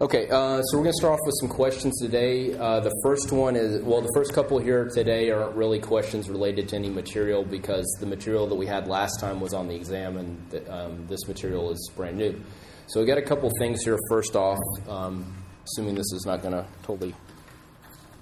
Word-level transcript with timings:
Okay, 0.00 0.28
uh, 0.28 0.62
so 0.62 0.76
we're 0.76 0.84
going 0.84 0.92
to 0.92 1.00
start 1.00 1.14
off 1.14 1.26
with 1.26 1.34
some 1.40 1.48
questions 1.48 1.98
today. 2.00 2.56
Uh, 2.56 2.78
the 2.78 2.94
first 3.02 3.32
one 3.32 3.56
is 3.56 3.82
well, 3.82 4.00
the 4.00 4.12
first 4.14 4.32
couple 4.32 4.56
here 4.60 4.88
today 4.94 5.32
aren't 5.32 5.56
really 5.56 5.80
questions 5.80 6.30
related 6.30 6.68
to 6.68 6.76
any 6.76 6.88
material 6.88 7.42
because 7.42 7.84
the 7.98 8.06
material 8.06 8.46
that 8.46 8.54
we 8.54 8.64
had 8.64 8.86
last 8.86 9.18
time 9.18 9.40
was 9.40 9.52
on 9.52 9.66
the 9.66 9.74
exam, 9.74 10.16
and 10.16 10.50
the, 10.50 10.72
um, 10.72 11.04
this 11.08 11.26
material 11.26 11.72
is 11.72 11.90
brand 11.96 12.16
new. 12.16 12.40
So 12.86 13.00
we 13.00 13.06
got 13.06 13.18
a 13.18 13.22
couple 13.22 13.50
things 13.58 13.82
here. 13.82 13.98
First 14.08 14.36
off, 14.36 14.60
um, 14.88 15.34
assuming 15.64 15.96
this 15.96 16.12
is 16.12 16.24
not 16.24 16.42
going 16.42 16.54
to 16.54 16.64
totally 16.84 17.12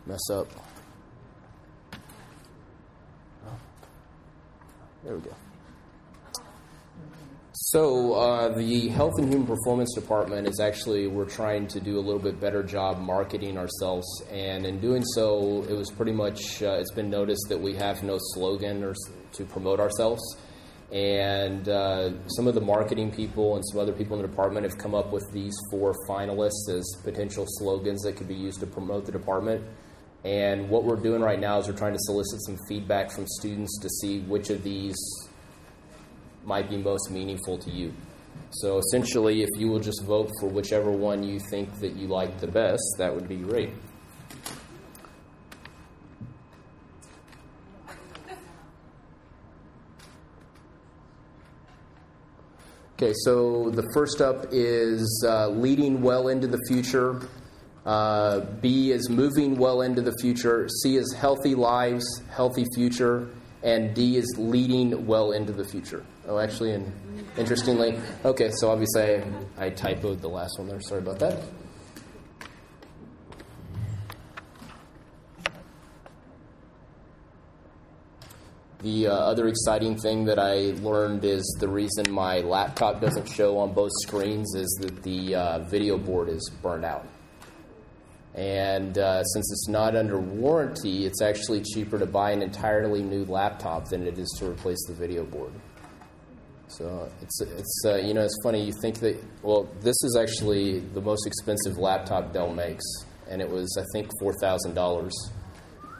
mess 0.06 0.30
up. 0.30 0.48
There 5.04 5.14
we 5.14 5.20
go. 5.20 5.36
So, 7.58 8.12
uh, 8.12 8.54
the 8.54 8.88
Health 8.88 9.14
and 9.16 9.32
Human 9.32 9.46
Performance 9.46 9.94
Department 9.94 10.46
is 10.46 10.60
actually, 10.60 11.06
we're 11.06 11.24
trying 11.24 11.66
to 11.68 11.80
do 11.80 11.98
a 11.98 12.04
little 12.04 12.20
bit 12.20 12.38
better 12.38 12.62
job 12.62 12.98
marketing 12.98 13.56
ourselves. 13.56 14.06
And 14.30 14.66
in 14.66 14.78
doing 14.78 15.02
so, 15.02 15.64
it 15.66 15.72
was 15.72 15.90
pretty 15.90 16.12
much, 16.12 16.62
uh, 16.62 16.72
it's 16.72 16.92
been 16.92 17.08
noticed 17.08 17.46
that 17.48 17.58
we 17.58 17.74
have 17.76 18.02
no 18.02 18.18
slogan 18.34 18.84
or 18.84 18.94
to 19.32 19.44
promote 19.46 19.80
ourselves. 19.80 20.20
And 20.92 21.66
uh, 21.66 22.28
some 22.28 22.46
of 22.46 22.54
the 22.54 22.60
marketing 22.60 23.10
people 23.10 23.54
and 23.54 23.64
some 23.72 23.80
other 23.80 23.92
people 23.92 24.16
in 24.16 24.22
the 24.22 24.28
department 24.28 24.66
have 24.66 24.76
come 24.76 24.94
up 24.94 25.10
with 25.10 25.24
these 25.32 25.56
four 25.70 25.94
finalists 26.06 26.68
as 26.68 26.84
potential 27.04 27.46
slogans 27.48 28.02
that 28.02 28.16
could 28.16 28.28
be 28.28 28.34
used 28.34 28.60
to 28.60 28.66
promote 28.66 29.06
the 29.06 29.12
department. 29.12 29.64
And 30.26 30.68
what 30.68 30.84
we're 30.84 30.96
doing 30.96 31.22
right 31.22 31.40
now 31.40 31.58
is 31.58 31.68
we're 31.68 31.74
trying 31.74 31.94
to 31.94 32.00
solicit 32.00 32.44
some 32.44 32.58
feedback 32.68 33.10
from 33.10 33.26
students 33.26 33.78
to 33.80 33.88
see 33.88 34.20
which 34.20 34.50
of 34.50 34.62
these 34.62 34.96
might 36.46 36.70
be 36.70 36.76
most 36.76 37.10
meaningful 37.10 37.58
to 37.58 37.70
you. 37.70 37.92
So 38.50 38.78
essentially, 38.78 39.42
if 39.42 39.50
you 39.58 39.68
will 39.68 39.80
just 39.80 40.04
vote 40.04 40.30
for 40.40 40.48
whichever 40.48 40.90
one 40.90 41.22
you 41.22 41.40
think 41.40 41.80
that 41.80 41.96
you 41.96 42.06
like 42.06 42.38
the 42.38 42.46
best, 42.46 42.82
that 42.98 43.12
would 43.12 43.28
be 43.28 43.36
great. 43.36 43.70
Okay, 52.94 53.12
so 53.24 53.68
the 53.70 53.86
first 53.92 54.22
up 54.22 54.46
is 54.52 55.22
uh, 55.28 55.48
leading 55.48 56.00
well 56.00 56.28
into 56.28 56.46
the 56.46 56.58
future. 56.66 57.28
Uh, 57.84 58.40
B 58.62 58.90
is 58.90 59.10
moving 59.10 59.58
well 59.58 59.82
into 59.82 60.00
the 60.00 60.14
future. 60.22 60.66
C 60.80 60.96
is 60.96 61.12
healthy 61.12 61.54
lives, 61.54 62.22
healthy 62.30 62.64
future. 62.74 63.28
And 63.66 63.92
D 63.94 64.16
is 64.16 64.32
leading 64.38 65.08
well 65.08 65.32
into 65.32 65.52
the 65.52 65.64
future. 65.64 66.06
Oh, 66.28 66.38
actually, 66.38 66.70
and 66.70 66.92
interestingly, 67.36 67.98
okay, 68.24 68.52
so 68.52 68.70
obviously 68.70 69.02
I, 69.02 69.66
I 69.66 69.70
typoed 69.70 70.20
the 70.20 70.28
last 70.28 70.56
one 70.56 70.68
there. 70.68 70.80
Sorry 70.80 71.00
about 71.00 71.18
that. 71.18 71.42
The 78.82 79.08
uh, 79.08 79.12
other 79.12 79.48
exciting 79.48 79.98
thing 79.98 80.26
that 80.26 80.38
I 80.38 80.74
learned 80.80 81.24
is 81.24 81.42
the 81.58 81.66
reason 81.66 82.08
my 82.08 82.42
laptop 82.42 83.00
doesn't 83.00 83.28
show 83.28 83.58
on 83.58 83.72
both 83.72 83.90
screens 84.02 84.54
is 84.54 84.68
that 84.80 85.02
the 85.02 85.34
uh, 85.34 85.58
video 85.64 85.98
board 85.98 86.28
is 86.28 86.48
burned 86.62 86.84
out. 86.84 87.04
And 88.36 88.98
uh, 88.98 89.24
since 89.24 89.50
it's 89.50 89.68
not 89.68 89.96
under 89.96 90.18
warranty, 90.18 91.06
it's 91.06 91.22
actually 91.22 91.62
cheaper 91.62 91.98
to 91.98 92.04
buy 92.04 92.32
an 92.32 92.42
entirely 92.42 93.02
new 93.02 93.24
laptop 93.24 93.88
than 93.88 94.06
it 94.06 94.18
is 94.18 94.28
to 94.38 94.50
replace 94.50 94.84
the 94.86 94.92
video 94.92 95.24
board. 95.24 95.52
So 96.68 97.10
it's 97.22 97.40
it's 97.40 97.82
uh, 97.86 97.94
you 97.96 98.12
know 98.12 98.22
it's 98.22 98.36
funny 98.42 98.64
you 98.64 98.72
think 98.82 98.98
that 98.98 99.16
well 99.42 99.68
this 99.80 99.96
is 100.02 100.18
actually 100.20 100.80
the 100.80 101.00
most 101.00 101.26
expensive 101.26 101.78
laptop 101.78 102.32
Dell 102.32 102.52
makes 102.52 102.84
and 103.30 103.40
it 103.40 103.48
was 103.48 103.78
I 103.80 103.84
think 103.92 104.10
four 104.20 104.34
thousand 104.40 104.74
dollars 104.74 105.14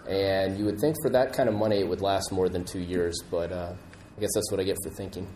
and 0.08 0.58
you 0.58 0.64
would 0.64 0.80
think 0.80 0.96
for 1.02 1.10
that 1.10 1.32
kind 1.32 1.48
of 1.48 1.54
money 1.54 1.78
it 1.78 1.88
would 1.88 2.00
last 2.00 2.32
more 2.32 2.48
than 2.48 2.64
two 2.64 2.80
years 2.80 3.16
but 3.30 3.52
uh, 3.52 3.72
I 4.16 4.20
guess 4.20 4.30
that's 4.34 4.50
what 4.50 4.58
I 4.58 4.64
get 4.64 4.76
for 4.82 4.90
thinking. 4.90 5.28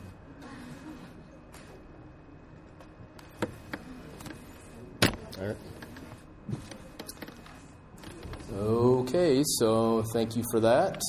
Okay, 8.60 9.42
so 9.42 10.02
thank 10.12 10.36
you 10.36 10.44
for 10.50 10.60
that. 10.60 11.00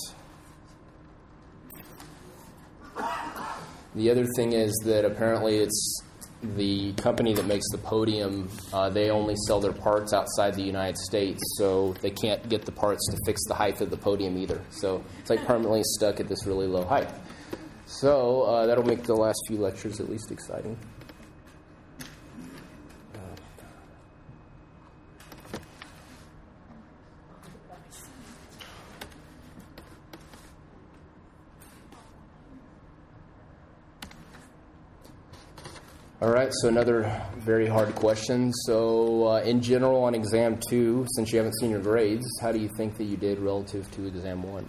The 3.93 4.09
other 4.09 4.25
thing 4.37 4.53
is 4.53 4.71
that 4.85 5.03
apparently 5.03 5.57
it's 5.57 6.01
the 6.41 6.93
company 6.93 7.33
that 7.33 7.45
makes 7.45 7.65
the 7.71 7.77
podium, 7.77 8.49
uh, 8.71 8.89
they 8.89 9.09
only 9.09 9.35
sell 9.47 9.59
their 9.59 9.73
parts 9.73 10.13
outside 10.13 10.55
the 10.55 10.63
United 10.63 10.97
States, 10.97 11.41
so 11.57 11.91
they 11.99 12.09
can't 12.09 12.47
get 12.47 12.63
the 12.63 12.71
parts 12.71 13.05
to 13.11 13.17
fix 13.25 13.41
the 13.49 13.53
height 13.53 13.81
of 13.81 13.89
the 13.89 13.97
podium 13.97 14.37
either. 14.37 14.61
So 14.69 15.03
it's 15.19 15.29
like 15.29 15.45
permanently 15.45 15.81
stuck 15.83 16.21
at 16.21 16.29
this 16.29 16.47
really 16.47 16.67
low 16.67 16.85
height. 16.85 17.09
So 17.85 18.43
uh, 18.43 18.65
that'll 18.65 18.85
make 18.85 19.03
the 19.03 19.15
last 19.15 19.39
few 19.49 19.57
lectures 19.57 19.99
at 19.99 20.09
least 20.09 20.31
exciting. 20.31 20.77
All 36.21 36.29
right, 36.29 36.53
so 36.53 36.67
another 36.67 37.19
very 37.37 37.65
hard 37.65 37.95
question. 37.95 38.53
So, 38.53 39.27
uh, 39.27 39.41
in 39.41 39.59
general, 39.59 40.03
on 40.03 40.13
exam 40.13 40.59
two, 40.69 41.07
since 41.15 41.31
you 41.31 41.39
haven't 41.39 41.57
seen 41.59 41.71
your 41.71 41.81
grades, 41.81 42.27
how 42.39 42.51
do 42.51 42.59
you 42.59 42.69
think 42.77 42.95
that 42.97 43.05
you 43.05 43.17
did 43.17 43.39
relative 43.39 43.89
to 43.93 44.05
exam 44.05 44.43
one? 44.43 44.67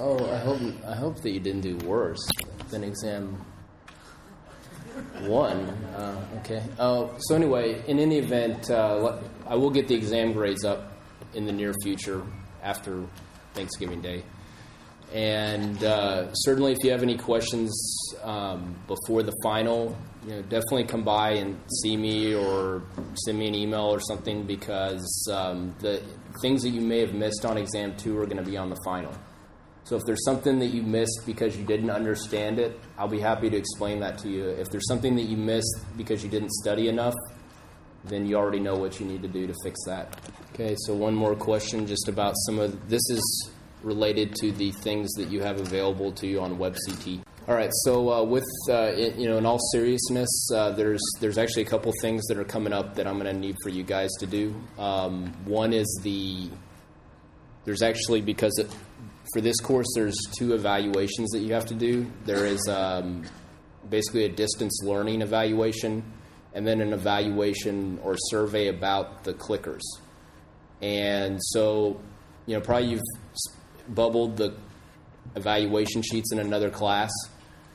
Oh, 0.00 0.30
I 0.30 0.38
hope 0.38 0.60
I 0.86 0.94
hope 0.94 1.20
that 1.22 1.30
you 1.30 1.40
didn't 1.40 1.62
do 1.62 1.76
worse 1.78 2.24
than 2.70 2.84
exam 2.98 3.44
one. 5.20 5.60
Uh, 5.94 6.24
okay. 6.38 6.62
Oh, 6.78 7.14
so 7.18 7.36
anyway, 7.36 7.82
in 7.86 7.98
any 8.00 8.18
event, 8.18 8.70
uh, 8.70 9.18
I 9.46 9.54
will 9.54 9.70
get 9.70 9.86
the 9.86 9.94
exam 9.94 10.32
grades 10.32 10.64
up 10.64 10.92
in 11.34 11.46
the 11.46 11.52
near 11.52 11.72
future 11.82 12.22
after 12.62 13.04
Thanksgiving 13.54 14.00
Day. 14.00 14.24
And 15.12 15.82
uh, 15.82 16.32
certainly, 16.34 16.72
if 16.72 16.78
you 16.82 16.90
have 16.90 17.02
any 17.02 17.16
questions 17.16 17.72
um, 18.22 18.76
before 18.86 19.22
the 19.22 19.32
final, 19.42 19.96
you 20.26 20.34
know, 20.34 20.42
definitely 20.42 20.84
come 20.84 21.02
by 21.02 21.30
and 21.30 21.58
see 21.80 21.96
me 21.96 22.34
or 22.34 22.82
send 23.24 23.38
me 23.38 23.48
an 23.48 23.54
email 23.54 23.86
or 23.86 24.00
something 24.00 24.42
because 24.42 25.08
um, 25.32 25.74
the 25.78 26.02
things 26.42 26.62
that 26.62 26.70
you 26.70 26.82
may 26.82 27.00
have 27.00 27.14
missed 27.14 27.46
on 27.46 27.56
exam 27.56 27.96
two 27.96 28.18
are 28.18 28.26
going 28.26 28.36
to 28.36 28.50
be 28.50 28.58
on 28.58 28.68
the 28.68 28.78
final. 28.84 29.14
So 29.88 29.96
if 29.96 30.04
there's 30.04 30.22
something 30.26 30.58
that 30.58 30.66
you 30.66 30.82
missed 30.82 31.22
because 31.24 31.56
you 31.56 31.64
didn't 31.64 31.88
understand 31.88 32.58
it, 32.58 32.78
I'll 32.98 33.08
be 33.08 33.20
happy 33.20 33.48
to 33.48 33.56
explain 33.56 34.00
that 34.00 34.18
to 34.18 34.28
you. 34.28 34.44
If 34.46 34.68
there's 34.68 34.86
something 34.86 35.16
that 35.16 35.22
you 35.22 35.38
missed 35.38 35.82
because 35.96 36.22
you 36.22 36.28
didn't 36.28 36.50
study 36.50 36.88
enough, 36.88 37.14
then 38.04 38.26
you 38.26 38.36
already 38.36 38.60
know 38.60 38.76
what 38.76 39.00
you 39.00 39.06
need 39.06 39.22
to 39.22 39.28
do 39.28 39.46
to 39.46 39.54
fix 39.64 39.78
that. 39.86 40.20
Okay, 40.52 40.76
so 40.80 40.94
one 40.94 41.14
more 41.14 41.34
question 41.34 41.86
just 41.86 42.06
about 42.06 42.34
some 42.44 42.58
of 42.58 42.90
this 42.90 43.00
is 43.08 43.50
related 43.82 44.34
to 44.34 44.52
the 44.52 44.72
things 44.72 45.10
that 45.14 45.30
you 45.30 45.40
have 45.40 45.58
available 45.58 46.12
to 46.12 46.26
you 46.26 46.42
on 46.42 46.58
WebCT. 46.58 47.22
All 47.48 47.54
right, 47.54 47.70
so 47.84 48.12
uh, 48.12 48.22
with 48.22 48.44
uh, 48.68 48.92
it, 48.94 49.16
you 49.16 49.26
know, 49.26 49.38
in 49.38 49.46
all 49.46 49.58
seriousness, 49.72 50.50
uh, 50.54 50.70
there's 50.72 51.00
there's 51.20 51.38
actually 51.38 51.62
a 51.62 51.70
couple 51.70 51.94
things 52.02 52.26
that 52.26 52.36
are 52.36 52.44
coming 52.44 52.74
up 52.74 52.96
that 52.96 53.06
I'm 53.06 53.18
going 53.18 53.32
to 53.34 53.40
need 53.40 53.56
for 53.62 53.70
you 53.70 53.84
guys 53.84 54.10
to 54.18 54.26
do. 54.26 54.54
Um, 54.78 55.32
one 55.46 55.72
is 55.72 55.98
the 56.02 56.50
there's 57.64 57.80
actually 57.80 58.20
because 58.20 58.58
for 59.32 59.40
this 59.40 59.60
course, 59.60 59.86
there's 59.94 60.16
two 60.38 60.54
evaluations 60.54 61.30
that 61.30 61.40
you 61.40 61.52
have 61.52 61.66
to 61.66 61.74
do. 61.74 62.10
There 62.24 62.46
is 62.46 62.66
um, 62.68 63.24
basically 63.88 64.24
a 64.24 64.28
distance 64.28 64.80
learning 64.82 65.22
evaluation, 65.22 66.02
and 66.54 66.66
then 66.66 66.80
an 66.80 66.92
evaluation 66.92 67.98
or 68.02 68.16
survey 68.16 68.68
about 68.68 69.24
the 69.24 69.34
clickers. 69.34 69.82
And 70.80 71.38
so, 71.42 72.00
you 72.46 72.54
know, 72.54 72.60
probably 72.60 72.88
you've 72.88 73.02
bubbled 73.88 74.36
the 74.36 74.54
evaluation 75.36 76.02
sheets 76.02 76.32
in 76.32 76.38
another 76.38 76.70
class. 76.70 77.12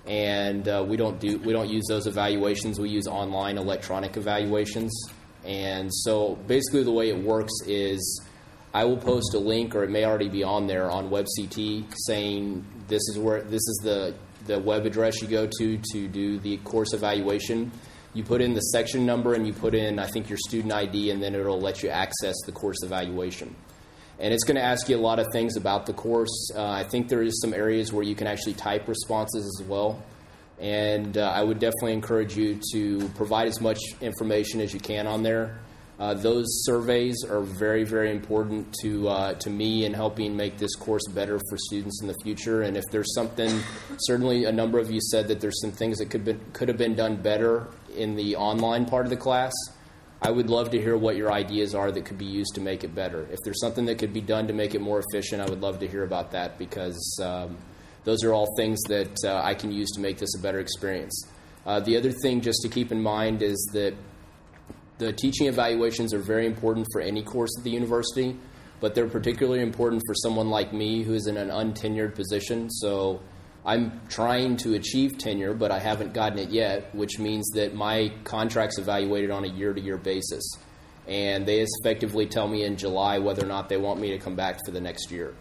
and 0.06 0.68
uh, 0.68 0.84
we 0.86 0.98
don't 0.98 1.20
do 1.20 1.38
we 1.40 1.54
don't 1.54 1.70
use 1.70 1.86
those 1.88 2.08
evaluations. 2.08 2.80
We 2.80 2.90
use 2.90 3.08
online 3.08 3.58
electronic 3.58 4.18
evaluations, 4.18 4.92
and 5.46 5.90
so 5.94 6.36
basically 6.48 6.84
the 6.84 6.92
way 6.92 7.10
it 7.10 7.18
works 7.18 7.54
is 7.68 8.22
I 8.74 8.86
will 8.86 8.98
post 8.98 9.34
a 9.36 9.40
link, 9.40 9.76
or 9.76 9.84
it 9.84 9.92
may 9.92 10.04
already 10.04 10.30
be 10.30 10.44
on 10.44 10.66
there 10.66 10.90
on 10.90 11.10
WebCT, 11.10 11.94
saying 12.08 12.66
this 12.88 13.02
is 13.10 13.20
where 13.20 13.42
this 13.44 13.62
is 13.62 13.82
the 13.84 14.16
the 14.46 14.60
web 14.60 14.86
address 14.86 15.22
you 15.22 15.28
go 15.28 15.48
to 15.60 15.80
to 15.92 16.08
do 16.08 16.40
the 16.40 16.58
course 16.58 16.94
evaluation. 16.94 17.72
You 18.14 18.24
put 18.24 18.42
in 18.42 18.54
the 18.54 18.62
section 18.62 19.06
number 19.06 19.34
and 19.36 19.48
you 19.48 19.54
put 19.54 19.74
in 19.74 20.00
I 20.00 20.08
think 20.08 20.28
your 20.28 20.40
student 20.40 20.74
ID, 20.74 21.12
and 21.12 21.22
then 21.22 21.36
it'll 21.36 21.62
let 21.62 21.84
you 21.84 21.90
access 21.90 22.36
the 22.46 22.52
course 22.52 22.78
evaluation. 22.84 23.56
And 24.20 24.34
it's 24.34 24.44
going 24.44 24.56
to 24.56 24.64
ask 24.64 24.90
you 24.90 24.96
a 24.96 25.02
lot 25.02 25.20
of 25.20 25.28
things 25.32 25.58
about 25.58 25.86
the 25.86 25.94
course. 25.94 26.52
Uh, 26.56 26.64
I 26.64 26.84
think 26.84 27.10
there 27.10 27.24
is 27.24 27.42
some 27.42 27.54
areas 27.54 27.92
where 27.92 28.04
you 28.04 28.16
can 28.16 28.28
actually 28.28 28.54
type 28.54 28.88
responses 28.88 29.60
as 29.60 29.68
well. 29.68 30.04
And 30.60 31.18
uh, 31.18 31.32
I 31.36 31.44
would 31.44 31.60
definitely 31.60 31.94
encourage 31.94 32.38
you 32.38 32.60
to 32.74 33.10
provide 33.10 33.48
as 33.48 33.60
much 33.60 33.80
information 34.02 34.62
as 34.62 34.74
you 34.74 34.80
can 34.80 35.08
on 35.08 35.24
there. 35.24 35.60
Uh, 36.00 36.14
those 36.16 36.46
surveys 36.66 37.24
are 37.24 37.42
very, 37.42 37.84
very 37.84 38.10
important 38.10 38.74
to 38.82 39.08
uh, 39.08 39.34
to 39.36 39.50
me 39.50 39.86
in 39.86 39.94
helping 39.94 40.36
make 40.36 40.58
this 40.58 40.76
course 40.76 41.04
better 41.14 41.40
for 41.50 41.58
students 41.58 42.02
in 42.02 42.08
the 42.08 42.16
future. 42.24 42.64
And 42.64 42.76
if 42.76 42.84
there's 42.92 43.14
something, 43.14 43.62
certainly 44.00 44.46
a 44.46 44.52
number 44.52 44.80
of 44.80 44.90
you 44.90 45.00
said 45.00 45.28
that 45.28 45.40
there's 45.40 45.62
some 45.62 45.72
things 45.72 46.00
that 46.00 46.10
could 46.10 46.26
be, 46.26 46.36
could 46.54 46.68
have 46.68 46.78
been 46.78 46.96
done 46.96 47.18
better 47.18 47.68
in 47.96 48.16
the 48.16 48.36
online 48.36 48.86
part 48.86 49.06
of 49.06 49.12
the 49.12 49.18
class. 49.18 49.54
I 50.20 50.32
would 50.32 50.50
love 50.50 50.72
to 50.72 50.82
hear 50.82 50.98
what 50.98 51.16
your 51.16 51.32
ideas 51.32 51.76
are 51.76 51.92
that 51.92 52.06
could 52.06 52.18
be 52.18 52.26
used 52.26 52.56
to 52.56 52.62
make 52.62 52.84
it 52.84 52.96
better. 52.96 53.28
If 53.30 53.40
there's 53.44 53.60
something 53.60 53.86
that 53.86 54.00
could 54.00 54.14
be 54.14 54.22
done 54.22 54.48
to 54.48 54.54
make 54.54 54.74
it 54.74 54.80
more 54.82 55.04
efficient, 55.08 55.42
I 55.42 55.50
would 55.50 55.62
love 55.62 55.80
to 55.80 55.88
hear 55.88 56.04
about 56.04 56.32
that 56.32 56.58
because 56.58 57.20
um, 57.22 57.58
those 58.04 58.24
are 58.24 58.34
all 58.34 58.48
things 58.56 58.82
that 58.88 59.18
uh, 59.26 59.42
I 59.44 59.54
can 59.54 59.72
use 59.72 59.92
to 59.92 60.00
make 60.00 60.18
this 60.18 60.34
a 60.36 60.42
better 60.42 60.60
experience. 60.60 61.28
Uh, 61.66 61.82
the 61.82 61.98
other 61.98 62.12
thing, 62.12 62.42
just 62.42 62.62
to 62.64 62.70
keep 62.70 62.92
in 62.92 63.02
mind, 63.02 63.42
is 63.42 63.70
that 63.74 63.94
the 65.04 65.14
teaching 65.14 65.48
evaluations 65.48 66.14
are 66.14 66.20
very 66.20 66.46
important 66.46 66.88
for 66.92 67.02
any 67.02 67.24
course 67.24 67.52
at 67.58 67.64
the 67.64 67.70
university, 67.70 68.38
but 68.80 68.96
they're 68.96 69.08
particularly 69.08 69.62
important 69.62 70.02
for 70.08 70.16
someone 70.16 70.50
like 70.50 70.74
me 70.74 71.04
who 71.04 71.14
is 71.14 71.28
in 71.28 71.38
an 71.38 71.50
untenured 71.50 72.16
position. 72.16 72.70
So 72.70 73.22
I'm 73.66 74.02
trying 74.10 74.58
to 74.58 74.76
achieve 74.76 75.18
tenure, 75.18 75.54
but 75.54 75.72
I 75.72 75.80
haven't 75.80 76.14
gotten 76.14 76.40
it 76.40 76.50
yet, 76.50 76.94
which 76.96 77.20
means 77.20 77.50
that 77.52 77.74
my 77.74 78.14
contract's 78.24 78.78
evaluated 78.78 79.32
on 79.32 79.44
a 79.44 79.48
year 79.48 79.74
to 79.74 79.82
year 79.82 79.98
basis. 79.98 80.44
And 81.08 81.46
they 81.46 81.66
effectively 81.82 82.26
tell 82.26 82.48
me 82.48 82.64
in 82.64 82.78
July 82.78 83.20
whether 83.20 83.44
or 83.44 83.48
not 83.48 83.68
they 83.68 83.78
want 83.78 84.00
me 84.00 84.12
to 84.12 84.18
come 84.18 84.36
back 84.36 84.60
for 84.66 84.72
the 84.72 84.82
next 84.82 85.12
year. 85.12 85.34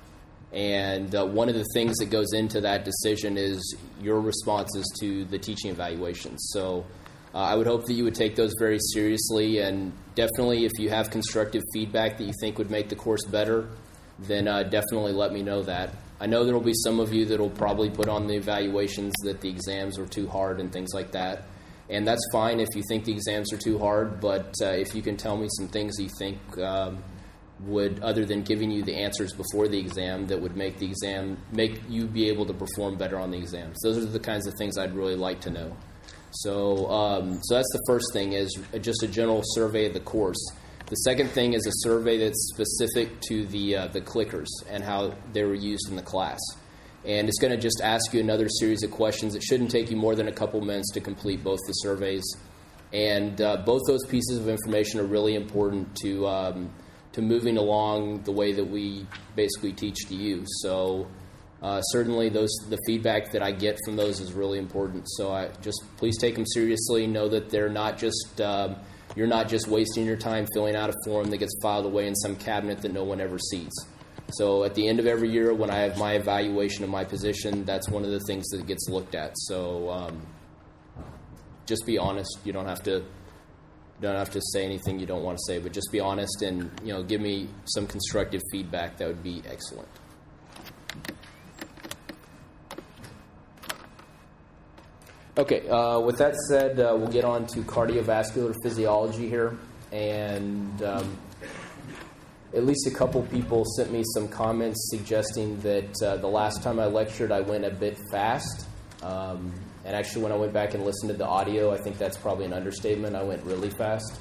And 0.52 1.14
uh, 1.14 1.24
one 1.24 1.48
of 1.48 1.54
the 1.54 1.64
things 1.72 1.96
that 1.98 2.10
goes 2.10 2.32
into 2.32 2.60
that 2.60 2.84
decision 2.84 3.38
is 3.38 3.76
your 4.00 4.20
responses 4.20 4.84
to 5.00 5.24
the 5.24 5.38
teaching 5.38 5.70
evaluations. 5.70 6.50
So 6.52 6.84
uh, 7.34 7.38
I 7.38 7.54
would 7.54 7.66
hope 7.66 7.86
that 7.86 7.94
you 7.94 8.04
would 8.04 8.14
take 8.14 8.36
those 8.36 8.52
very 8.58 8.78
seriously, 8.92 9.58
and 9.58 9.92
definitely 10.14 10.64
if 10.64 10.72
you 10.78 10.90
have 10.90 11.10
constructive 11.10 11.62
feedback 11.72 12.18
that 12.18 12.24
you 12.24 12.32
think 12.40 12.58
would 12.58 12.70
make 12.70 12.88
the 12.88 12.96
course 12.96 13.24
better, 13.24 13.68
then 14.18 14.46
uh, 14.46 14.64
definitely 14.64 15.12
let 15.12 15.32
me 15.32 15.42
know 15.42 15.62
that. 15.62 15.94
I 16.20 16.26
know 16.26 16.44
there 16.44 16.54
will 16.54 16.60
be 16.60 16.74
some 16.74 17.00
of 17.00 17.12
you 17.12 17.24
that 17.26 17.40
will 17.40 17.50
probably 17.50 17.90
put 17.90 18.08
on 18.08 18.26
the 18.26 18.34
evaluations 18.34 19.14
that 19.24 19.40
the 19.40 19.48
exams 19.48 19.98
are 19.98 20.06
too 20.06 20.28
hard 20.28 20.60
and 20.60 20.72
things 20.72 20.90
like 20.94 21.12
that. 21.12 21.44
And 21.90 22.06
that's 22.06 22.24
fine 22.30 22.60
if 22.60 22.68
you 22.74 22.82
think 22.88 23.04
the 23.04 23.12
exams 23.12 23.52
are 23.52 23.58
too 23.58 23.78
hard, 23.78 24.20
but 24.20 24.54
uh, 24.62 24.66
if 24.66 24.94
you 24.94 25.02
can 25.02 25.16
tell 25.16 25.36
me 25.36 25.48
some 25.58 25.68
things 25.68 25.98
you 25.98 26.08
think 26.18 26.38
um, 26.58 27.02
would, 27.60 28.00
other 28.00 28.24
than 28.24 28.42
giving 28.42 28.70
you 28.70 28.82
the 28.82 28.94
answers 28.94 29.32
before 29.32 29.68
the 29.68 29.78
exam, 29.78 30.26
that 30.28 30.40
would 30.40 30.56
make 30.56 30.78
the 30.78 30.86
exam, 30.86 31.38
make 31.50 31.80
you 31.88 32.06
be 32.06 32.28
able 32.28 32.46
to 32.46 32.54
perform 32.54 32.96
better 32.96 33.18
on 33.18 33.30
the 33.30 33.38
exams. 33.38 33.78
Those 33.82 33.98
are 33.98 34.06
the 34.06 34.20
kinds 34.20 34.46
of 34.46 34.54
things 34.58 34.78
I'd 34.78 34.94
really 34.94 35.16
like 35.16 35.40
to 35.40 35.50
know. 35.50 35.76
So, 36.32 36.90
um, 36.90 37.40
so 37.42 37.54
that's 37.56 37.70
the 37.72 37.82
first 37.86 38.12
thing 38.12 38.32
is 38.32 38.58
just 38.80 39.02
a 39.02 39.08
general 39.08 39.42
survey 39.44 39.86
of 39.86 39.94
the 39.94 40.00
course. 40.00 40.38
The 40.86 40.96
second 40.96 41.30
thing 41.30 41.54
is 41.54 41.66
a 41.66 41.72
survey 41.88 42.18
that's 42.18 42.52
specific 42.54 43.20
to 43.28 43.46
the 43.46 43.76
uh, 43.76 43.86
the 43.88 44.00
clickers 44.00 44.48
and 44.68 44.82
how 44.82 45.14
they 45.32 45.44
were 45.44 45.54
used 45.54 45.88
in 45.88 45.96
the 45.96 46.02
class. 46.02 46.40
And 47.04 47.28
it's 47.28 47.38
going 47.38 47.52
to 47.52 47.58
just 47.58 47.80
ask 47.82 48.12
you 48.12 48.20
another 48.20 48.48
series 48.48 48.82
of 48.82 48.90
questions. 48.90 49.34
It 49.34 49.42
shouldn't 49.42 49.70
take 49.70 49.90
you 49.90 49.96
more 49.96 50.14
than 50.14 50.28
a 50.28 50.32
couple 50.32 50.60
minutes 50.60 50.92
to 50.92 51.00
complete 51.00 51.42
both 51.42 51.58
the 51.66 51.72
surveys. 51.72 52.22
And 52.92 53.40
uh, 53.40 53.56
both 53.64 53.82
those 53.86 54.04
pieces 54.06 54.38
of 54.38 54.48
information 54.48 55.00
are 55.00 55.04
really 55.04 55.34
important 55.34 55.96
to 56.02 56.26
um, 56.26 56.70
to 57.12 57.22
moving 57.22 57.56
along 57.56 58.22
the 58.22 58.32
way 58.32 58.52
that 58.52 58.64
we 58.64 59.06
basically 59.34 59.72
teach 59.72 60.06
to 60.08 60.14
you. 60.14 60.44
So 60.60 61.08
uh, 61.62 61.80
certainly, 61.80 62.28
those 62.28 62.50
the 62.68 62.78
feedback 62.86 63.30
that 63.30 63.42
I 63.42 63.52
get 63.52 63.78
from 63.84 63.94
those 63.94 64.18
is 64.18 64.32
really 64.32 64.58
important. 64.58 65.04
So 65.10 65.32
I 65.32 65.48
just 65.60 65.80
please 65.96 66.18
take 66.18 66.34
them 66.34 66.46
seriously. 66.46 67.06
Know 67.06 67.28
that 67.28 67.50
they're 67.50 67.68
not 67.68 67.98
just 67.98 68.40
um, 68.40 68.76
you're 69.14 69.28
not 69.28 69.48
just 69.48 69.68
wasting 69.68 70.04
your 70.04 70.16
time 70.16 70.46
filling 70.54 70.74
out 70.74 70.90
a 70.90 70.94
form 71.04 71.30
that 71.30 71.38
gets 71.38 71.56
filed 71.62 71.86
away 71.86 72.08
in 72.08 72.16
some 72.16 72.34
cabinet 72.34 72.82
that 72.82 72.92
no 72.92 73.04
one 73.04 73.20
ever 73.20 73.38
sees. 73.38 73.70
So 74.32 74.64
at 74.64 74.74
the 74.74 74.88
end 74.88 74.98
of 74.98 75.06
every 75.06 75.30
year, 75.30 75.54
when 75.54 75.70
I 75.70 75.80
have 75.80 75.98
my 75.98 76.14
evaluation 76.14 76.82
of 76.82 76.90
my 76.90 77.04
position, 77.04 77.64
that's 77.64 77.88
one 77.88 78.04
of 78.04 78.10
the 78.10 78.20
things 78.20 78.48
that 78.48 78.66
gets 78.66 78.88
looked 78.88 79.14
at. 79.14 79.32
So 79.34 79.90
um, 79.90 80.26
just 81.66 81.86
be 81.86 81.96
honest. 81.96 82.38
You 82.44 82.52
don't 82.52 82.66
have 82.66 82.82
to 82.84 83.04
don't 84.00 84.16
have 84.16 84.30
to 84.32 84.40
say 84.52 84.64
anything 84.64 84.98
you 84.98 85.06
don't 85.06 85.22
want 85.22 85.38
to 85.38 85.44
say, 85.46 85.60
but 85.60 85.72
just 85.72 85.92
be 85.92 86.00
honest 86.00 86.42
and 86.42 86.72
you 86.82 86.92
know 86.92 87.04
give 87.04 87.20
me 87.20 87.48
some 87.66 87.86
constructive 87.86 88.40
feedback. 88.50 88.96
That 88.96 89.06
would 89.06 89.22
be 89.22 89.44
excellent. 89.48 89.88
Okay, 95.38 95.66
uh, 95.66 95.98
with 95.98 96.18
that 96.18 96.36
said, 96.48 96.78
uh, 96.78 96.94
we'll 96.94 97.08
get 97.08 97.24
on 97.24 97.46
to 97.46 97.60
cardiovascular 97.60 98.54
physiology 98.62 99.30
here. 99.30 99.56
And 99.90 100.82
um, 100.82 101.18
at 102.54 102.66
least 102.66 102.86
a 102.86 102.90
couple 102.90 103.22
people 103.22 103.64
sent 103.76 103.90
me 103.90 104.02
some 104.12 104.28
comments 104.28 104.90
suggesting 104.90 105.58
that 105.60 105.90
uh, 106.04 106.16
the 106.18 106.28
last 106.28 106.62
time 106.62 106.78
I 106.78 106.84
lectured, 106.84 107.32
I 107.32 107.40
went 107.40 107.64
a 107.64 107.70
bit 107.70 107.98
fast. 108.10 108.66
Um, 109.02 109.54
and 109.86 109.96
actually, 109.96 110.22
when 110.22 110.32
I 110.32 110.36
went 110.36 110.52
back 110.52 110.74
and 110.74 110.84
listened 110.84 111.10
to 111.10 111.16
the 111.16 111.26
audio, 111.26 111.72
I 111.72 111.78
think 111.78 111.96
that's 111.96 112.18
probably 112.18 112.44
an 112.44 112.52
understatement. 112.52 113.16
I 113.16 113.22
went 113.22 113.42
really 113.44 113.70
fast. 113.70 114.20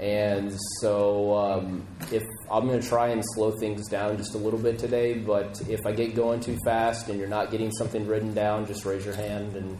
And 0.00 0.52
so, 0.80 1.36
um, 1.36 1.86
if 2.10 2.24
I'm 2.50 2.66
going 2.66 2.80
to 2.80 2.88
try 2.88 3.10
and 3.10 3.22
slow 3.34 3.52
things 3.52 3.88
down 3.88 4.16
just 4.16 4.34
a 4.34 4.38
little 4.38 4.58
bit 4.58 4.80
today, 4.80 5.14
but 5.14 5.62
if 5.68 5.80
I 5.86 5.92
get 5.92 6.16
going 6.16 6.40
too 6.40 6.58
fast 6.64 7.08
and 7.08 7.20
you're 7.20 7.28
not 7.28 7.52
getting 7.52 7.70
something 7.70 8.04
written 8.08 8.34
down, 8.34 8.66
just 8.66 8.84
raise 8.84 9.04
your 9.04 9.14
hand 9.14 9.54
and 9.54 9.78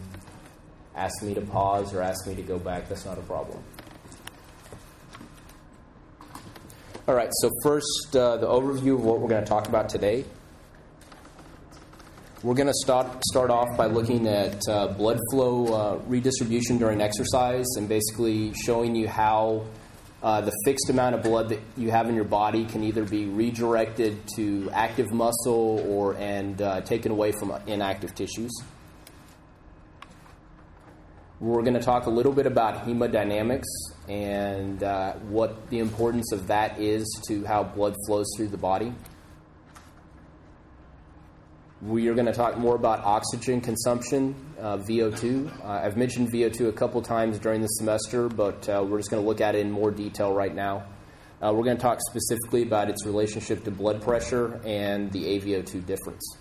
ask 0.95 1.21
me 1.23 1.33
to 1.33 1.41
pause 1.41 1.93
or 1.93 2.01
ask 2.01 2.27
me 2.27 2.35
to 2.35 2.41
go 2.41 2.59
back. 2.59 2.89
That's 2.89 3.05
not 3.05 3.17
a 3.17 3.21
problem. 3.21 3.63
All 7.07 7.15
right, 7.15 7.29
so 7.41 7.49
first, 7.63 8.15
uh, 8.15 8.37
the 8.37 8.47
overview 8.47 8.93
of 8.93 9.03
what 9.03 9.19
we're 9.19 9.27
going 9.27 9.43
to 9.43 9.49
talk 9.49 9.67
about 9.67 9.89
today. 9.89 10.23
We're 12.43 12.55
going 12.55 12.67
to 12.67 12.73
start, 12.73 13.23
start 13.25 13.49
off 13.51 13.75
by 13.77 13.87
looking 13.87 14.27
at 14.27 14.61
uh, 14.67 14.87
blood 14.87 15.19
flow 15.31 15.65
uh, 15.73 15.95
redistribution 16.07 16.77
during 16.77 17.01
exercise 17.01 17.67
and 17.77 17.89
basically 17.89 18.53
showing 18.53 18.95
you 18.95 19.07
how 19.07 19.65
uh, 20.23 20.41
the 20.41 20.51
fixed 20.63 20.89
amount 20.89 21.15
of 21.15 21.23
blood 21.23 21.49
that 21.49 21.59
you 21.75 21.91
have 21.91 22.07
in 22.07 22.15
your 22.15 22.23
body 22.23 22.65
can 22.65 22.83
either 22.83 23.03
be 23.03 23.25
redirected 23.25 24.17
to 24.35 24.69
active 24.71 25.11
muscle 25.11 25.83
or 25.87 26.15
and 26.15 26.61
uh, 26.61 26.81
taken 26.81 27.11
away 27.11 27.31
from 27.31 27.51
inactive 27.67 28.13
tissues. 28.13 28.51
We're 31.41 31.63
going 31.63 31.73
to 31.73 31.81
talk 31.81 32.05
a 32.05 32.09
little 32.11 32.33
bit 32.33 32.45
about 32.45 32.85
hemodynamics 32.85 33.65
and 34.07 34.83
uh, 34.83 35.13
what 35.13 35.71
the 35.71 35.79
importance 35.79 36.31
of 36.31 36.45
that 36.45 36.79
is 36.79 37.03
to 37.29 37.43
how 37.45 37.63
blood 37.63 37.95
flows 38.05 38.27
through 38.37 38.49
the 38.49 38.59
body. 38.59 38.93
We 41.81 42.07
are 42.09 42.13
going 42.13 42.27
to 42.27 42.31
talk 42.31 42.59
more 42.59 42.75
about 42.75 43.03
oxygen 43.03 43.59
consumption, 43.59 44.35
uh, 44.59 44.77
VO2. 44.77 45.65
Uh, 45.65 45.67
I've 45.67 45.97
mentioned 45.97 46.31
VO2 46.31 46.69
a 46.69 46.73
couple 46.73 47.01
times 47.01 47.39
during 47.39 47.61
the 47.61 47.69
semester, 47.69 48.29
but 48.29 48.69
uh, 48.69 48.85
we're 48.87 48.99
just 48.99 49.09
going 49.09 49.23
to 49.23 49.27
look 49.27 49.41
at 49.41 49.55
it 49.55 49.61
in 49.61 49.71
more 49.71 49.89
detail 49.89 50.31
right 50.31 50.53
now. 50.53 50.85
Uh, 51.41 51.51
we're 51.51 51.63
going 51.63 51.77
to 51.77 51.81
talk 51.81 51.97
specifically 52.07 52.61
about 52.61 52.87
its 52.87 53.03
relationship 53.03 53.63
to 53.63 53.71
blood 53.71 53.99
pressure 53.99 54.61
and 54.63 55.11
the 55.11 55.39
AVO2 55.39 55.87
difference. 55.87 56.37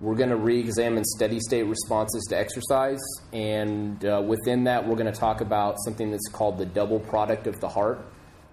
We're 0.00 0.14
going 0.14 0.30
to 0.30 0.36
re 0.36 0.58
examine 0.58 1.04
steady 1.04 1.40
state 1.40 1.64
responses 1.64 2.24
to 2.30 2.38
exercise. 2.38 3.00
And 3.34 4.02
uh, 4.04 4.22
within 4.26 4.64
that, 4.64 4.86
we're 4.86 4.96
going 4.96 5.12
to 5.12 5.18
talk 5.18 5.42
about 5.42 5.76
something 5.84 6.10
that's 6.10 6.28
called 6.32 6.56
the 6.56 6.64
double 6.64 7.00
product 7.00 7.46
of 7.46 7.60
the 7.60 7.68
heart. 7.68 8.00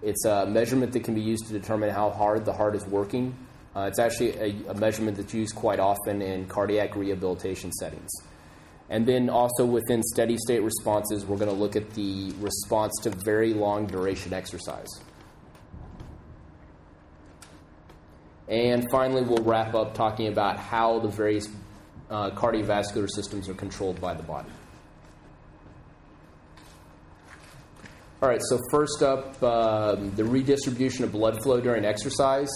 It's 0.02 0.26
a 0.26 0.44
measurement 0.46 0.92
that 0.92 1.04
can 1.04 1.14
be 1.14 1.22
used 1.22 1.46
to 1.46 1.52
determine 1.52 1.90
how 1.90 2.10
hard 2.10 2.44
the 2.44 2.52
heart 2.52 2.76
is 2.76 2.84
working. 2.86 3.34
Uh, 3.74 3.82
it's 3.82 3.98
actually 3.98 4.36
a, 4.36 4.70
a, 4.70 4.74
measurement 4.74 5.16
that's 5.16 5.32
used 5.32 5.54
quite 5.54 5.78
often 5.78 6.20
in 6.20 6.46
cardiac 6.46 6.96
rehabilitation 6.96 7.72
settings. 7.72 8.10
And 8.90 9.06
then 9.06 9.30
also 9.30 9.64
within 9.64 10.02
steady 10.02 10.36
state 10.38 10.62
responses, 10.62 11.24
we're 11.24 11.36
going 11.36 11.50
to 11.50 11.56
look 11.56 11.76
at 11.76 11.90
the 11.90 12.32
response 12.40 12.92
to 13.02 13.10
very 13.10 13.54
long 13.54 13.86
duration 13.86 14.32
exercise. 14.32 14.88
And 18.48 18.86
finally, 18.90 19.22
we'll 19.22 19.44
wrap 19.44 19.74
up 19.74 19.94
talking 19.94 20.28
about 20.28 20.58
how 20.58 21.00
the 21.00 21.08
various 21.08 21.48
uh, 22.10 22.30
cardiovascular 22.30 23.08
systems 23.08 23.48
are 23.48 23.54
controlled 23.54 24.00
by 24.00 24.14
the 24.14 24.22
body. 24.22 24.48
All 28.20 28.28
right, 28.28 28.40
so 28.42 28.58
first 28.70 29.02
up, 29.02 29.40
um, 29.42 30.10
the 30.16 30.24
redistribution 30.24 31.04
of 31.04 31.12
blood 31.12 31.40
flow 31.42 31.60
during 31.60 31.84
exercise. 31.84 32.50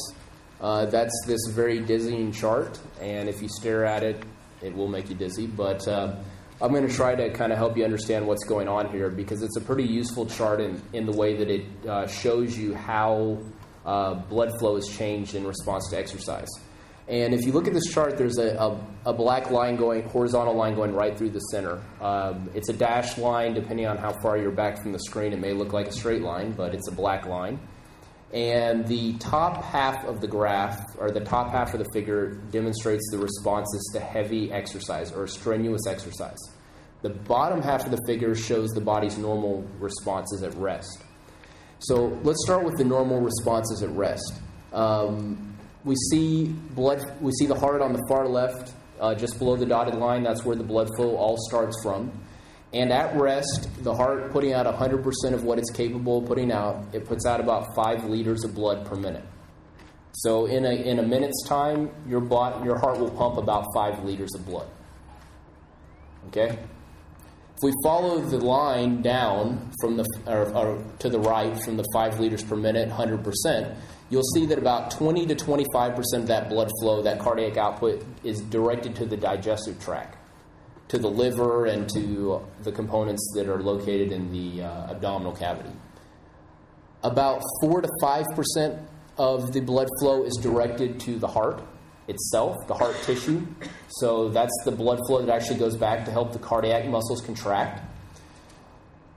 Uh, 0.60 0.86
that's 0.86 1.12
this 1.26 1.40
very 1.50 1.80
dizzying 1.80 2.32
chart, 2.32 2.80
and 3.00 3.28
if 3.28 3.42
you 3.42 3.48
stare 3.48 3.84
at 3.84 4.02
it, 4.02 4.22
it 4.60 4.74
will 4.74 4.88
make 4.88 5.08
you 5.08 5.14
dizzy. 5.14 5.46
But 5.46 5.86
uh, 5.86 6.16
I'm 6.60 6.72
going 6.72 6.86
to 6.86 6.92
try 6.92 7.14
to 7.14 7.30
kind 7.30 7.52
of 7.52 7.58
help 7.58 7.76
you 7.76 7.84
understand 7.84 8.26
what's 8.26 8.44
going 8.44 8.68
on 8.68 8.90
here 8.90 9.08
because 9.08 9.42
it's 9.42 9.56
a 9.56 9.60
pretty 9.60 9.84
useful 9.84 10.26
chart 10.26 10.60
in, 10.60 10.80
in 10.92 11.06
the 11.06 11.12
way 11.12 11.36
that 11.36 11.50
it 11.50 11.64
uh, 11.86 12.06
shows 12.06 12.56
you 12.56 12.74
how 12.74 13.38
uh, 13.84 14.14
blood 14.14 14.58
flow 14.58 14.76
has 14.76 14.88
changed 14.88 15.34
in 15.34 15.46
response 15.46 15.88
to 15.90 15.98
exercise. 15.98 16.48
And 17.08 17.34
if 17.34 17.44
you 17.44 17.52
look 17.52 17.66
at 17.66 17.74
this 17.74 17.92
chart, 17.92 18.16
there's 18.16 18.38
a, 18.38 18.54
a, 18.56 18.86
a 19.06 19.12
black 19.12 19.50
line 19.50 19.76
going, 19.76 20.04
horizontal 20.04 20.54
line 20.54 20.74
going 20.74 20.94
right 20.94 21.16
through 21.16 21.30
the 21.30 21.40
center. 21.40 21.82
Um, 22.00 22.48
it's 22.54 22.68
a 22.68 22.72
dashed 22.72 23.18
line, 23.18 23.54
depending 23.54 23.86
on 23.86 23.98
how 23.98 24.12
far 24.22 24.38
you're 24.38 24.52
back 24.52 24.80
from 24.80 24.92
the 24.92 25.00
screen. 25.00 25.32
It 25.32 25.40
may 25.40 25.52
look 25.52 25.72
like 25.72 25.88
a 25.88 25.92
straight 25.92 26.22
line, 26.22 26.52
but 26.52 26.74
it's 26.74 26.88
a 26.88 26.92
black 26.92 27.26
line. 27.26 27.58
And 28.32 28.86
the 28.86 29.14
top 29.18 29.62
half 29.62 30.06
of 30.06 30.20
the 30.20 30.28
graph, 30.28 30.96
or 30.96 31.10
the 31.10 31.20
top 31.20 31.50
half 31.50 31.74
of 31.74 31.80
the 31.80 31.90
figure, 31.92 32.34
demonstrates 32.50 33.06
the 33.10 33.18
responses 33.18 33.90
to 33.92 34.00
heavy 34.00 34.50
exercise 34.52 35.12
or 35.12 35.26
strenuous 35.26 35.86
exercise. 35.86 36.38
The 37.02 37.10
bottom 37.10 37.60
half 37.60 37.84
of 37.84 37.90
the 37.90 38.00
figure 38.06 38.34
shows 38.34 38.70
the 38.70 38.80
body's 38.80 39.18
normal 39.18 39.66
responses 39.80 40.42
at 40.44 40.54
rest. 40.54 41.02
So 41.82 42.16
let's 42.22 42.38
start 42.44 42.64
with 42.64 42.76
the 42.78 42.84
normal 42.84 43.20
responses 43.20 43.82
at 43.82 43.90
rest. 43.90 44.34
Um, 44.72 45.56
we 45.84 45.96
see 46.10 46.44
blood. 46.44 47.02
We 47.20 47.32
see 47.32 47.46
the 47.46 47.58
heart 47.58 47.82
on 47.82 47.92
the 47.92 48.00
far 48.08 48.28
left, 48.28 48.72
uh, 49.00 49.16
just 49.16 49.36
below 49.38 49.56
the 49.56 49.66
dotted 49.66 49.96
line. 49.96 50.22
That's 50.22 50.44
where 50.44 50.54
the 50.54 50.62
blood 50.62 50.88
flow 50.96 51.16
all 51.16 51.36
starts 51.48 51.76
from. 51.82 52.12
And 52.72 52.92
at 52.92 53.16
rest, 53.16 53.68
the 53.82 53.94
heart 53.94 54.30
putting 54.30 54.52
out 54.52 54.64
100% 54.64 55.34
of 55.34 55.42
what 55.42 55.58
it's 55.58 55.70
capable 55.72 56.18
of 56.18 56.26
putting 56.26 56.52
out. 56.52 56.86
It 56.92 57.04
puts 57.04 57.26
out 57.26 57.40
about 57.40 57.74
five 57.74 58.04
liters 58.04 58.44
of 58.44 58.54
blood 58.54 58.86
per 58.86 58.94
minute. 58.94 59.24
So 60.12 60.46
in 60.46 60.64
a 60.64 60.70
in 60.70 61.00
a 61.00 61.02
minute's 61.02 61.42
time, 61.48 61.90
your 62.06 62.20
bot, 62.20 62.64
your 62.64 62.78
heart 62.78 63.00
will 63.00 63.10
pump 63.10 63.38
about 63.38 63.66
five 63.74 64.04
liters 64.04 64.34
of 64.36 64.46
blood. 64.46 64.68
Okay. 66.28 66.58
If 67.62 67.66
we 67.66 67.72
follow 67.84 68.18
the 68.18 68.38
line 68.38 69.02
down 69.02 69.70
from 69.80 69.96
the 69.96 70.04
or, 70.26 70.52
or 70.52 70.84
to 70.98 71.08
the 71.08 71.20
right 71.20 71.56
from 71.62 71.76
the 71.76 71.84
five 71.92 72.18
liters 72.18 72.42
per 72.42 72.56
minute, 72.56 72.90
100%, 72.90 73.76
you'll 74.10 74.24
see 74.34 74.46
that 74.46 74.58
about 74.58 74.90
20 74.90 75.26
to 75.26 75.36
25 75.36 75.94
percent 75.94 76.22
of 76.22 76.28
that 76.28 76.48
blood 76.48 76.68
flow, 76.80 77.02
that 77.02 77.20
cardiac 77.20 77.56
output, 77.56 78.04
is 78.24 78.40
directed 78.40 78.96
to 78.96 79.06
the 79.06 79.16
digestive 79.16 79.80
tract, 79.80 80.18
to 80.88 80.98
the 80.98 81.06
liver, 81.06 81.66
and 81.66 81.88
to 81.90 82.44
the 82.64 82.72
components 82.72 83.32
that 83.36 83.48
are 83.48 83.62
located 83.62 84.10
in 84.10 84.32
the 84.32 84.64
uh, 84.64 84.90
abdominal 84.90 85.30
cavity. 85.32 85.70
About 87.04 87.42
4 87.60 87.82
to 87.82 87.88
5 88.00 88.26
percent 88.34 88.80
of 89.18 89.52
the 89.52 89.60
blood 89.60 89.86
flow 90.00 90.24
is 90.24 90.36
directed 90.42 90.98
to 90.98 91.16
the 91.16 91.28
heart 91.28 91.62
itself, 92.08 92.56
the 92.66 92.74
heart 92.74 92.96
tissue. 93.02 93.46
So 93.88 94.28
that's 94.28 94.52
the 94.64 94.72
blood 94.72 95.00
flow 95.06 95.24
that 95.24 95.32
actually 95.32 95.58
goes 95.58 95.76
back 95.76 96.04
to 96.06 96.10
help 96.10 96.32
the 96.32 96.38
cardiac 96.38 96.86
muscles 96.86 97.20
contract. 97.20 97.82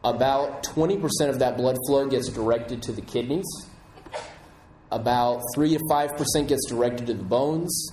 About 0.03 0.63
20% 0.63 1.01
of 1.29 1.39
that 1.39 1.57
blood 1.57 1.77
flow 1.87 2.07
gets 2.07 2.29
directed 2.29 2.83
to 2.83 2.91
the 2.91 3.01
kidneys, 3.01 3.45
about 4.91 5.41
3 5.55 5.77
to 5.77 5.79
5% 5.89 6.47
gets 6.47 6.69
directed 6.69 7.07
to 7.07 7.15
the 7.15 7.23
bones, 7.23 7.91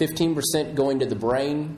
15% 0.00 0.74
going 0.74 1.00
to 1.00 1.06
the 1.06 1.16
brain, 1.16 1.76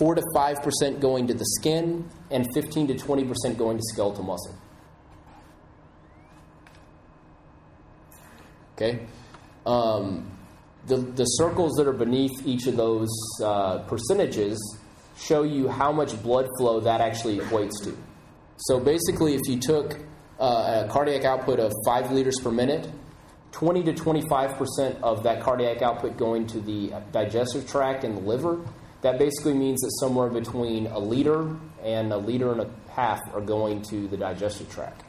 4 0.00 0.16
to 0.16 0.22
5% 0.34 1.00
going 1.00 1.28
to 1.28 1.34
the 1.34 1.44
skin, 1.44 2.08
and 2.30 2.46
15 2.54 2.88
to 2.88 2.94
20% 2.94 3.56
going 3.56 3.76
to 3.76 3.82
skeletal 3.84 4.24
muscle. 4.24 4.54
Okay? 8.74 9.06
Um, 9.64 10.30
the, 10.86 10.96
the 10.96 11.24
circles 11.24 11.74
that 11.74 11.86
are 11.86 11.92
beneath 11.92 12.46
each 12.46 12.66
of 12.66 12.76
those 12.76 13.10
uh, 13.42 13.78
percentages 13.80 14.58
show 15.16 15.42
you 15.42 15.68
how 15.68 15.92
much 15.92 16.20
blood 16.22 16.46
flow 16.58 16.80
that 16.80 17.00
actually 17.00 17.38
equates 17.38 17.82
to. 17.84 17.96
So 18.56 18.78
basically, 18.80 19.34
if 19.34 19.40
you 19.46 19.58
took 19.58 19.98
uh, 20.38 20.84
a 20.84 20.88
cardiac 20.90 21.24
output 21.24 21.60
of 21.60 21.72
5 21.86 22.10
liters 22.10 22.38
per 22.42 22.50
minute 22.50 22.90
20 23.54 23.84
to 23.84 23.92
25 23.92 24.56
percent 24.56 24.98
of 25.00 25.22
that 25.22 25.40
cardiac 25.40 25.80
output 25.80 26.16
going 26.16 26.44
to 26.44 26.60
the 26.60 26.92
digestive 27.12 27.68
tract 27.68 28.02
and 28.02 28.16
the 28.16 28.20
liver. 28.20 28.60
That 29.02 29.18
basically 29.18 29.54
means 29.54 29.80
that 29.82 29.92
somewhere 30.00 30.28
between 30.28 30.88
a 30.88 30.98
liter 30.98 31.56
and 31.82 32.12
a 32.12 32.16
liter 32.16 32.50
and 32.50 32.62
a 32.62 32.70
half 32.90 33.20
are 33.32 33.40
going 33.40 33.82
to 33.82 34.08
the 34.08 34.16
digestive 34.16 34.68
tract. 34.70 35.04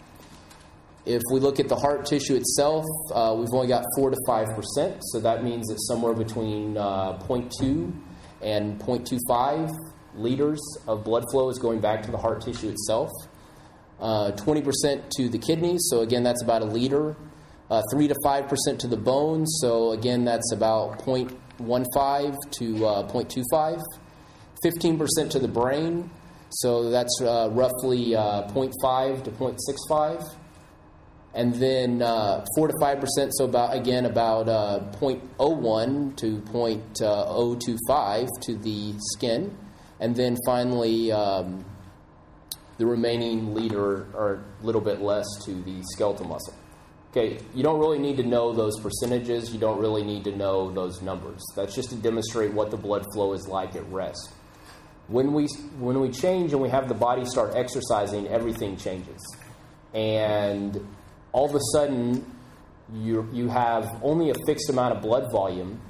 If 1.06 1.22
we 1.32 1.40
look 1.40 1.60
at 1.60 1.68
the 1.68 1.76
heart 1.76 2.06
tissue 2.06 2.36
itself, 2.36 2.86
uh, 3.14 3.36
we've 3.38 3.54
only 3.54 3.68
got 3.68 3.84
4 3.96 4.10
to 4.10 4.18
5 4.26 4.48
percent, 4.56 5.02
so 5.12 5.20
that 5.20 5.44
means 5.44 5.68
that 5.68 5.80
somewhere 5.82 6.14
between 6.14 6.78
uh, 6.78 7.20
0.2 7.20 7.94
and 8.42 8.80
0.25 8.80 9.72
liters 10.16 10.62
of 10.88 11.04
blood 11.04 11.24
flow 11.32 11.50
is 11.50 11.60
going 11.60 11.80
back 11.80 12.02
to 12.04 12.12
the 12.12 12.18
heart 12.18 12.42
tissue 12.42 12.70
itself. 12.70 13.12
Uh, 14.00 14.32
20% 14.32 15.10
to 15.10 15.30
the 15.30 15.38
kidneys, 15.38 15.82
so 15.90 16.02
again, 16.02 16.24
that's 16.24 16.42
about 16.42 16.62
a 16.62 16.66
liter 16.66 17.16
uh, 17.70 17.82
3 17.92 18.08
to 18.08 18.16
5% 18.24 18.80
to 18.80 18.88
the 18.88 18.98
bones, 18.98 19.58
so 19.62 19.92
again, 19.92 20.24
that's 20.24 20.52
about 20.52 21.00
0.15 21.00 22.36
to 22.52 22.86
uh, 22.86 23.08
0.25. 23.12 23.82
15% 24.64 25.30
to 25.30 25.40
the 25.40 25.48
brain, 25.48 26.10
so 26.50 26.90
that's 26.90 27.22
uh, 27.22 27.50
roughly 27.52 28.16
uh, 28.16 28.48
0.5 28.50 29.24
to 29.24 29.32
0.65. 29.32 30.36
And 31.36 31.54
then 31.54 32.02
uh, 32.02 32.46
4 32.56 32.70
to 32.70 32.74
5%, 32.82 33.30
so 33.32 33.44
about 33.46 33.76
again 33.76 34.06
about 34.06 34.48
uh, 34.48 34.80
0.01 35.02 36.16
to 36.16 36.38
0.025 36.38 38.28
to 38.44 38.56
the 38.56 38.94
skin. 39.14 39.56
And 40.00 40.16
then 40.16 40.38
finally, 40.46 41.12
um, 41.12 41.66
the 42.78 42.86
remaining 42.86 43.54
liter 43.54 44.08
or 44.14 44.44
a 44.62 44.66
little 44.66 44.82
bit 44.82 45.02
less 45.02 45.26
to 45.46 45.62
the 45.64 45.82
skeletal 45.94 46.26
muscle. 46.26 46.54
Okay, 47.12 47.38
you 47.54 47.64
don't 47.64 47.80
really 47.80 48.00
need 48.00 48.18
to 48.18 48.24
know 48.24 48.52
those 48.52 48.78
percentages. 48.82 49.54
You 49.54 49.60
don't 49.60 49.80
really 49.80 50.04
need 50.04 50.26
to 50.26 50.36
know 50.36 50.70
those 50.72 51.02
numbers. 51.02 51.42
That's 51.56 51.74
just 51.74 51.90
to 51.92 51.96
demonstrate 51.96 52.54
what 52.54 52.72
the 52.72 52.78
blood 52.78 53.06
flow 53.14 53.32
is 53.34 53.48
like 53.48 53.76
at 53.76 53.90
rest. 53.90 54.34
When 55.08 55.34
we, 55.34 55.48
when 55.80 56.02
we 56.02 56.10
change 56.10 56.52
and 56.52 56.62
we 56.62 56.68
have 56.70 56.90
the 56.90 56.94
body 56.94 57.24
start 57.24 57.56
exercising, 57.56 58.28
everything 58.28 58.76
changes. 58.76 59.22
And 59.94 60.86
all 61.36 61.50
of 61.50 61.54
a 61.54 61.60
sudden, 61.74 62.26
you, 62.94 63.28
you 63.34 63.50
have 63.50 64.00
only 64.02 64.30
a 64.30 64.34
fixed 64.46 64.70
amount 64.70 64.96
of 64.96 65.02
blood 65.02 65.30
volume, 65.34 65.82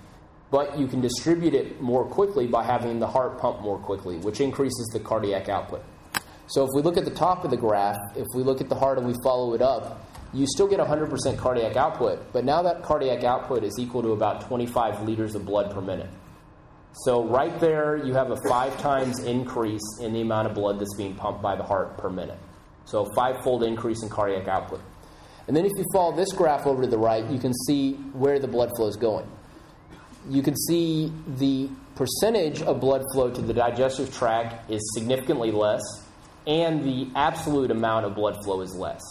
but 0.49 0.75
you 0.75 0.87
can 0.87 1.01
distribute 1.01 1.53
it 1.53 1.79
more 1.79 2.03
quickly 2.03 2.47
by 2.47 2.63
having 2.63 2.97
the 2.97 3.05
heart 3.05 3.37
pump 3.37 3.61
more 3.61 3.77
quickly, 3.77 4.17
which 4.17 4.41
increases 4.41 4.89
the 4.91 4.99
cardiac 4.99 5.47
output. 5.47 5.83
So 6.47 6.63
if 6.63 6.69
we 6.73 6.81
look 6.81 6.97
at 6.97 7.05
the 7.05 7.13
top 7.13 7.45
of 7.45 7.51
the 7.51 7.57
graph, 7.57 7.99
if 8.15 8.25
we 8.33 8.41
look 8.41 8.59
at 8.59 8.69
the 8.69 8.75
heart 8.75 8.97
and 8.97 9.05
we 9.05 9.13
follow 9.23 9.53
it 9.53 9.61
up, 9.61 10.03
you 10.33 10.47
still 10.47 10.67
get 10.67 10.79
100% 10.79 11.37
cardiac 11.37 11.75
output, 11.75 12.33
but 12.33 12.43
now 12.43 12.63
that 12.63 12.81
cardiac 12.81 13.23
output 13.23 13.63
is 13.63 13.77
equal 13.77 14.01
to 14.01 14.13
about 14.13 14.47
25 14.47 15.03
liters 15.03 15.35
of 15.35 15.45
blood 15.45 15.71
per 15.71 15.79
minute. 15.79 16.09
So, 17.03 17.23
right 17.23 17.59
there, 17.59 17.97
you 17.97 18.13
have 18.13 18.31
a 18.31 18.37
five 18.49 18.75
times 18.79 19.19
increase 19.19 19.99
in 20.01 20.11
the 20.11 20.21
amount 20.21 20.47
of 20.47 20.55
blood 20.55 20.79
that's 20.79 20.95
being 20.95 21.13
pumped 21.13 21.43
by 21.43 21.55
the 21.55 21.63
heart 21.63 21.97
per 21.99 22.09
minute. 22.09 22.39
So, 22.85 23.05
five 23.13 23.43
fold 23.43 23.63
increase 23.63 24.01
in 24.01 24.09
cardiac 24.09 24.47
output. 24.47 24.81
And 25.47 25.55
then, 25.55 25.65
if 25.65 25.71
you 25.77 25.85
follow 25.93 26.15
this 26.15 26.31
graph 26.33 26.65
over 26.65 26.81
to 26.81 26.87
the 26.87 26.97
right, 26.97 27.25
you 27.29 27.39
can 27.39 27.53
see 27.67 27.93
where 28.13 28.39
the 28.39 28.47
blood 28.47 28.71
flow 28.75 28.87
is 28.87 28.95
going. 28.95 29.27
You 30.29 30.41
can 30.41 30.55
see 30.55 31.11
the 31.37 31.69
percentage 31.95 32.61
of 32.63 32.79
blood 32.79 33.03
flow 33.13 33.29
to 33.29 33.41
the 33.41 33.53
digestive 33.53 34.13
tract 34.13 34.71
is 34.71 34.81
significantly 34.95 35.51
less, 35.51 35.83
and 36.47 36.83
the 36.83 37.09
absolute 37.15 37.69
amount 37.69 38.05
of 38.05 38.15
blood 38.15 38.43
flow 38.43 38.61
is 38.61 38.73
less 38.75 39.01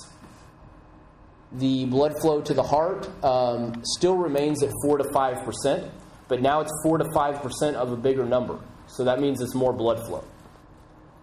the 1.55 1.85
blood 1.87 2.15
flow 2.21 2.41
to 2.43 2.55
the 2.55 2.63
heart 2.63 3.09
um, 3.25 3.83
still 3.85 4.17
remains 4.17 4.63
at 4.63 4.71
4 4.83 4.99
to 4.99 5.05
5%, 5.05 5.91
but 6.29 6.43
now 6.43 6.61
it's 6.61 6.73
4 6.83 6.99
to 6.99 7.05
5% 7.05 7.75
of 7.75 7.93
a 7.93 7.97
bigger 7.97 8.25
number. 8.25 8.59
So 8.89 9.05
that 9.05 9.21
means 9.21 9.41
it's 9.41 9.55
more 9.55 9.73
blood 9.73 10.05
flow. 10.07 10.25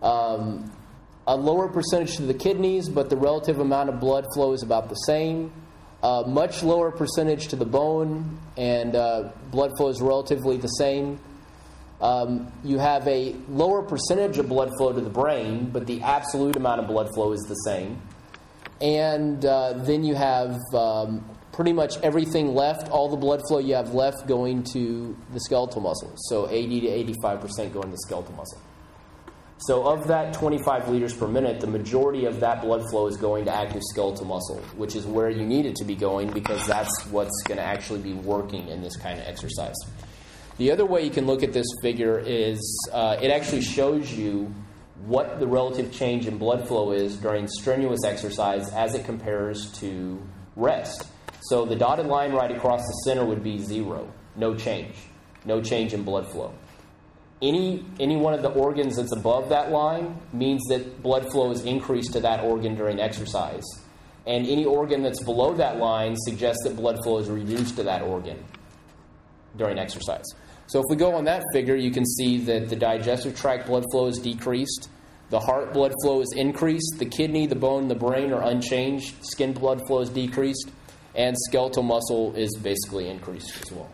Um, 0.02 0.72
a 1.28 1.36
lower 1.36 1.68
percentage 1.68 2.16
to 2.18 2.24
the 2.24 2.34
kidneys, 2.34 2.90
but 2.90 3.10
the 3.10 3.18
relative 3.18 3.60
amount 3.60 3.90
of 3.90 4.00
blood 4.00 4.26
flow 4.34 4.54
is 4.54 4.64
about 4.64 4.90
the 4.90 4.96
same. 4.96 5.52
Uh, 6.02 6.24
much 6.26 6.64
lower 6.64 6.92
percentage 6.92 7.50
to 7.50 7.56
the 7.56 7.66
bone, 7.66 8.40
and 8.58 8.96
uh, 8.96 9.30
blood 9.52 9.72
flow 9.78 9.90
is 9.90 10.02
relatively 10.02 10.58
the 10.58 10.68
same. 10.68 11.20
Um, 12.02 12.52
you 12.64 12.80
have 12.80 13.08
a 13.08 13.36
lower 13.48 13.84
percentage 13.84 14.40
of 14.40 14.50
blood 14.50 14.72
flow 14.78 14.92
to 14.92 15.02
the 15.02 15.10
brain, 15.10 15.70
but 15.70 15.86
the 15.86 16.02
absolute 16.02 16.56
amount 16.56 16.82
of 16.82 16.88
blood 16.88 17.14
flow 17.14 17.34
is 17.34 17.42
the 17.42 17.54
same. 17.54 18.02
And 18.82 19.46
uh, 19.46 19.74
then 19.74 20.04
you 20.04 20.16
have 20.16 20.58
um, 20.74 21.24
pretty 21.52 21.74
much 21.74 21.98
everything 22.00 22.56
left, 22.56 22.90
all 22.90 23.08
the 23.08 23.18
blood 23.18 23.42
flow 23.48 23.60
you 23.60 23.76
have 23.76 23.94
left 23.94 24.26
going 24.26 24.64
to 24.74 25.16
the 25.34 25.40
skeletal 25.40 25.82
muscle. 25.82 26.12
So 26.16 26.50
80 26.50 26.82
to 26.82 27.14
85% 27.14 27.74
going 27.74 27.86
to 27.86 27.92
the 27.92 27.98
skeletal 28.00 28.34
muscle. 28.34 28.60
So, 29.66 29.84
of 29.84 30.08
that 30.08 30.34
25 30.34 30.90
liters 30.90 31.14
per 31.14 31.28
minute, 31.28 31.60
the 31.60 31.68
majority 31.68 32.26
of 32.26 32.40
that 32.40 32.64
blood 32.64 32.82
flow 32.90 33.06
is 33.06 33.16
going 33.16 33.46
to 33.46 33.56
active 33.56 33.84
skeletal 33.92 34.26
muscle, 34.26 34.58
which 34.76 34.96
is 34.96 35.06
where 35.06 35.30
you 35.30 35.46
need 35.46 35.68
it 35.68 35.76
to 35.76 35.86
be 35.86 35.94
going 35.94 36.32
because 36.32 36.66
that's 36.66 37.06
what's 37.12 37.44
going 37.44 37.60
to 37.60 37.64
actually 37.64 38.02
be 38.02 38.14
working 38.14 38.70
in 38.70 38.82
this 38.82 38.98
kind 38.98 39.20
of 39.20 39.28
exercise. 39.28 39.76
The 40.58 40.72
other 40.72 40.84
way 40.84 41.04
you 41.04 41.12
can 41.12 41.28
look 41.28 41.44
at 41.44 41.54
this 41.54 41.68
figure 41.84 42.18
is 42.18 42.90
uh, 42.92 43.18
it 43.22 43.30
actually 43.30 43.62
shows 43.62 44.12
you 44.12 44.52
what 45.06 45.40
the 45.40 45.46
relative 45.46 45.92
change 45.92 46.26
in 46.26 46.40
blood 46.40 46.68
flow 46.68 46.92
is 46.92 47.16
during 47.18 47.48
strenuous 47.48 48.04
exercise 48.04 48.68
as 48.72 48.96
it 48.96 49.06
compares 49.06 49.72
to 49.74 50.20
rest. 50.56 51.06
So, 51.42 51.66
the 51.66 51.76
dotted 51.76 52.08
line 52.08 52.32
right 52.32 52.50
across 52.50 52.82
the 52.82 52.94
center 53.06 53.26
would 53.26 53.44
be 53.44 53.60
zero, 53.60 54.12
no 54.36 54.56
change, 54.56 54.96
no 55.46 55.62
change 55.62 55.94
in 55.94 56.02
blood 56.02 56.28
flow 56.32 56.52
any 57.42 57.86
any 58.00 58.18
one 58.18 58.34
of 58.34 58.42
the 58.42 58.50
organs 58.50 58.98
that's 58.98 59.12
above 59.12 59.50
that 59.50 59.72
line 59.72 60.16
means 60.34 60.62
that 60.70 61.02
blood 61.02 61.32
flow 61.32 61.52
is 61.52 61.64
increased 61.64 62.14
to 62.14 62.20
that 62.22 62.44
organ 62.44 62.76
during 62.76 63.00
exercise. 63.00 63.64
And 64.28 64.46
any 64.46 64.66
organ 64.66 65.02
that's 65.02 65.24
below 65.24 65.54
that 65.56 65.78
line 65.78 66.16
suggests 66.16 66.64
that 66.64 66.76
blood 66.76 66.98
flow 67.04 67.18
is 67.18 67.30
reduced 67.30 67.76
to 67.78 67.84
that 67.84 68.04
organ 68.04 68.44
during 69.58 69.80
exercise. 69.80 70.26
So 70.68 70.80
if 70.80 70.86
we 70.90 70.96
go 70.96 71.16
on 71.16 71.26
that 71.26 71.44
figure, 71.52 71.76
you 71.76 71.92
can 71.92 72.06
see 72.06 72.38
that 72.46 72.70
the 72.70 72.76
digestive 72.76 73.36
tract 73.38 73.68
blood 73.68 73.84
flow 73.92 74.06
is 74.08 74.20
decreased, 74.20 74.90
the 75.30 75.40
heart 75.40 75.74
blood 75.74 75.94
flow 76.04 76.22
is 76.22 76.34
increased, 76.36 76.96
the 76.98 77.06
kidney, 77.06 77.48
the 77.48 77.56
bone, 77.56 77.88
the 77.88 77.96
brain 77.96 78.32
are 78.32 78.44
unchanged, 78.44 79.16
skin 79.26 79.54
blood 79.54 79.82
flow 79.88 80.02
is 80.02 80.10
decreased, 80.10 80.70
and 81.16 81.36
skeletal 81.48 81.84
muscle 81.84 82.34
is 82.36 82.56
basically 82.62 83.10
increased 83.10 83.62
as 83.62 83.72
well. 83.72 83.90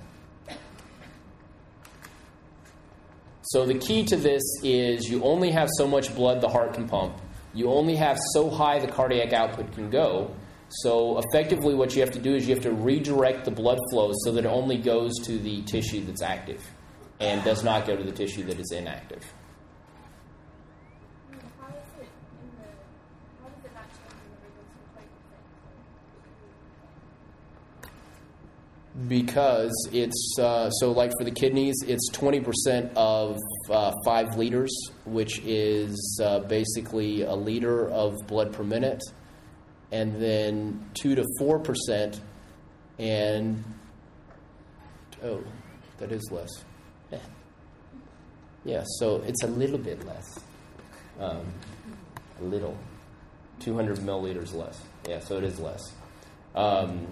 So 3.51 3.65
the 3.65 3.75
key 3.75 4.03
to 4.05 4.17
this 4.17 4.43
is 4.61 5.09
you 5.09 5.23
only 5.23 5.51
have 5.51 5.69
so 5.77 5.87
much 5.87 6.13
blood 6.13 6.41
the 6.41 6.49
heart 6.49 6.73
can 6.73 6.85
pump. 6.85 7.15
You 7.53 7.69
only 7.69 7.95
have 7.95 8.19
so 8.33 8.49
high 8.49 8.79
the 8.79 8.87
cardiac 8.87 9.31
output 9.31 9.71
can 9.71 9.89
go. 9.89 10.35
So 10.67 11.19
effectively, 11.19 11.73
what 11.73 11.95
you 11.95 12.01
have 12.01 12.11
to 12.11 12.19
do 12.19 12.35
is 12.35 12.45
you 12.45 12.53
have 12.53 12.63
to 12.63 12.73
redirect 12.73 13.45
the 13.45 13.51
blood 13.51 13.79
flow 13.89 14.11
so 14.25 14.33
that 14.33 14.43
it 14.43 14.49
only 14.49 14.77
goes 14.77 15.13
to 15.23 15.37
the 15.37 15.61
tissue 15.61 16.03
that's 16.03 16.21
active 16.21 16.61
and 17.21 17.41
does 17.45 17.63
not 17.63 17.87
go 17.87 17.95
to 17.95 18.03
the 18.03 18.11
tissue 18.11 18.43
that 18.43 18.59
is 18.59 18.73
inactive. 18.73 19.23
Because 29.07 29.71
it's 29.93 30.35
uh, 30.39 30.69
so 30.71 30.91
like 30.91 31.11
for 31.19 31.23
the 31.23 31.31
kidneys 31.31 31.75
it's 31.85 32.09
20% 32.11 32.91
of 32.95 33.37
uh, 33.69 33.91
5 34.03 34.37
liters 34.37 34.71
which 35.05 35.39
is 35.45 36.19
uh, 36.23 36.39
basically 36.39 37.21
a 37.21 37.33
liter 37.33 37.89
of 37.89 38.15
blood 38.25 38.51
per 38.51 38.63
minute 38.63 39.01
and 39.91 40.19
then 40.19 40.89
2 40.95 41.15
to 41.15 41.25
4% 41.39 42.19
and 42.97 43.63
oh 45.23 45.43
that 45.99 46.11
is 46.11 46.29
less. 46.31 46.49
Yeah, 47.11 47.19
yeah 48.65 48.83
so 48.97 49.21
it's 49.27 49.43
a 49.43 49.47
little 49.47 49.77
bit 49.77 50.05
less. 50.07 50.39
Um, 51.19 51.45
a 52.39 52.43
little. 52.43 52.77
200 53.59 53.97
milliliters 53.99 54.55
less. 54.55 54.81
Yeah 55.07 55.19
so 55.19 55.37
it 55.37 55.43
is 55.43 55.59
less. 55.59 55.83
Um, 56.55 57.07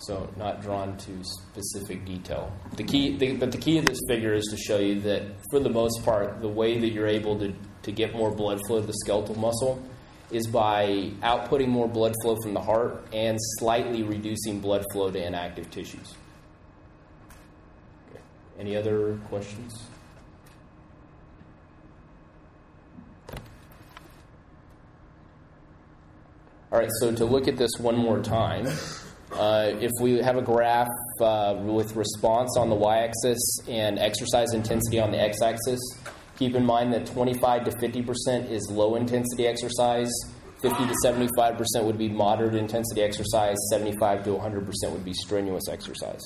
so 0.00 0.28
not 0.36 0.62
drawn 0.62 0.96
to 0.96 1.22
specific 1.22 2.04
detail. 2.06 2.50
The 2.76 2.84
key, 2.84 3.16
the, 3.16 3.36
but 3.36 3.52
the 3.52 3.58
key 3.58 3.78
of 3.78 3.84
this 3.84 3.98
figure 4.08 4.32
is 4.32 4.44
to 4.50 4.56
show 4.56 4.78
you 4.78 4.98
that 5.00 5.22
for 5.50 5.60
the 5.60 5.68
most 5.68 6.02
part, 6.04 6.40
the 6.40 6.48
way 6.48 6.78
that 6.78 6.88
you're 6.88 7.06
able 7.06 7.38
to, 7.38 7.52
to 7.82 7.92
get 7.92 8.14
more 8.14 8.30
blood 8.30 8.60
flow 8.66 8.80
to 8.80 8.86
the 8.86 8.94
skeletal 8.94 9.38
muscle 9.38 9.82
is 10.30 10.46
by 10.46 11.10
outputting 11.22 11.68
more 11.68 11.86
blood 11.88 12.14
flow 12.22 12.36
from 12.42 12.54
the 12.54 12.60
heart 12.60 13.04
and 13.12 13.36
slightly 13.58 14.02
reducing 14.02 14.60
blood 14.60 14.84
flow 14.92 15.10
to 15.10 15.22
inactive 15.22 15.70
tissues. 15.70 16.14
Okay. 18.10 18.20
Any 18.58 18.76
other 18.76 19.18
questions? 19.28 19.82
All 26.72 26.78
right, 26.78 26.90
so 27.00 27.12
to 27.12 27.24
look 27.24 27.48
at 27.48 27.56
this 27.56 27.72
one 27.78 27.96
more 27.96 28.20
time. 28.20 28.68
Uh, 29.32 29.72
if 29.80 29.90
we 30.00 30.18
have 30.18 30.36
a 30.36 30.42
graph 30.42 30.88
uh, 31.20 31.54
with 31.60 31.94
response 31.94 32.56
on 32.56 32.68
the 32.68 32.74
y-axis 32.74 33.38
and 33.68 33.98
exercise 33.98 34.52
intensity 34.54 34.98
on 34.98 35.12
the 35.12 35.20
x-axis, 35.20 35.78
keep 36.36 36.54
in 36.54 36.64
mind 36.64 36.92
that 36.92 37.06
25 37.06 37.64
to 37.64 37.70
50 37.78 38.02
percent 38.02 38.50
is 38.50 38.68
low 38.70 38.96
intensity 38.96 39.46
exercise. 39.46 40.10
50 40.62 40.88
to 40.88 40.94
75 41.02 41.56
percent 41.56 41.84
would 41.86 41.96
be 41.96 42.08
moderate 42.08 42.54
intensity 42.54 43.02
exercise. 43.02 43.56
75 43.70 44.24
to 44.24 44.32
100 44.32 44.66
percent 44.66 44.92
would 44.92 45.04
be 45.04 45.14
strenuous 45.14 45.68
exercise. 45.70 46.20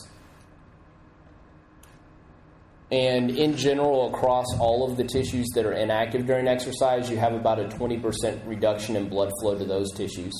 And 2.90 3.30
in 3.30 3.56
general, 3.56 4.14
across 4.14 4.46
all 4.58 4.88
of 4.88 4.96
the 4.96 5.04
tissues 5.04 5.48
that 5.54 5.66
are 5.66 5.72
inactive 5.72 6.26
during 6.26 6.46
exercise, 6.46 7.10
you 7.10 7.16
have 7.16 7.32
about 7.32 7.58
a 7.58 7.64
20% 7.64 8.46
reduction 8.46 8.94
in 8.94 9.08
blood 9.08 9.30
flow 9.40 9.58
to 9.58 9.64
those 9.64 9.90
tissues. 9.92 10.32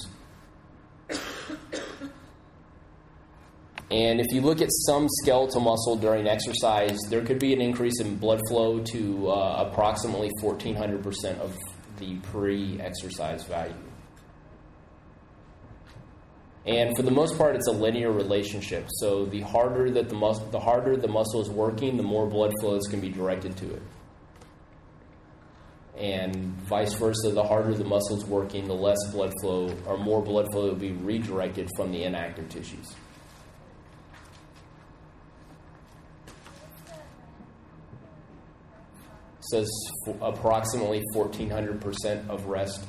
And 3.91 4.21
if 4.21 4.27
you 4.33 4.41
look 4.41 4.63
at 4.63 4.69
some 4.71 5.09
skeletal 5.23 5.61
muscle 5.61 5.97
during 5.97 6.27
exercise, 6.27 6.99
there 7.11 7.23
could 7.23 7.39
be 7.39 7.53
an 7.53 7.61
increase 7.61 8.01
in 8.01 8.17
blood 8.17 8.41
flow 8.49 8.81
to 8.81 9.29
uh, 9.29 9.69
approximately 9.69 10.31
1400% 10.43 11.39
of 11.39 11.55
the 11.99 12.17
pre 12.17 12.81
exercise 12.81 13.45
value. 13.45 13.75
And 16.67 16.97
for 16.97 17.03
the 17.03 17.11
most 17.11 17.37
part, 17.37 17.57
it's 17.57 17.67
a 17.67 17.73
linear 17.73 18.11
relationship. 18.11 18.87
So 18.89 19.27
the 19.27 19.43
harder 19.43 19.91
that 19.91 20.09
the 20.09 20.15
mus- 20.15 20.41
the 20.51 20.61
harder 20.61 20.97
the 20.97 21.09
muscle 21.09 21.43
is 21.43 21.51
working, 21.51 21.99
the 21.99 22.03
more 22.03 22.27
blood 22.27 22.53
flows 22.61 22.87
can 22.89 23.01
be 23.01 23.11
directed 23.11 23.55
to 23.59 23.75
it. 23.75 23.83
And 25.97 26.35
vice 26.63 26.95
versa, 26.95 27.31
the 27.31 27.45
harder 27.45 27.75
the 27.75 27.85
muscle 27.85 28.17
is 28.17 28.25
working, 28.25 28.67
the 28.67 28.75
less 28.75 28.99
blood 29.13 29.33
flow 29.43 29.77
or 29.87 29.99
more 29.99 30.23
blood 30.23 30.51
flow 30.53 30.69
will 30.69 30.75
be 30.75 30.93
redirected 30.93 31.69
from 31.77 31.93
the 31.93 32.03
inactive 32.05 32.49
tissues. 32.49 32.95
Says 39.55 39.71
approximately 40.21 41.03
1400% 41.15 42.29
of 42.29 42.47
rest. 42.47 42.85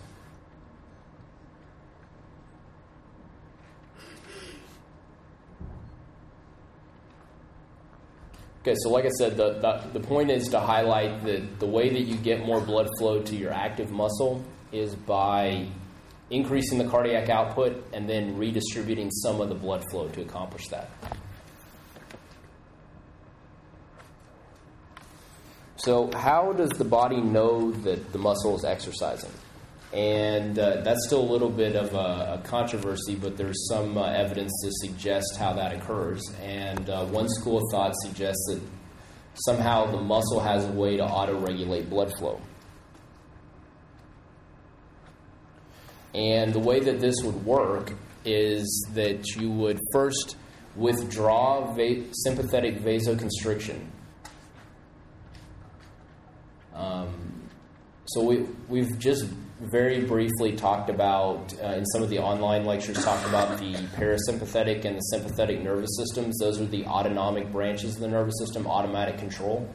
Okay, 8.61 8.73
so 8.79 8.89
like 8.89 9.05
I 9.05 9.09
said, 9.09 9.37
the, 9.37 9.59
the, 9.59 9.99
the, 9.99 10.07
point 10.07 10.31
is 10.31 10.49
to 10.49 10.59
highlight 10.59 11.23
that 11.25 11.59
the 11.59 11.67
way 11.67 11.89
that 11.89 12.01
you 12.01 12.15
get 12.17 12.43
more 12.43 12.59
blood 12.59 12.87
flow 12.97 13.21
to 13.21 13.35
your 13.35 13.53
active 13.53 13.91
muscle 13.91 14.43
is 14.71 14.95
by 14.95 15.67
increasing 16.31 16.79
the 16.79 16.85
cardiac 16.85 17.29
output 17.29 17.85
and 17.93 18.09
then 18.09 18.35
redistributing 18.39 19.11
some 19.11 19.39
of 19.39 19.49
the 19.49 19.55
blood 19.55 19.83
flow 19.91 20.07
to 20.07 20.21
accomplish 20.21 20.67
that. 20.69 20.89
So, 25.85 26.09
how 26.15 26.51
does 26.51 26.71
the 26.71 26.83
body 26.83 27.21
know 27.21 27.69
that 27.69 28.11
the 28.11 28.17
muscle 28.17 28.55
is 28.55 28.65
exercising? 28.65 29.29
And 29.93 30.57
uh, 30.57 30.81
that's 30.81 31.05
still 31.05 31.21
a 31.21 31.29
little 31.31 31.51
bit 31.51 31.75
of 31.75 31.93
a, 31.93 32.39
a 32.39 32.41
controversy, 32.43 33.13
but 33.13 33.37
there's 33.37 33.67
some 33.69 33.95
uh, 33.95 34.07
evidence 34.07 34.51
to 34.63 34.71
suggest 34.87 35.37
how 35.37 35.53
that 35.53 35.73
occurs. 35.73 36.23
And 36.41 36.89
uh, 36.89 37.05
one 37.05 37.29
school 37.29 37.57
of 37.57 37.65
thought 37.69 37.93
suggests 38.01 38.43
that 38.49 38.61
somehow 39.45 39.91
the 39.91 40.01
muscle 40.01 40.39
has 40.39 40.65
a 40.65 40.71
way 40.71 40.97
to 40.97 41.03
auto 41.03 41.37
regulate 41.39 41.87
blood 41.87 42.11
flow. 42.17 42.41
And 46.15 46.51
the 46.51 46.61
way 46.61 46.79
that 46.79 46.99
this 46.99 47.17
would 47.21 47.45
work 47.45 47.93
is 48.25 48.87
that 48.95 49.23
you 49.35 49.51
would 49.51 49.79
first 49.93 50.35
withdraw 50.75 51.75
va- 51.75 52.05
sympathetic 52.11 52.79
vasoconstriction 52.79 53.81
so 58.05 58.23
we, 58.23 58.45
we've 58.67 58.97
just 58.99 59.25
very 59.61 60.03
briefly 60.03 60.55
talked 60.55 60.89
about, 60.89 61.53
uh, 61.63 61.67
in 61.67 61.85
some 61.87 62.03
of 62.03 62.09
the 62.09 62.19
online 62.19 62.65
lectures, 62.65 63.03
talked 63.03 63.25
about 63.27 63.57
the 63.57 63.73
parasympathetic 63.97 64.85
and 64.85 64.97
the 64.97 65.01
sympathetic 65.01 65.61
nervous 65.61 65.89
systems. 65.97 66.37
Those 66.39 66.59
are 66.59 66.65
the 66.65 66.85
autonomic 66.85 67.51
branches 67.51 67.95
of 67.95 68.01
the 68.01 68.07
nervous 68.07 68.35
system, 68.37 68.67
automatic 68.67 69.17
control. 69.17 69.67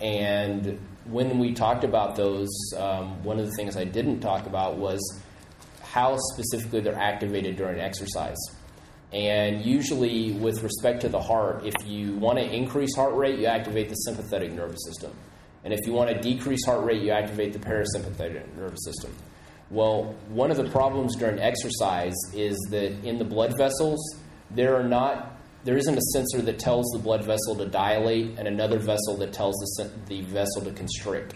And 0.00 0.78
when 1.04 1.38
we 1.38 1.52
talked 1.52 1.84
about 1.84 2.16
those, 2.16 2.48
um, 2.76 3.22
one 3.24 3.38
of 3.38 3.46
the 3.46 3.52
things 3.52 3.76
I 3.76 3.84
didn't 3.84 4.20
talk 4.20 4.46
about 4.46 4.76
was 4.76 5.00
how 5.82 6.16
specifically 6.32 6.80
they're 6.80 6.94
activated 6.94 7.56
during 7.56 7.80
exercise. 7.80 8.38
And 9.12 9.64
usually, 9.64 10.32
with 10.32 10.62
respect 10.62 11.00
to 11.00 11.08
the 11.08 11.20
heart, 11.20 11.66
if 11.66 11.74
you 11.84 12.14
want 12.14 12.38
to 12.38 12.44
increase 12.44 12.94
heart 12.94 13.14
rate, 13.14 13.40
you 13.40 13.46
activate 13.46 13.88
the 13.88 13.96
sympathetic 13.96 14.52
nervous 14.52 14.84
system. 14.86 15.12
And 15.64 15.72
if 15.72 15.80
you 15.86 15.92
want 15.92 16.10
to 16.10 16.20
decrease 16.20 16.64
heart 16.64 16.84
rate, 16.84 17.02
you 17.02 17.10
activate 17.10 17.52
the 17.52 17.58
parasympathetic 17.58 18.56
nervous 18.56 18.84
system. 18.84 19.14
Well, 19.70 20.14
one 20.28 20.50
of 20.50 20.56
the 20.56 20.68
problems 20.68 21.16
during 21.16 21.38
exercise 21.38 22.16
is 22.34 22.58
that 22.70 23.04
in 23.04 23.18
the 23.18 23.24
blood 23.24 23.56
vessels, 23.56 24.00
there 24.50 24.74
are 24.76 24.82
not 24.82 25.36
there 25.62 25.76
isn't 25.76 25.96
a 25.96 26.00
sensor 26.14 26.40
that 26.42 26.58
tells 26.58 26.86
the 26.92 26.98
blood 26.98 27.22
vessel 27.24 27.54
to 27.56 27.66
dilate 27.66 28.38
and 28.38 28.48
another 28.48 28.78
vessel 28.78 29.16
that 29.18 29.32
tells 29.32 29.54
the, 29.76 29.90
the 30.06 30.22
vessel 30.22 30.62
to 30.62 30.72
constrict. 30.72 31.34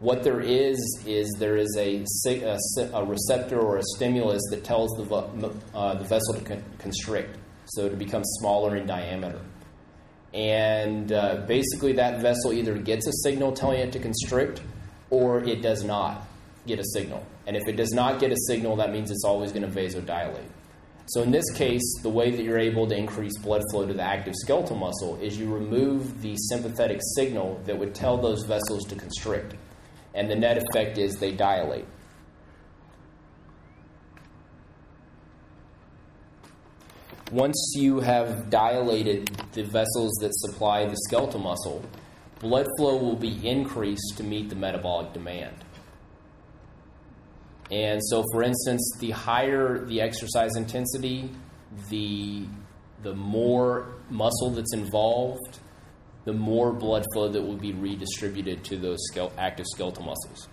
What 0.00 0.22
there 0.22 0.40
is 0.40 0.76
is 1.06 1.34
there 1.38 1.56
is 1.56 1.74
a, 1.78 2.04
a, 2.26 2.58
a 2.92 3.04
receptor 3.04 3.58
or 3.58 3.78
a 3.78 3.82
stimulus 3.96 4.42
that 4.50 4.64
tells 4.64 4.90
the, 4.98 5.54
uh, 5.74 5.94
the 5.94 6.04
vessel 6.04 6.34
to 6.34 6.40
con- 6.42 6.64
constrict, 6.78 7.38
so 7.64 7.88
to 7.88 7.96
become 7.96 8.22
smaller 8.24 8.76
in 8.76 8.86
diameter. 8.86 9.40
And 10.34 11.12
uh, 11.12 11.44
basically, 11.46 11.92
that 11.94 12.20
vessel 12.20 12.52
either 12.52 12.76
gets 12.76 13.06
a 13.06 13.12
signal 13.22 13.52
telling 13.52 13.78
it 13.78 13.92
to 13.92 14.00
constrict 14.00 14.60
or 15.08 15.44
it 15.44 15.62
does 15.62 15.84
not 15.84 16.26
get 16.66 16.80
a 16.80 16.84
signal. 16.92 17.24
And 17.46 17.56
if 17.56 17.68
it 17.68 17.76
does 17.76 17.92
not 17.92 18.18
get 18.18 18.32
a 18.32 18.36
signal, 18.48 18.76
that 18.76 18.90
means 18.90 19.10
it's 19.10 19.24
always 19.24 19.52
going 19.52 19.62
to 19.62 19.68
vasodilate. 19.68 20.48
So 21.06 21.22
in 21.22 21.30
this 21.30 21.50
case, 21.52 21.82
the 22.02 22.08
way 22.08 22.30
that 22.30 22.42
you're 22.42 22.58
able 22.58 22.86
to 22.88 22.96
increase 22.96 23.36
blood 23.38 23.62
flow 23.70 23.86
to 23.86 23.92
the 23.92 24.02
active 24.02 24.34
skeletal 24.34 24.76
muscle 24.76 25.18
is 25.20 25.38
you 25.38 25.52
remove 25.52 26.22
the 26.22 26.34
sympathetic 26.48 27.00
signal 27.14 27.60
that 27.66 27.78
would 27.78 27.94
tell 27.94 28.16
those 28.16 28.44
vessels 28.44 28.84
to 28.86 28.96
constrict. 28.96 29.54
And 30.14 30.30
the 30.30 30.36
net 30.36 30.58
effect 30.58 30.96
is 30.96 31.16
they 31.16 31.32
dilate. 31.32 31.84
Once 37.32 37.72
you 37.76 38.00
have 38.00 38.50
dilated 38.50 39.26
the 39.52 39.62
vessels 39.62 40.12
that 40.20 40.30
supply 40.34 40.84
the 40.84 40.96
skeletal 41.08 41.40
muscle, 41.40 41.82
blood 42.38 42.66
flow 42.76 42.96
will 42.96 43.16
be 43.16 43.46
increased 43.48 44.14
to 44.16 44.22
meet 44.22 44.50
the 44.50 44.56
metabolic 44.56 45.12
demand. 45.12 45.56
And 47.70 48.00
so, 48.04 48.22
for 48.32 48.42
instance, 48.42 48.98
the 49.00 49.10
higher 49.10 49.84
the 49.86 50.00
exercise 50.00 50.54
intensity, 50.56 51.30
the, 51.88 52.46
the 53.02 53.14
more 53.14 53.94
muscle 54.10 54.50
that's 54.50 54.74
involved, 54.74 55.60
the 56.26 56.32
more 56.32 56.72
blood 56.72 57.04
flow 57.14 57.28
that 57.28 57.42
will 57.42 57.56
be 57.56 57.72
redistributed 57.72 58.64
to 58.64 58.76
those 58.76 59.00
active 59.38 59.66
skeletal 59.66 60.04
muscles. 60.04 60.48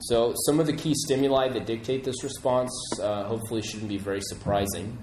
So, 0.00 0.34
some 0.44 0.60
of 0.60 0.66
the 0.66 0.74
key 0.74 0.92
stimuli 0.94 1.48
that 1.48 1.64
dictate 1.64 2.04
this 2.04 2.22
response 2.22 2.70
uh, 3.00 3.24
hopefully 3.24 3.62
shouldn't 3.62 3.88
be 3.88 3.96
very 3.96 4.20
surprising. 4.20 4.98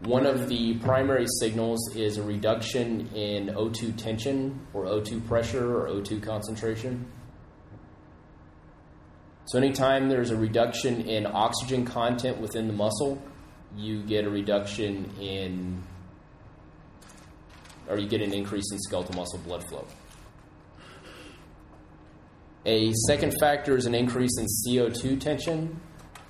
One 0.00 0.26
of 0.26 0.48
the 0.48 0.74
primary 0.78 1.26
signals 1.40 1.94
is 1.94 2.18
a 2.18 2.22
reduction 2.22 3.08
in 3.14 3.48
O2 3.48 3.96
tension 3.96 4.66
or 4.74 4.84
O2 4.84 5.26
pressure 5.26 5.74
or 5.74 5.88
O2 5.88 6.22
concentration. 6.22 7.06
So, 9.46 9.58
anytime 9.58 10.08
there's 10.10 10.30
a 10.30 10.36
reduction 10.36 11.00
in 11.08 11.26
oxygen 11.26 11.86
content 11.86 12.40
within 12.40 12.66
the 12.66 12.74
muscle, 12.74 13.22
you 13.74 14.02
get 14.02 14.26
a 14.26 14.30
reduction 14.30 15.10
in, 15.18 15.82
or 17.88 17.98
you 17.98 18.06
get 18.06 18.20
an 18.20 18.34
increase 18.34 18.70
in 18.70 18.78
skeletal 18.80 19.14
muscle 19.16 19.38
blood 19.38 19.64
flow. 19.64 19.86
A 22.66 22.92
second 23.06 23.34
factor 23.40 23.76
is 23.76 23.86
an 23.86 23.94
increase 23.94 24.38
in 24.38 24.46
CO2 24.46 25.20
tension 25.20 25.80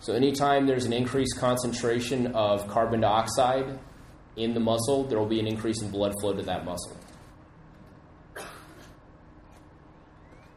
so, 0.02 0.14
anytime 0.14 0.66
there's 0.66 0.86
an 0.86 0.94
increased 0.94 1.36
concentration 1.38 2.28
of 2.28 2.66
carbon 2.68 3.00
dioxide 3.00 3.78
in 4.36 4.54
the 4.54 4.60
muscle, 4.60 5.04
there 5.04 5.18
will 5.18 5.26
be 5.26 5.40
an 5.40 5.46
increase 5.46 5.82
in 5.82 5.90
blood 5.90 6.14
flow 6.20 6.32
to 6.32 6.42
that 6.42 6.64
muscle. 6.64 6.96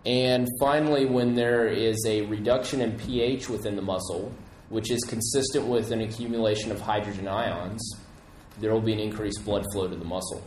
And 0.06 0.48
finally, 0.62 1.06
when 1.06 1.34
there 1.34 1.68
is 1.68 2.02
a 2.08 2.22
reduction 2.22 2.80
in 2.80 2.98
pH 2.98 3.50
within 3.50 3.76
the 3.76 3.82
muscle, 3.82 4.32
which 4.70 4.90
is 4.90 5.04
consistent 5.04 5.68
with 5.68 5.92
an 5.92 6.00
accumulation 6.00 6.72
of 6.72 6.80
hydrogen 6.80 7.28
ions, 7.28 7.98
there 8.60 8.72
will 8.72 8.82
be 8.82 8.94
an 8.94 9.00
increased 9.00 9.44
blood 9.44 9.66
flow 9.74 9.90
to 9.90 9.96
the 9.96 10.06
muscle. 10.06 10.42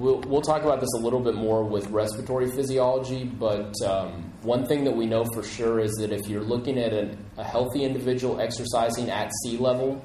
We'll, 0.00 0.20
we'll 0.20 0.40
talk 0.40 0.62
about 0.62 0.80
this 0.80 0.88
a 0.96 1.02
little 1.02 1.20
bit 1.20 1.34
more 1.34 1.62
with 1.62 1.90
respiratory 1.90 2.50
physiology, 2.50 3.24
but 3.24 3.74
um, 3.84 4.32
one 4.40 4.64
thing 4.64 4.84
that 4.84 4.96
we 4.96 5.04
know 5.04 5.26
for 5.34 5.42
sure 5.42 5.78
is 5.78 5.92
that 5.96 6.10
if 6.10 6.26
you're 6.26 6.42
looking 6.42 6.78
at 6.78 6.94
an, 6.94 7.22
a 7.36 7.44
healthy 7.44 7.84
individual 7.84 8.40
exercising 8.40 9.10
at 9.10 9.30
sea 9.42 9.58
level, 9.58 10.02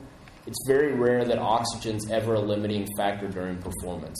it's 0.47 0.57
very 0.67 0.91
rare 0.91 1.23
that 1.23 1.39
oxygen's 1.39 2.11
ever 2.11 2.33
a 2.33 2.41
limiting 2.41 2.85
factor 2.97 3.29
during 3.29 3.57
performance. 3.59 4.19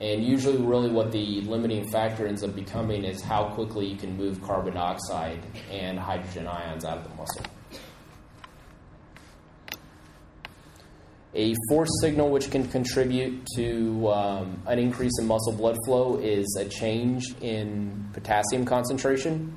And 0.00 0.24
usually, 0.24 0.56
really, 0.56 0.90
what 0.90 1.12
the 1.12 1.42
limiting 1.42 1.90
factor 1.90 2.26
ends 2.26 2.42
up 2.42 2.54
becoming 2.54 3.04
is 3.04 3.20
how 3.20 3.50
quickly 3.50 3.84
you 3.88 3.96
can 3.96 4.16
move 4.16 4.40
carbon 4.40 4.72
dioxide 4.72 5.44
and 5.70 5.98
hydrogen 5.98 6.46
ions 6.46 6.86
out 6.86 6.96
of 6.96 7.04
the 7.04 7.14
muscle. 7.16 7.44
A 11.34 11.54
fourth 11.70 11.88
signal 12.02 12.30
which 12.30 12.50
can 12.50 12.68
contribute 12.68 13.46
to 13.56 14.08
um, 14.10 14.62
an 14.66 14.78
increase 14.78 15.12
in 15.18 15.26
muscle 15.26 15.52
blood 15.52 15.78
flow 15.86 16.18
is 16.18 16.58
a 16.60 16.66
change 16.66 17.24
in 17.40 18.10
potassium 18.12 18.66
concentration. 18.66 19.56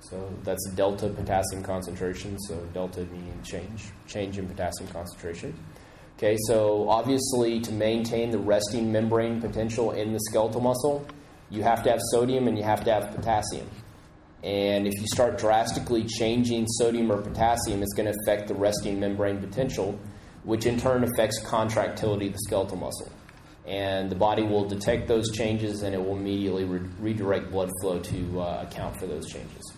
So 0.00 0.32
that's 0.42 0.68
delta 0.70 1.08
potassium 1.08 1.62
concentration. 1.62 2.36
So 2.40 2.56
delta 2.74 3.04
meaning 3.04 3.40
change, 3.44 3.84
change 4.08 4.36
in 4.36 4.48
potassium 4.48 4.90
concentration. 4.90 5.56
Okay, 6.18 6.36
so 6.48 6.88
obviously 6.88 7.60
to 7.60 7.72
maintain 7.72 8.30
the 8.30 8.38
resting 8.38 8.90
membrane 8.90 9.40
potential 9.40 9.92
in 9.92 10.12
the 10.12 10.20
skeletal 10.28 10.60
muscle, 10.60 11.06
you 11.50 11.62
have 11.62 11.84
to 11.84 11.90
have 11.90 12.00
sodium 12.10 12.48
and 12.48 12.58
you 12.58 12.64
have 12.64 12.84
to 12.84 12.92
have 12.92 13.14
potassium. 13.14 13.68
And 14.44 14.86
if 14.86 14.92
you 15.00 15.06
start 15.06 15.38
drastically 15.38 16.04
changing 16.04 16.66
sodium 16.68 17.10
or 17.10 17.22
potassium, 17.22 17.82
it's 17.82 17.94
going 17.94 18.12
to 18.12 18.18
affect 18.24 18.46
the 18.46 18.54
resting 18.54 19.00
membrane 19.00 19.38
potential, 19.38 19.98
which 20.42 20.66
in 20.66 20.78
turn 20.78 21.02
affects 21.02 21.40
contractility 21.46 22.26
of 22.26 22.34
the 22.34 22.38
skeletal 22.40 22.76
muscle. 22.76 23.10
And 23.66 24.10
the 24.10 24.16
body 24.16 24.42
will 24.42 24.66
detect 24.66 25.08
those 25.08 25.32
changes 25.32 25.82
and 25.82 25.94
it 25.94 25.98
will 25.98 26.18
immediately 26.18 26.64
re- 26.64 26.86
redirect 26.98 27.50
blood 27.50 27.70
flow 27.80 28.00
to 28.00 28.40
uh, 28.40 28.66
account 28.68 28.98
for 29.00 29.06
those 29.06 29.26
changes. 29.32 29.72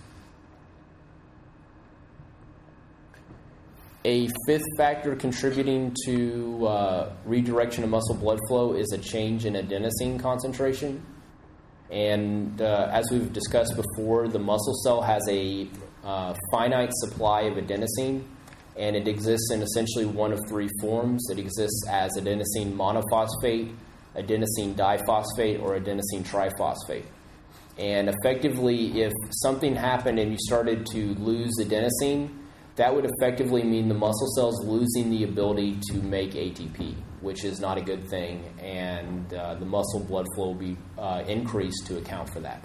A 4.05 4.29
fifth 4.49 4.67
factor 4.77 5.15
contributing 5.15 5.95
to 6.07 6.67
uh, 6.67 7.13
redirection 7.25 7.85
of 7.85 7.91
muscle 7.91 8.17
blood 8.17 8.41
flow 8.49 8.73
is 8.75 8.91
a 8.93 8.99
change 8.99 9.45
in 9.45 9.55
adenosine 9.55 10.19
concentration. 10.19 11.05
And 11.90 12.61
uh, 12.61 12.90
as 12.92 13.07
we've 13.11 13.33
discussed 13.33 13.75
before, 13.77 14.29
the 14.29 14.38
muscle 14.38 14.75
cell 14.83 15.03
has 15.03 15.22
a 15.29 15.68
uh, 16.05 16.35
finite 16.51 16.90
supply 16.92 17.42
of 17.42 17.55
adenosine, 17.55 18.25
and 18.77 18.96
it 18.96 19.07
exists 19.07 19.51
in 19.53 19.62
essentially 19.62 20.05
one 20.05 20.33
of 20.33 20.40
three 20.49 20.68
forms. 20.81 21.29
It 21.31 21.38
exists 21.38 21.85
as 21.88 22.12
adenosine 22.18 22.75
monophosphate, 22.75 23.75
adenosine 24.16 24.75
diphosphate, 24.75 25.62
or 25.62 25.79
adenosine 25.79 26.25
triphosphate. 26.25 27.05
And 27.79 28.09
effectively, 28.09 29.03
if 29.03 29.12
something 29.42 29.77
happened 29.77 30.18
and 30.18 30.33
you 30.33 30.38
started 30.40 30.87
to 30.87 31.14
lose 31.14 31.53
adenosine, 31.61 32.31
that 32.77 32.94
would 32.94 33.07
effectively 33.07 33.62
mean 33.62 33.88
the 33.88 33.94
muscle 33.94 34.29
cells 34.35 34.64
losing 34.64 35.11
the 35.11 35.25
ability 35.25 35.79
to 35.90 35.99
make 35.99 36.33
ATP 36.33 36.94
which 37.27 37.45
is 37.45 37.59
not 37.59 37.77
a 37.77 37.81
good 37.81 38.09
thing, 38.09 38.45
and 38.61 39.35
uh, 39.35 39.57
the 39.57 39.67
muscle 39.67 39.99
blood 39.99 40.25
flow 40.37 40.47
will 40.47 40.55
be 40.55 40.77
uh, 40.97 41.25
increased 41.27 41.85
to 41.85 41.99
account 41.99 42.31
for 42.31 42.39
that. 42.39 42.65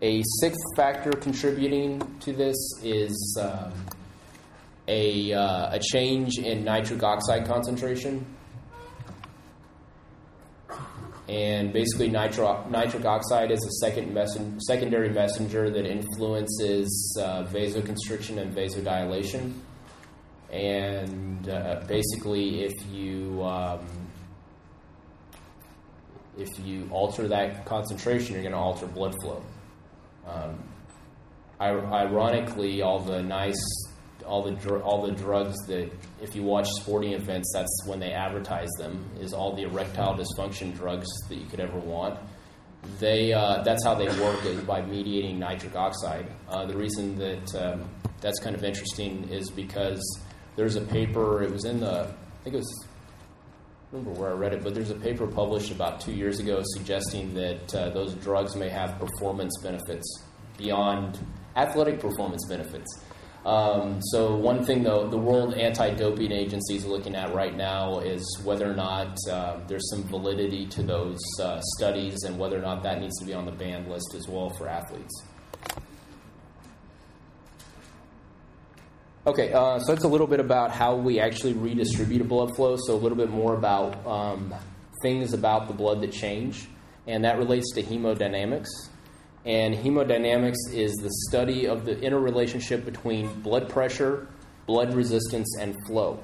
A 0.00 0.22
sixth 0.40 0.62
factor 0.76 1.10
contributing 1.10 2.00
to 2.20 2.32
this 2.32 2.54
is 2.84 3.38
um, 3.42 3.72
a, 4.86 5.32
uh, 5.32 5.74
a 5.74 5.80
change 5.80 6.38
in 6.38 6.62
nitric 6.62 7.02
oxide 7.02 7.44
concentration. 7.46 8.24
And 11.28 11.72
basically, 11.72 12.08
nitro- 12.08 12.66
nitric 12.68 13.04
oxide 13.04 13.50
is 13.50 13.64
a 13.64 13.84
second 13.84 14.14
messen- 14.14 14.60
secondary 14.60 15.08
messenger 15.08 15.70
that 15.70 15.86
influences 15.86 17.18
uh, 17.20 17.44
vasoconstriction 17.44 18.38
and 18.38 18.54
vasodilation 18.54 19.54
and 20.54 21.48
uh, 21.48 21.82
basically, 21.88 22.62
if 22.62 22.72
you 22.92 23.42
um, 23.42 23.84
if 26.38 26.48
you 26.64 26.88
alter 26.92 27.26
that 27.28 27.64
concentration, 27.64 28.34
you're 28.34 28.42
going 28.42 28.54
to 28.54 28.58
alter 28.58 28.86
blood 28.86 29.14
flow. 29.20 29.42
Um, 30.26 30.62
ironically, 31.60 32.82
all 32.82 33.00
the 33.00 33.22
nice 33.22 33.60
all 34.24 34.42
the 34.42 34.52
dr- 34.52 34.82
all 34.82 35.02
the 35.02 35.12
drugs 35.12 35.54
that 35.66 35.90
if 36.22 36.36
you 36.36 36.44
watch 36.44 36.68
sporting 36.80 37.14
events, 37.14 37.50
that's 37.52 37.86
when 37.86 37.98
they 37.98 38.12
advertise 38.12 38.70
them 38.78 39.04
is 39.20 39.32
all 39.32 39.54
the 39.56 39.62
erectile 39.62 40.16
dysfunction 40.16 40.74
drugs 40.74 41.08
that 41.28 41.34
you 41.34 41.46
could 41.46 41.60
ever 41.60 41.78
want. 41.78 42.18
They 43.00 43.32
uh, 43.32 43.62
that's 43.64 43.84
how 43.84 43.96
they 43.96 44.06
work 44.20 44.44
is 44.44 44.60
by 44.60 44.82
mediating 44.82 45.40
nitric 45.40 45.74
oxide. 45.74 46.26
Uh, 46.48 46.64
the 46.64 46.76
reason 46.76 47.16
that 47.18 47.54
um, 47.56 47.88
that's 48.20 48.38
kind 48.38 48.54
of 48.54 48.62
interesting 48.62 49.28
is 49.30 49.50
because 49.50 50.00
there's 50.56 50.76
a 50.76 50.80
paper. 50.80 51.42
It 51.42 51.50
was 51.50 51.64
in 51.64 51.80
the 51.80 52.08
I 52.44 52.44
think 52.44 52.54
it 52.54 52.58
was. 52.58 52.86
I 53.92 53.96
remember 53.96 54.20
where 54.20 54.30
I 54.30 54.34
read 54.34 54.52
it, 54.52 54.64
but 54.64 54.74
there's 54.74 54.90
a 54.90 54.96
paper 54.96 55.26
published 55.26 55.70
about 55.70 56.00
two 56.00 56.12
years 56.12 56.40
ago 56.40 56.62
suggesting 56.74 57.32
that 57.34 57.74
uh, 57.74 57.90
those 57.90 58.14
drugs 58.14 58.56
may 58.56 58.68
have 58.68 58.98
performance 58.98 59.56
benefits 59.62 60.22
beyond 60.58 61.18
athletic 61.56 62.00
performance 62.00 62.44
benefits. 62.48 63.04
Um, 63.46 64.00
so 64.00 64.34
one 64.34 64.64
thing, 64.64 64.82
though, 64.82 65.06
the 65.06 65.18
World 65.18 65.54
Anti-Doping 65.54 66.32
Agency 66.32 66.76
is 66.76 66.86
looking 66.86 67.14
at 67.14 67.34
right 67.34 67.54
now 67.54 67.98
is 68.00 68.40
whether 68.42 68.70
or 68.70 68.74
not 68.74 69.16
uh, 69.30 69.60
there's 69.68 69.88
some 69.90 70.02
validity 70.04 70.66
to 70.68 70.82
those 70.82 71.20
uh, 71.40 71.60
studies 71.76 72.22
and 72.24 72.38
whether 72.38 72.58
or 72.58 72.62
not 72.62 72.82
that 72.82 73.00
needs 73.00 73.18
to 73.18 73.26
be 73.26 73.34
on 73.34 73.44
the 73.44 73.52
banned 73.52 73.88
list 73.88 74.14
as 74.14 74.26
well 74.28 74.50
for 74.56 74.66
athletes. 74.66 75.22
Okay, 79.26 79.54
uh, 79.54 79.78
so 79.78 79.94
that's 79.94 80.04
a 80.04 80.08
little 80.08 80.26
bit 80.26 80.38
about 80.38 80.70
how 80.70 80.96
we 80.96 81.18
actually 81.18 81.54
redistribute 81.54 82.28
blood 82.28 82.54
flow. 82.54 82.76
So 82.76 82.94
a 82.94 83.00
little 83.00 83.16
bit 83.16 83.30
more 83.30 83.54
about 83.54 84.06
um, 84.06 84.54
things 85.02 85.32
about 85.32 85.66
the 85.66 85.72
blood 85.72 86.02
that 86.02 86.12
change, 86.12 86.68
and 87.06 87.24
that 87.24 87.38
relates 87.38 87.72
to 87.72 87.82
hemodynamics. 87.82 88.68
And 89.46 89.74
hemodynamics 89.74 90.72
is 90.72 90.92
the 90.96 91.10
study 91.28 91.66
of 91.66 91.86
the 91.86 91.98
interrelationship 92.00 92.84
between 92.84 93.40
blood 93.40 93.70
pressure, 93.70 94.28
blood 94.66 94.92
resistance, 94.92 95.56
and 95.58 95.74
flow. 95.86 96.20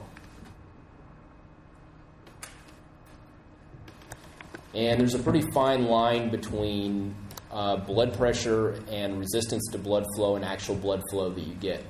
And 4.74 5.00
there's 5.00 5.14
a 5.14 5.18
pretty 5.18 5.50
fine 5.52 5.84
line 5.84 6.30
between 6.30 7.14
uh, 7.50 7.76
blood 7.76 8.12
pressure 8.12 8.78
and 8.90 9.18
resistance 9.18 9.68
to 9.72 9.78
blood 9.78 10.04
flow 10.16 10.36
and 10.36 10.44
actual 10.44 10.74
blood 10.74 11.02
flow 11.10 11.30
that 11.30 11.40
you 11.40 11.54
get. 11.54 11.82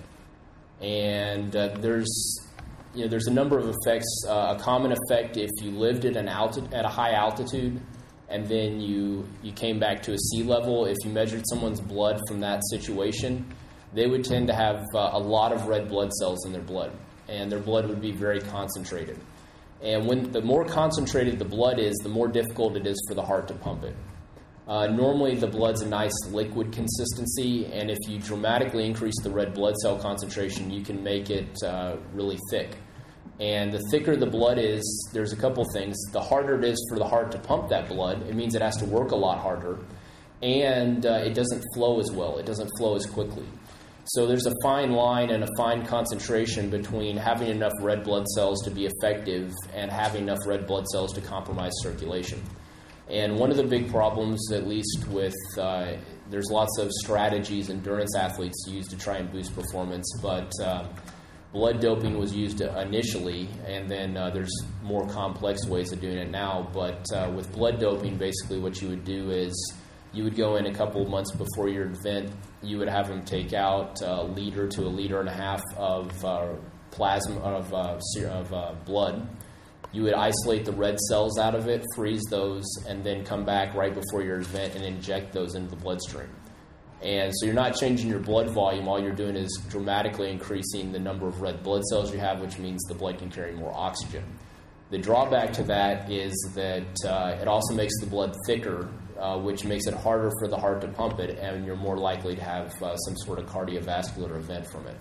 And 0.80 1.54
uh, 1.54 1.76
there's 1.78 2.10
you 2.94 3.02
know, 3.02 3.08
there's 3.08 3.26
a 3.26 3.32
number 3.32 3.58
of 3.58 3.68
effects. 3.68 4.24
Uh, 4.26 4.56
a 4.56 4.62
common 4.62 4.92
effect 4.92 5.36
if 5.36 5.50
you 5.62 5.70
lived 5.70 6.04
at 6.04 6.16
an 6.16 6.28
alti- 6.28 6.66
at 6.72 6.84
a 6.84 6.88
high 6.88 7.12
altitude 7.12 7.80
and 8.30 8.46
then 8.46 8.80
you 8.80 9.28
you 9.42 9.52
came 9.52 9.78
back 9.78 10.02
to 10.04 10.12
a 10.12 10.18
sea 10.18 10.42
level, 10.42 10.86
if 10.86 10.96
you 11.04 11.10
measured 11.10 11.42
someone's 11.48 11.80
blood 11.80 12.20
from 12.28 12.40
that 12.40 12.62
situation, 12.70 13.44
they 13.92 14.06
would 14.06 14.24
tend 14.24 14.46
to 14.46 14.54
have 14.54 14.84
uh, 14.94 15.10
a 15.12 15.18
lot 15.18 15.52
of 15.52 15.66
red 15.66 15.88
blood 15.88 16.12
cells 16.12 16.46
in 16.46 16.52
their 16.52 16.62
blood, 16.62 16.92
and 17.28 17.50
their 17.50 17.58
blood 17.58 17.88
would 17.88 18.00
be 18.00 18.12
very 18.12 18.40
concentrated. 18.40 19.18
And 19.82 20.06
when 20.06 20.30
the 20.30 20.42
more 20.42 20.64
concentrated 20.64 21.38
the 21.38 21.44
blood 21.44 21.78
is, 21.78 21.96
the 22.02 22.08
more 22.08 22.28
difficult 22.28 22.76
it 22.76 22.86
is 22.86 22.96
for 23.08 23.14
the 23.14 23.22
heart 23.22 23.48
to 23.48 23.54
pump 23.54 23.82
it. 23.82 23.96
Uh, 24.70 24.86
normally, 24.86 25.34
the 25.34 25.48
blood's 25.48 25.82
a 25.82 25.88
nice 25.88 26.12
liquid 26.30 26.70
consistency, 26.70 27.66
and 27.72 27.90
if 27.90 27.98
you 28.06 28.20
dramatically 28.20 28.86
increase 28.86 29.20
the 29.24 29.28
red 29.28 29.52
blood 29.52 29.74
cell 29.78 29.98
concentration, 29.98 30.70
you 30.70 30.80
can 30.80 31.02
make 31.02 31.28
it 31.28 31.60
uh, 31.64 31.96
really 32.14 32.38
thick. 32.52 32.76
And 33.40 33.72
the 33.72 33.80
thicker 33.90 34.14
the 34.14 34.28
blood 34.28 34.58
is, 34.58 35.10
there's 35.12 35.32
a 35.32 35.36
couple 35.36 35.64
things. 35.74 35.96
The 36.12 36.20
harder 36.20 36.56
it 36.56 36.64
is 36.64 36.86
for 36.88 37.00
the 37.00 37.04
heart 37.04 37.32
to 37.32 37.38
pump 37.40 37.68
that 37.70 37.88
blood, 37.88 38.28
it 38.28 38.36
means 38.36 38.54
it 38.54 38.62
has 38.62 38.76
to 38.76 38.84
work 38.84 39.10
a 39.10 39.16
lot 39.16 39.40
harder. 39.40 39.80
And 40.40 41.04
uh, 41.04 41.14
it 41.24 41.34
doesn't 41.34 41.64
flow 41.74 41.98
as 41.98 42.12
well, 42.12 42.38
it 42.38 42.46
doesn't 42.46 42.70
flow 42.78 42.94
as 42.94 43.06
quickly. 43.06 43.46
So 44.04 44.28
there's 44.28 44.46
a 44.46 44.54
fine 44.62 44.92
line 44.92 45.30
and 45.30 45.42
a 45.42 45.48
fine 45.56 45.84
concentration 45.84 46.70
between 46.70 47.16
having 47.16 47.48
enough 47.48 47.72
red 47.80 48.04
blood 48.04 48.28
cells 48.28 48.62
to 48.62 48.70
be 48.70 48.86
effective 48.86 49.52
and 49.74 49.90
having 49.90 50.22
enough 50.22 50.46
red 50.46 50.68
blood 50.68 50.86
cells 50.86 51.12
to 51.14 51.20
compromise 51.20 51.72
circulation. 51.82 52.40
And 53.10 53.38
one 53.38 53.50
of 53.50 53.56
the 53.56 53.64
big 53.64 53.90
problems, 53.90 54.52
at 54.52 54.68
least 54.68 55.06
with, 55.08 55.34
uh, 55.58 55.94
there's 56.30 56.48
lots 56.50 56.78
of 56.78 56.90
strategies 56.92 57.68
endurance 57.68 58.14
athletes 58.16 58.64
use 58.68 58.86
to 58.88 58.96
try 58.96 59.16
and 59.16 59.30
boost 59.32 59.54
performance, 59.54 60.06
but 60.22 60.52
uh, 60.62 60.86
blood 61.52 61.80
doping 61.80 62.16
was 62.18 62.32
used 62.34 62.60
initially, 62.60 63.48
and 63.66 63.90
then 63.90 64.16
uh, 64.16 64.30
there's 64.30 64.54
more 64.82 65.06
complex 65.08 65.66
ways 65.66 65.90
of 65.92 66.00
doing 66.00 66.18
it 66.18 66.30
now. 66.30 66.68
But 66.72 67.04
uh, 67.12 67.32
with 67.34 67.52
blood 67.52 67.80
doping, 67.80 68.16
basically 68.16 68.60
what 68.60 68.80
you 68.80 68.88
would 68.88 69.04
do 69.04 69.30
is 69.30 69.74
you 70.12 70.22
would 70.24 70.36
go 70.36 70.56
in 70.56 70.66
a 70.66 70.74
couple 70.74 71.04
months 71.08 71.32
before 71.32 71.68
your 71.68 71.90
event. 71.90 72.30
You 72.62 72.78
would 72.78 72.88
have 72.88 73.08
them 73.08 73.24
take 73.24 73.52
out 73.52 74.00
a 74.02 74.22
liter 74.22 74.68
to 74.68 74.82
a 74.82 74.88
liter 74.88 75.18
and 75.18 75.28
a 75.28 75.34
half 75.34 75.62
of 75.76 76.24
uh, 76.24 76.54
plasma 76.92 77.40
of, 77.40 77.74
uh, 77.74 77.98
of 78.28 78.84
blood. 78.84 79.28
You 79.92 80.04
would 80.04 80.14
isolate 80.14 80.64
the 80.64 80.72
red 80.72 80.98
cells 81.00 81.38
out 81.38 81.54
of 81.54 81.66
it, 81.68 81.84
freeze 81.96 82.22
those, 82.30 82.64
and 82.88 83.02
then 83.02 83.24
come 83.24 83.44
back 83.44 83.74
right 83.74 83.92
before 83.92 84.22
your 84.22 84.38
event 84.38 84.76
and 84.76 84.84
inject 84.84 85.32
those 85.32 85.54
into 85.54 85.70
the 85.70 85.76
bloodstream. 85.76 86.28
And 87.02 87.32
so 87.34 87.46
you're 87.46 87.54
not 87.54 87.76
changing 87.76 88.08
your 88.08 88.20
blood 88.20 88.50
volume. 88.50 88.86
All 88.86 89.00
you're 89.00 89.12
doing 89.12 89.34
is 89.34 89.60
dramatically 89.68 90.30
increasing 90.30 90.92
the 90.92 90.98
number 90.98 91.26
of 91.26 91.40
red 91.40 91.62
blood 91.62 91.82
cells 91.84 92.12
you 92.12 92.20
have, 92.20 92.40
which 92.40 92.58
means 92.58 92.82
the 92.88 92.94
blood 92.94 93.18
can 93.18 93.30
carry 93.30 93.52
more 93.52 93.72
oxygen. 93.74 94.22
The 94.90 94.98
drawback 94.98 95.52
to 95.54 95.62
that 95.64 96.10
is 96.10 96.34
that 96.54 96.96
uh, 97.06 97.38
it 97.40 97.48
also 97.48 97.74
makes 97.74 97.98
the 98.00 98.06
blood 98.06 98.36
thicker, 98.46 98.88
uh, 99.18 99.38
which 99.38 99.64
makes 99.64 99.86
it 99.86 99.94
harder 99.94 100.30
for 100.40 100.48
the 100.48 100.56
heart 100.56 100.80
to 100.82 100.88
pump 100.88 101.20
it, 101.20 101.38
and 101.38 101.64
you're 101.64 101.76
more 101.76 101.96
likely 101.96 102.34
to 102.34 102.42
have 102.42 102.70
uh, 102.82 102.96
some 102.96 103.16
sort 103.16 103.38
of 103.38 103.46
cardiovascular 103.46 104.36
event 104.36 104.66
from 104.70 104.86
it. 104.86 104.96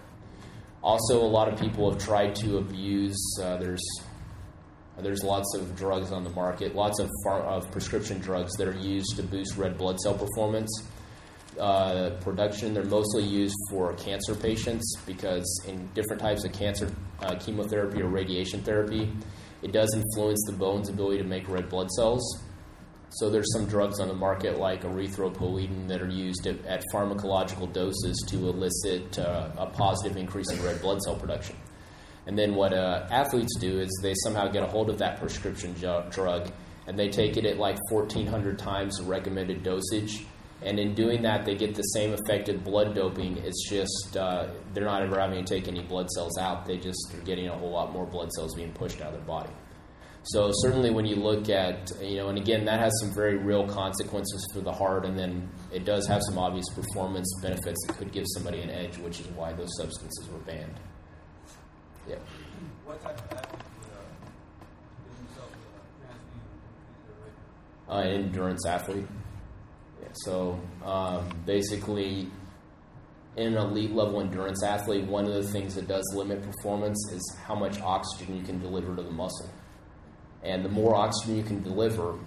Also, 0.82 1.20
a 1.20 1.28
lot 1.28 1.52
of 1.52 1.60
people 1.60 1.92
have 1.92 2.00
tried 2.00 2.34
to 2.36 2.60
abuse. 2.60 3.20
Uh, 3.42 3.58
there's 3.58 3.84
there's 5.02 5.24
lots 5.24 5.56
of 5.56 5.76
drugs 5.76 6.12
on 6.12 6.24
the 6.24 6.30
market, 6.32 6.76
lots 6.76 7.00
of, 7.00 7.10
far, 7.24 7.42
of 7.42 7.70
prescription 7.72 8.20
drugs 8.20 8.52
that 8.58 8.68
are 8.68 8.78
used 8.78 9.16
to 9.16 9.24
boost 9.24 9.58
red 9.58 9.78
blood 9.78 10.00
cell 10.00 10.14
performance 10.14 10.70
uh, 11.60 12.12
production. 12.22 12.74
They're 12.74 12.84
mostly 12.86 13.24
used 13.24 13.56
for 13.70 13.94
cancer 13.94 14.36
patients 14.36 14.96
because 15.06 15.64
in 15.68 15.90
different 15.94 16.22
types 16.22 16.46
of 16.46 16.54
cancer, 16.54 16.94
uh, 17.22 17.36
chemotherapy 17.36 18.02
or 18.02 18.08
radiation 18.08 18.62
therapy, 18.62 19.12
it 19.62 19.72
does 19.72 19.94
influence 19.94 20.44
the 20.48 20.54
bone's 20.54 20.90
ability 20.90 21.18
to 21.18 21.24
make 21.24 21.48
red 21.50 21.70
blood 21.70 21.90
cells. 21.92 22.44
So 23.12 23.30
there's 23.30 23.52
some 23.54 23.66
drugs 23.66 24.00
on 24.00 24.08
the 24.08 24.14
market 24.14 24.60
like 24.60 24.84
erythropoietin 24.84 25.88
that 25.88 26.02
are 26.02 26.10
used 26.10 26.46
at, 26.46 26.64
at 26.66 26.84
pharmacological 26.94 27.74
doses 27.74 28.24
to 28.30 28.50
elicit 28.50 29.18
uh, 29.18 29.50
a 29.58 29.66
positive 29.66 30.16
increase 30.16 30.52
in 30.52 30.64
red 30.64 30.80
blood 30.82 31.02
cell 31.02 31.16
production. 31.16 31.56
And 32.28 32.38
then 32.38 32.56
what 32.56 32.74
uh, 32.74 33.08
athletes 33.10 33.58
do 33.60 33.80
is 33.80 33.90
they 34.04 34.14
somehow 34.24 34.48
get 34.48 34.64
a 34.64 34.68
hold 34.68 34.90
of 34.90 34.98
that 35.00 35.20
prescription 35.20 35.76
ju- 35.76 36.04
drug 36.10 36.52
and 36.88 36.98
they 36.98 37.10
take 37.10 37.38
it 37.38 37.46
at 37.46 37.58
like 37.58 37.78
1,400 37.90 38.58
times 38.60 38.98
the 38.98 39.04
recommended 39.04 39.64
dosage 39.64 40.26
and 40.62 40.78
in 40.78 40.94
doing 40.94 41.22
that, 41.22 41.46
they 41.46 41.56
get 41.56 41.76
the 41.76 41.84
same 41.84 42.14
effective 42.14 42.64
blood 42.64 42.94
doping. 42.94 43.38
It's 43.38 43.70
just 43.70 44.18
uh, 44.18 44.48
they're 44.74 44.86
not 44.86 45.02
ever 45.02 45.20
having 45.20 45.44
to 45.44 45.54
take 45.54 45.68
any 45.68 45.82
blood 45.82 46.10
cells 46.10 46.38
out. 46.38 46.66
They 46.66 46.78
just 46.78 47.14
are 47.14 47.22
getting 47.22 47.48
a 47.48 47.58
whole 47.58 47.72
lot 47.72 47.94
more 47.94 48.06
blood 48.06 48.32
cells 48.34 48.56
being 48.56 48.74
pushed 48.74 49.00
out 49.00 49.08
of 49.08 49.14
their 49.14 49.22
body. 49.22 49.52
So 50.24 50.52
certainly, 50.56 50.92
when 50.92 51.06
you 51.06 51.16
look 51.16 51.50
at 51.50 51.92
you 52.02 52.18
know, 52.18 52.28
and 52.28 52.38
again, 52.38 52.66
that 52.66 52.82
has 52.82 52.92
some 53.00 53.14
very 53.14 53.38
real 53.38 53.66
consequences 53.68 54.46
for 54.54 54.60
the 54.60 54.72
heart, 54.72 55.06
and 55.06 55.18
then 55.18 55.50
it 55.72 55.86
does 55.86 56.06
have 56.08 56.22
some 56.28 56.38
obvious 56.38 56.66
performance 56.76 57.34
benefits 57.42 57.78
that 57.88 57.98
could 57.98 58.12
give 58.12 58.26
somebody 58.28 58.60
an 58.60 58.70
edge, 58.70 58.98
which 58.98 59.22
is 59.22 59.28
why 59.28 59.54
those 59.54 59.70
substances 59.78 60.28
were 60.30 60.40
banned. 60.40 60.78
Yeah. 62.10 62.16
What 62.86 63.02
type 63.04 63.18
of 63.18 63.38
athlete 63.38 63.62
would 67.88 67.94
uh, 67.94 67.98
uh, 67.98 68.02
endurance 68.02 68.66
athlete. 68.66 69.08
So 70.14 70.60
um, 70.84 71.30
basically, 71.46 72.28
in 73.38 73.56
an 73.56 73.58
elite 73.58 73.92
level 73.92 74.22
endurance 74.22 74.64
athlete, 74.64 75.06
one 75.06 75.26
of 75.26 75.34
the 75.34 75.44
things 75.44 75.76
that 75.76 75.88
does 75.88 76.04
limit 76.16 76.42
performance 76.42 76.98
is 77.12 77.38
how 77.46 77.56
much 77.56 77.80
oxygen 77.82 78.38
you 78.38 78.44
can 78.44 78.60
deliver 78.60 78.96
to 78.96 79.04
the 79.04 79.12
muscle. 79.12 79.50
And 80.44 80.66
the 80.66 80.70
more 80.70 80.96
oxygen 80.96 81.38
you 81.38 81.44
can 81.44 81.62
deliver, 81.62 82.18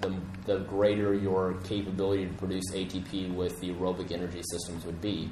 the, 0.00 0.14
the 0.44 0.58
greater 0.60 1.14
your 1.14 1.54
capability 1.62 2.26
to 2.26 2.32
produce 2.34 2.64
ATP 2.72 3.32
with 3.34 3.60
the 3.60 3.70
aerobic 3.70 4.10
energy 4.10 4.42
systems 4.50 4.84
would 4.84 5.00
be, 5.00 5.30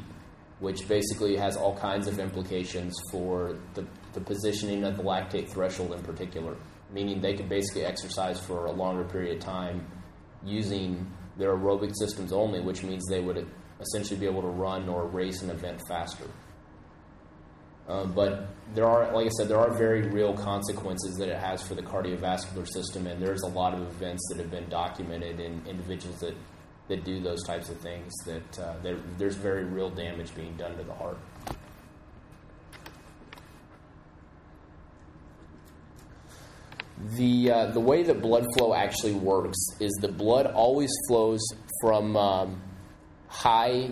which 0.63 0.87
basically 0.87 1.37
has 1.37 1.57
all 1.57 1.77
kinds 1.77 2.07
of 2.07 2.21
implications 2.21 2.95
for 3.11 3.59
the, 3.75 3.85
the 4.13 4.21
positioning 4.21 4.85
of 4.85 4.97
the 4.97 5.03
lactate 5.03 5.49
threshold 5.49 5.93
in 5.93 6.01
particular, 6.03 6.57
meaning 6.93 7.21
they 7.21 7.35
can 7.35 7.49
basically 7.49 7.85
exercise 7.85 8.39
for 8.39 8.67
a 8.67 8.71
longer 8.71 9.03
period 9.03 9.37
of 9.37 9.43
time 9.43 9.85
using 10.45 11.05
their 11.37 11.57
aerobic 11.57 11.93
systems 11.99 12.33
only, 12.33 12.61
which 12.61 12.85
means 12.85 13.05
they 13.09 13.21
would 13.21 13.45
essentially 13.81 14.21
be 14.21 14.25
able 14.25 14.41
to 14.41 14.49
run 14.49 14.89
or 14.89 15.09
race 15.09 15.43
an 15.43 15.51
event 15.51 15.83
faster. 15.89 16.29
Um, 17.89 18.13
but 18.13 18.47
there 18.73 18.87
are, 18.87 19.13
like 19.13 19.27
I 19.27 19.31
said, 19.31 19.49
there 19.49 19.59
are 19.59 19.77
very 19.77 20.03
real 20.03 20.33
consequences 20.33 21.17
that 21.17 21.29
it 21.29 21.39
has 21.39 21.61
for 21.61 21.75
the 21.75 21.83
cardiovascular 21.83 22.69
system, 22.69 23.09
and 23.09 23.21
there's 23.21 23.43
a 23.43 23.49
lot 23.49 23.75
of 23.75 23.81
events 23.81 24.25
that 24.31 24.39
have 24.39 24.53
been 24.53 24.69
documented 24.69 25.41
in 25.41 25.61
individuals 25.67 26.21
that, 26.21 26.37
that 26.93 27.05
do 27.05 27.21
those 27.21 27.43
types 27.45 27.71
of 27.71 27.79
things 27.79 28.13
that 28.27 28.59
uh, 28.59 28.75
there's 29.17 29.37
very 29.37 29.65
real 29.65 29.89
damage 29.89 30.35
being 30.35 30.55
done 30.57 30.77
to 30.77 30.85
the 30.85 30.93
heart. 30.93 31.17
The, 37.17 37.51
uh, 37.51 37.67
the 37.73 37.81
way 37.81 38.03
that 38.03 38.21
blood 38.21 38.45
flow 38.57 38.75
actually 38.75 39.15
works 39.15 39.59
is 39.81 39.91
the 40.03 40.09
blood 40.09 40.47
always 40.47 40.91
flows 41.09 41.41
from 41.81 42.15
um, 42.17 42.63
high 43.29 43.91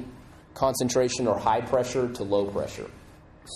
concentration 0.54 1.26
or 1.26 1.38
high 1.38 1.62
pressure 1.62 2.06
to 2.12 2.22
low 2.22 2.44
pressure. 2.44 2.88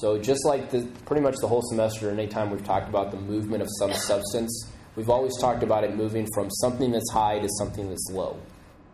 So, 0.01 0.19
just 0.19 0.45
like 0.47 0.71
the, 0.71 0.89
pretty 1.05 1.23
much 1.23 1.37
the 1.41 1.47
whole 1.47 1.63
semester, 1.63 2.11
anytime 2.11 2.51
we've 2.51 2.65
talked 2.65 2.89
about 2.89 3.11
the 3.11 3.19
movement 3.19 3.63
of 3.63 3.69
some 3.79 3.93
substance, 3.93 4.73
we've 4.97 5.11
always 5.11 5.37
talked 5.39 5.63
about 5.63 5.85
it 5.85 5.95
moving 5.95 6.27
from 6.35 6.51
something 6.51 6.91
that's 6.91 7.13
high 7.13 7.39
to 7.39 7.49
something 7.59 7.91
that's 7.91 8.11
low. 8.11 8.41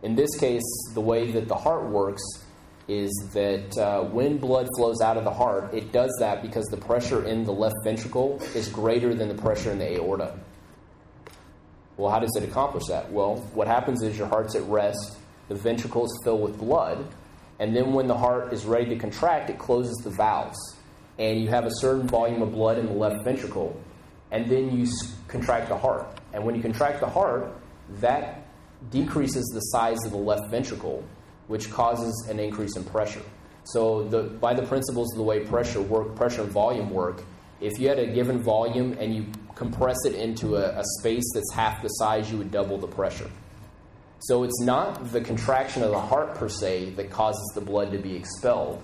In 0.03 0.15
this 0.15 0.39
case, 0.39 0.63
the 0.95 1.01
way 1.01 1.31
that 1.33 1.49
the 1.49 1.55
heart 1.55 1.85
works 1.85 2.23
is 2.89 3.13
that 3.35 3.79
uh, 3.79 4.03
when 4.05 4.39
blood 4.39 4.67
flows 4.77 5.01
out 5.01 5.17
of 5.17 5.25
the 5.25 5.33
heart, 5.33 5.73
it 5.73 5.93
does 5.93 6.11
that 6.19 6.43
because 6.43 6.65
the 6.67 6.77
pressure 6.77 7.25
in 7.25 7.45
the 7.45 7.53
left 7.53 7.77
ventricle 7.85 8.43
is 8.55 8.69
greater 8.69 9.15
than 9.15 9.29
the 9.29 9.35
pressure 9.35 9.71
in 9.71 9.79
the 9.79 9.95
aorta. 9.95 10.37
Well, 11.97 12.11
how 12.11 12.19
does 12.19 12.35
it 12.37 12.43
accomplish 12.43 12.87
that? 12.89 13.13
Well, 13.13 13.37
what 13.55 13.69
happens 13.69 14.03
is 14.03 14.17
your 14.17 14.27
heart's 14.27 14.57
at 14.57 14.63
rest, 14.63 15.19
the 15.49 15.55
ventricles 15.55 16.11
fill 16.25 16.39
with 16.39 16.59
blood, 16.59 17.07
and 17.59 17.77
then 17.77 17.93
when 17.93 18.07
the 18.07 18.17
heart 18.17 18.55
is 18.55 18.65
ready 18.65 18.87
to 18.87 18.97
contract, 18.97 19.51
it 19.51 19.59
closes 19.59 19.95
the 20.03 20.11
valves. 20.11 20.59
And 21.19 21.39
you 21.43 21.49
have 21.49 21.67
a 21.67 21.75
certain 21.77 22.09
volume 22.09 22.41
of 22.41 22.53
blood 22.53 22.79
in 22.79 22.87
the 22.87 22.93
left 22.93 23.23
ventricle, 23.23 23.79
and 24.31 24.51
then 24.51 24.75
you 24.75 24.89
contract 25.29 25.69
the 25.69 25.77
heart. 25.77 26.07
And 26.33 26.43
when 26.45 26.55
you 26.55 26.63
contract 26.63 27.01
the 27.01 27.09
heart, 27.09 27.53
that 28.01 28.40
decreases 28.91 29.45
the 29.53 29.61
size 29.61 29.99
of 30.05 30.13
the 30.13 30.19
left 30.19 30.51
ventricle, 30.51 31.05
which 31.49 31.71
causes 31.71 32.27
an 32.31 32.39
increase 32.39 32.77
in 32.77 32.85
pressure. 32.85 33.23
So, 33.65 34.05
the, 34.05 34.23
by 34.23 34.55
the 34.55 34.63
principles 34.63 35.13
of 35.13 35.19
the 35.19 35.23
way 35.23 35.41
pressure 35.41 35.83
work, 35.83 36.17
pressure 36.17 36.43
and 36.43 36.51
volume 36.51 36.91
work, 36.91 37.23
if 37.61 37.79
you 37.79 37.89
had 37.89 37.99
a 37.99 38.07
given 38.07 38.43
volume 38.43 38.97
and 38.99 39.15
you 39.15 39.27
compress 39.55 39.99
it 40.07 40.15
into 40.15 40.57
a, 40.57 40.79
a 40.79 40.85
space 40.99 41.25
that's 41.35 41.53
half 41.53 41.83
the 41.83 41.89
size, 41.89 42.31
you 42.33 42.39
would 42.39 42.51
double 42.51 42.79
the 42.79 42.87
pressure. 42.87 43.31
So 44.21 44.45
it's 44.45 44.61
not 44.61 45.13
the 45.13 45.21
contraction 45.21 45.83
of 45.83 45.91
the 45.91 46.01
heart 46.01 46.35
per 46.35 46.49
se 46.49 46.91
that 46.91 47.11
causes 47.11 47.53
the 47.55 47.61
blood 47.61 47.93
to 47.93 47.99
be 47.99 48.15
expelled. 48.15 48.83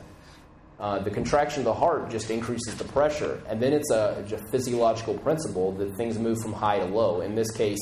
Uh, 0.79 0.99
the 0.99 1.11
contraction 1.11 1.61
of 1.61 1.65
the 1.65 1.75
heart 1.75 2.11
just 2.11 2.31
increases 2.31 2.75
the 2.75 2.85
pressure, 2.85 3.43
and 3.49 3.61
then 3.61 3.73
it's 3.73 3.91
a, 3.91 4.25
a, 4.31 4.51
physiological 4.51 5.15
principle 5.19 5.73
that 5.73 5.95
things 5.97 6.19
move 6.19 6.39
from 6.43 6.53
high 6.53 6.79
to 6.79 6.85
low. 6.85 7.23
In 7.23 7.35
this 7.35 7.51
case, 7.51 7.79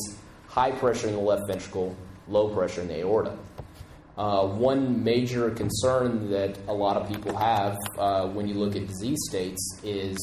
high 0.46 0.70
pressure 0.70 1.08
in 1.08 1.14
the 1.14 1.20
left 1.20 1.42
ventricle, 1.48 1.96
low 2.28 2.48
pressure 2.48 2.82
in 2.82 2.88
the 2.88 3.00
aorta. 3.00 3.36
Uh, 4.16 4.46
one 4.46 5.02
major 5.02 5.50
concern 5.50 6.30
that 6.30 6.56
a 6.68 6.72
lot 6.72 6.96
of 6.96 7.08
people 7.08 7.36
have 7.36 7.76
uh, 7.98 8.26
when 8.28 8.46
you 8.46 8.54
look 8.54 8.76
at 8.76 8.86
disease 8.86 9.18
states 9.28 9.80
is 9.82 10.16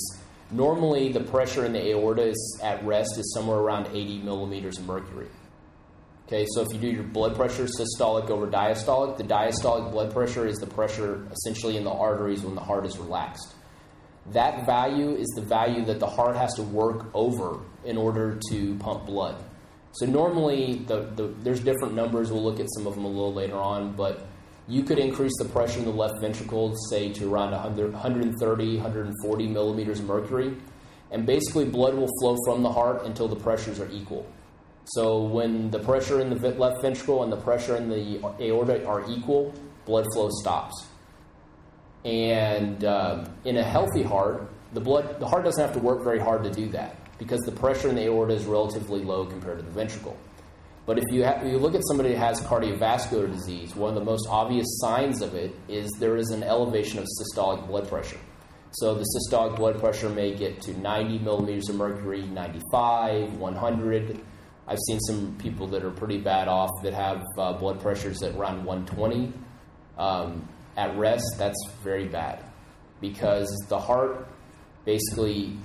normally 0.49 1.11
the 1.11 1.19
pressure 1.19 1.65
in 1.65 1.73
the 1.73 1.89
aorta 1.89 2.29
is 2.29 2.59
at 2.63 2.83
rest 2.85 3.17
is 3.17 3.33
somewhere 3.33 3.57
around 3.57 3.87
80 3.87 4.19
millimeters 4.19 4.77
of 4.77 4.85
mercury. 4.85 5.27
Okay, 6.27 6.45
so 6.51 6.61
if 6.61 6.67
you 6.71 6.79
do 6.79 6.87
your 6.87 7.03
blood 7.03 7.35
pressure 7.35 7.65
systolic 7.65 8.29
over 8.29 8.47
diastolic, 8.47 9.17
the 9.17 9.23
diastolic 9.25 9.91
blood 9.91 10.13
pressure 10.13 10.47
is 10.47 10.55
the 10.59 10.67
pressure 10.67 11.27
essentially 11.29 11.75
in 11.75 11.83
the 11.83 11.91
arteries 11.91 12.43
when 12.43 12.55
the 12.55 12.61
heart 12.61 12.85
is 12.85 12.97
relaxed. 12.97 13.53
That 14.27 14.65
value 14.65 15.15
is 15.15 15.27
the 15.35 15.41
value 15.41 15.83
that 15.85 15.99
the 15.99 16.07
heart 16.07 16.37
has 16.37 16.53
to 16.53 16.63
work 16.63 17.07
over 17.13 17.59
in 17.83 17.97
order 17.97 18.39
to 18.49 18.75
pump 18.75 19.07
blood. 19.07 19.43
So 19.93 20.05
normally, 20.05 20.83
the, 20.87 21.01
the, 21.15 21.33
there's 21.41 21.59
different 21.59 21.95
numbers. 21.95 22.31
We'll 22.31 22.43
look 22.43 22.59
at 22.59 22.67
some 22.75 22.87
of 22.87 22.95
them 22.95 23.03
a 23.03 23.09
little 23.09 23.33
later 23.33 23.57
on, 23.57 23.93
but 23.93 24.25
you 24.67 24.83
could 24.83 24.99
increase 24.99 25.33
the 25.37 25.45
pressure 25.45 25.79
in 25.79 25.85
the 25.85 25.91
left 25.91 26.21
ventricle, 26.21 26.73
say 26.89 27.11
to 27.13 27.31
around 27.31 27.51
100, 27.51 27.91
130, 27.91 28.75
140 28.75 29.47
millimeters 29.47 29.99
of 29.99 30.05
mercury, 30.05 30.55
and 31.11 31.25
basically 31.25 31.65
blood 31.65 31.95
will 31.95 32.09
flow 32.21 32.37
from 32.45 32.63
the 32.63 32.71
heart 32.71 33.05
until 33.05 33.27
the 33.27 33.35
pressures 33.35 33.79
are 33.79 33.89
equal. 33.91 34.25
So 34.85 35.23
when 35.23 35.69
the 35.71 35.79
pressure 35.79 36.21
in 36.21 36.29
the 36.29 36.49
left 36.51 36.81
ventricle 36.81 37.23
and 37.23 37.31
the 37.31 37.37
pressure 37.37 37.75
in 37.75 37.89
the 37.89 38.19
aorta 38.39 38.85
are 38.85 39.09
equal, 39.09 39.53
blood 39.85 40.05
flow 40.13 40.29
stops. 40.41 40.87
And 42.05 42.83
uh, 42.83 43.25
in 43.43 43.57
a 43.57 43.63
healthy 43.63 44.03
heart, 44.03 44.49
the 44.73 44.79
blood 44.79 45.19
the 45.19 45.27
heart 45.27 45.43
doesn't 45.43 45.61
have 45.61 45.73
to 45.73 45.79
work 45.79 46.01
very 46.03 46.19
hard 46.19 46.45
to 46.45 46.49
do 46.49 46.69
that 46.69 47.00
because 47.21 47.41
the 47.41 47.51
pressure 47.51 47.87
in 47.87 47.93
the 47.93 48.05
aorta 48.05 48.33
is 48.33 48.45
relatively 48.45 49.03
low 49.03 49.27
compared 49.27 49.59
to 49.59 49.63
the 49.63 49.69
ventricle. 49.69 50.17
But 50.87 50.97
if 50.97 51.03
you, 51.11 51.23
if 51.23 51.43
you 51.45 51.59
look 51.59 51.75
at 51.75 51.83
somebody 51.87 52.13
who 52.13 52.15
has 52.15 52.41
cardiovascular 52.41 53.31
disease, 53.31 53.75
one 53.75 53.89
of 53.89 53.95
the 53.95 54.03
most 54.03 54.25
obvious 54.27 54.65
signs 54.79 55.21
of 55.21 55.35
it 55.35 55.55
is 55.69 55.91
there 55.99 56.17
is 56.17 56.31
an 56.31 56.41
elevation 56.41 56.97
of 56.97 57.05
systolic 57.05 57.67
blood 57.67 57.87
pressure. 57.87 58.17
So 58.71 58.95
the 58.95 59.05
systolic 59.05 59.55
blood 59.55 59.79
pressure 59.79 60.09
may 60.09 60.33
get 60.33 60.61
to 60.61 60.75
90 60.79 61.19
millimeters 61.19 61.69
of 61.69 61.75
mercury, 61.75 62.23
95, 62.23 63.35
100. 63.35 64.19
I've 64.67 64.79
seen 64.87 64.99
some 65.01 65.35
people 65.37 65.67
that 65.67 65.83
are 65.83 65.91
pretty 65.91 66.17
bad 66.17 66.47
off 66.47 66.71
that 66.81 66.95
have 66.95 67.23
uh, 67.37 67.53
blood 67.53 67.81
pressures 67.81 68.23
at 68.23 68.33
around 68.33 68.65
120. 68.65 69.31
Um, 69.95 70.49
at 70.75 70.97
rest, 70.97 71.35
that's 71.37 71.69
very 71.83 72.07
bad 72.07 72.43
because 72.99 73.47
the 73.69 73.77
heart 73.77 74.27
basically, 74.85 75.57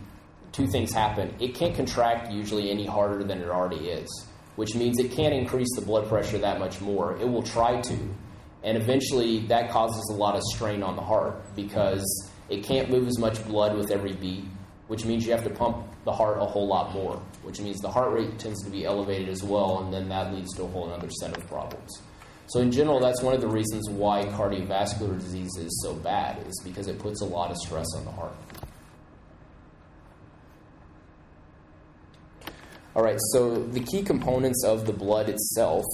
two 0.57 0.67
things 0.67 0.93
happen. 0.93 1.35
It 1.39 1.55
can't 1.55 1.75
contract 1.75 2.33
usually 2.33 2.71
any 2.71 2.87
harder 2.87 3.23
than 3.23 3.41
it 3.41 3.49
already 3.49 3.89
is, 3.89 4.27
which 4.57 4.75
means 4.75 4.99
it 4.99 5.13
can't 5.13 5.35
increase 5.35 5.69
the 5.77 5.83
blood 5.83 6.09
pressure 6.09 6.39
that 6.39 6.59
much 6.59 6.81
more. 6.81 7.17
It 7.21 7.29
will 7.29 7.43
try 7.43 7.81
to. 7.81 7.99
And 8.65 8.77
eventually, 8.77 9.47
that 9.47 9.71
causes 9.71 10.11
a 10.11 10.17
lot 10.17 10.35
of 10.35 10.43
strain 10.55 10.83
on 10.83 10.97
the 10.97 11.03
heart 11.03 11.55
because 11.55 12.05
it 12.49 12.65
can't 12.65 12.91
move 12.91 13.07
as 13.07 13.19
much 13.19 13.45
blood 13.47 13.77
with 13.77 13.91
every 13.91 14.15
beat 14.15 14.45
which 14.89 15.05
means 15.05 15.27
you 15.27 15.33
have 15.33 15.45
to 15.45 15.51
pump 15.51 15.85
the 16.05 16.13
heart 16.13 16.39
a 16.41 16.45
whole 16.45 16.67
lot 16.67 16.93
more, 16.93 17.21
which 17.43 17.61
means 17.61 17.81
the 17.81 17.91
heart 17.91 18.13
rate 18.13 18.39
tends 18.39 18.63
to 18.63 18.71
be 18.71 18.85
elevated 18.85 19.29
as 19.29 19.43
well, 19.43 19.83
and 19.83 19.93
then 19.93 20.09
that 20.09 20.33
leads 20.33 20.55
to 20.55 20.63
a 20.63 20.69
whole 20.69 20.91
other 20.93 21.11
set 21.11 21.37
of 21.37 21.47
problems. 21.49 22.01
So, 22.49 22.61
in 22.61 22.71
general, 22.71 23.01
that's 23.01 23.23
one 23.23 23.35
of 23.35 23.41
the 23.41 23.49
reasons 23.49 23.91
why 23.91 24.23
cardiovascular 24.23 25.19
disease 25.19 25.51
is 25.59 25.83
so 25.83 25.95
bad, 25.95 26.39
is 26.47 26.61
because 26.65 26.87
it 26.87 27.01
puts 27.01 27.21
a 27.21 27.25
lot 27.25 27.51
of 27.51 27.57
stress 27.57 27.87
on 27.97 28.05
the 28.05 28.13
heart. 28.13 28.35
All 32.97 33.03
right, 33.03 33.19
so 33.33 33.63
the 33.63 33.81
key 33.81 34.03
components 34.03 34.65
of 34.65 34.87
the 34.87 34.93
blood 34.93 35.29
itself 35.29 35.85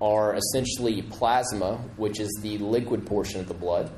are 0.00 0.34
essentially 0.34 1.02
plasma, 1.02 1.76
which 1.96 2.18
is 2.18 2.32
the 2.42 2.58
liquid 2.58 3.06
portion 3.06 3.38
of 3.38 3.46
the 3.46 3.54
blood 3.54 3.92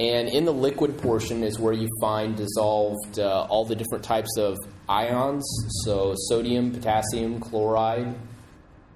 And 0.00 0.30
in 0.30 0.46
the 0.46 0.52
liquid 0.52 0.96
portion 0.96 1.42
is 1.42 1.58
where 1.58 1.74
you 1.74 1.86
find 2.00 2.34
dissolved 2.34 3.18
uh, 3.18 3.46
all 3.50 3.66
the 3.66 3.76
different 3.76 4.02
types 4.02 4.38
of 4.38 4.56
ions, 4.88 5.44
so 5.84 6.14
sodium, 6.16 6.72
potassium, 6.72 7.38
chloride. 7.38 8.14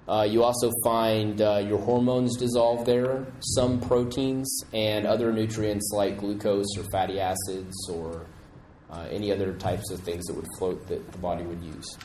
Uh, 0.07 0.27
you 0.29 0.43
also 0.43 0.71
find 0.83 1.41
uh, 1.41 1.57
your 1.57 1.79
hormones 1.79 2.37
dissolved 2.37 2.85
there, 2.85 3.25
some 3.39 3.79
proteins, 3.79 4.63
and 4.73 5.07
other 5.07 5.33
nutrients 5.33 5.91
like 5.93 6.17
glucose 6.19 6.77
or 6.77 6.83
fatty 6.91 7.19
acids 7.19 7.89
or 7.89 8.25
uh, 8.91 9.07
any 9.09 9.31
other 9.31 9.53
types 9.53 9.89
of 9.89 9.99
things 10.01 10.25
that 10.25 10.35
would 10.35 10.47
float 10.59 10.87
that 10.87 11.11
the 11.11 11.17
body 11.17 11.43
would 11.43 11.63
use. 11.63 11.97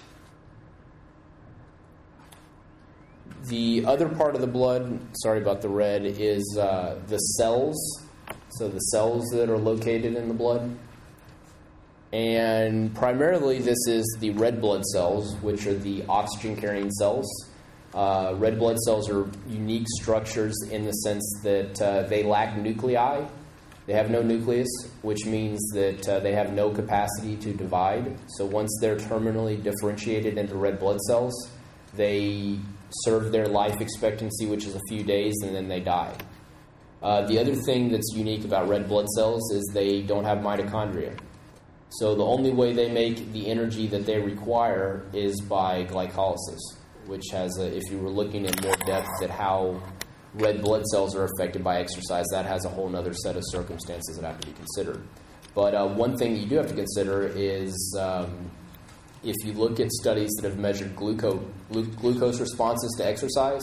The 3.48 3.84
other 3.86 4.08
part 4.08 4.34
of 4.34 4.40
the 4.40 4.46
blood, 4.46 5.00
sorry 5.22 5.40
about 5.40 5.60
the 5.60 5.68
red, 5.68 6.04
is 6.04 6.58
uh, 6.58 6.98
the 7.06 7.18
cells 7.18 8.06
so 8.52 8.68
the 8.68 8.78
cells 8.78 9.24
that 9.32 9.48
are 9.48 9.58
located 9.58 10.16
in 10.16 10.28
the 10.28 10.34
blood. 10.34 10.76
And 12.12 12.94
primarily, 12.94 13.60
this 13.60 13.86
is 13.86 14.04
the 14.20 14.30
red 14.30 14.60
blood 14.60 14.84
cells, 14.86 15.36
which 15.36 15.66
are 15.66 15.74
the 15.74 16.04
oxygen 16.08 16.56
carrying 16.56 16.90
cells. 16.90 17.28
Uh, 17.94 18.34
red 18.36 18.58
blood 18.58 18.78
cells 18.78 19.10
are 19.10 19.28
unique 19.48 19.86
structures 20.00 20.56
in 20.70 20.84
the 20.84 20.92
sense 20.92 21.24
that 21.42 21.82
uh, 21.82 22.02
they 22.02 22.22
lack 22.22 22.56
nuclei. 22.56 23.24
They 23.86 23.94
have 23.94 24.10
no 24.10 24.22
nucleus, 24.22 24.68
which 25.02 25.26
means 25.26 25.60
that 25.74 26.08
uh, 26.08 26.20
they 26.20 26.32
have 26.32 26.52
no 26.52 26.70
capacity 26.70 27.36
to 27.38 27.52
divide. 27.52 28.16
So 28.36 28.44
once 28.44 28.78
they're 28.80 28.96
terminally 28.96 29.60
differentiated 29.60 30.38
into 30.38 30.54
red 30.54 30.78
blood 30.78 31.00
cells, 31.00 31.50
they 31.94 32.58
serve 33.02 33.32
their 33.32 33.46
life 33.46 33.80
expectancy, 33.80 34.46
which 34.46 34.66
is 34.66 34.76
a 34.76 34.80
few 34.88 35.02
days, 35.02 35.34
and 35.42 35.54
then 35.54 35.66
they 35.66 35.80
die. 35.80 36.16
Uh, 37.02 37.26
the 37.26 37.38
other 37.38 37.54
thing 37.54 37.90
that's 37.90 38.12
unique 38.14 38.44
about 38.44 38.68
red 38.68 38.86
blood 38.86 39.08
cells 39.16 39.50
is 39.52 39.68
they 39.72 40.02
don't 40.02 40.24
have 40.24 40.38
mitochondria. 40.38 41.18
So 41.88 42.14
the 42.14 42.24
only 42.24 42.52
way 42.52 42.72
they 42.72 42.90
make 42.92 43.32
the 43.32 43.48
energy 43.48 43.88
that 43.88 44.06
they 44.06 44.20
require 44.20 45.04
is 45.12 45.40
by 45.40 45.84
glycolysis, 45.84 46.60
which 47.06 47.24
has 47.32 47.58
a, 47.58 47.76
if 47.76 47.82
you 47.90 47.98
were 47.98 48.10
looking 48.10 48.44
in 48.44 48.54
more 48.62 48.74
depth 48.86 49.08
at 49.22 49.30
how 49.30 49.82
red 50.34 50.62
blood 50.62 50.84
cells 50.86 51.16
are 51.16 51.24
affected 51.24 51.64
by 51.64 51.78
exercise, 51.78 52.26
that 52.32 52.46
has 52.46 52.64
a 52.64 52.68
whole 52.68 52.94
other 52.94 53.12
set 53.12 53.36
of 53.36 53.42
circumstances 53.46 54.16
that 54.16 54.26
have 54.26 54.40
to 54.40 54.46
be 54.46 54.52
considered. 54.52 55.02
But 55.54 55.74
uh, 55.74 55.88
one 55.88 56.16
thing 56.16 56.36
you 56.36 56.46
do 56.46 56.56
have 56.56 56.68
to 56.68 56.74
consider 56.74 57.26
is 57.26 57.98
um, 58.00 58.50
if 59.24 59.34
you 59.44 59.52
look 59.52 59.80
at 59.80 59.90
studies 59.90 60.30
that 60.40 60.48
have 60.48 60.58
measured 60.58 60.94
glucose, 60.94 61.42
glucose 61.70 62.40
responses 62.40 62.94
to 62.98 63.06
exercise, 63.06 63.62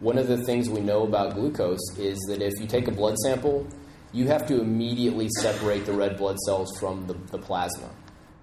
one 0.00 0.16
of 0.16 0.28
the 0.28 0.38
things 0.44 0.70
we 0.70 0.80
know 0.80 1.02
about 1.02 1.34
glucose 1.34 1.98
is 1.98 2.18
that 2.28 2.40
if 2.40 2.52
you 2.60 2.66
take 2.66 2.88
a 2.88 2.92
blood 2.92 3.16
sample 3.18 3.66
you 4.12 4.26
have 4.26 4.46
to 4.46 4.60
immediately 4.60 5.28
separate 5.40 5.84
the 5.84 5.92
red 5.92 6.16
blood 6.16 6.38
cells 6.40 6.76
from 6.78 7.06
the, 7.06 7.14
the 7.30 7.38
plasma. 7.38 7.90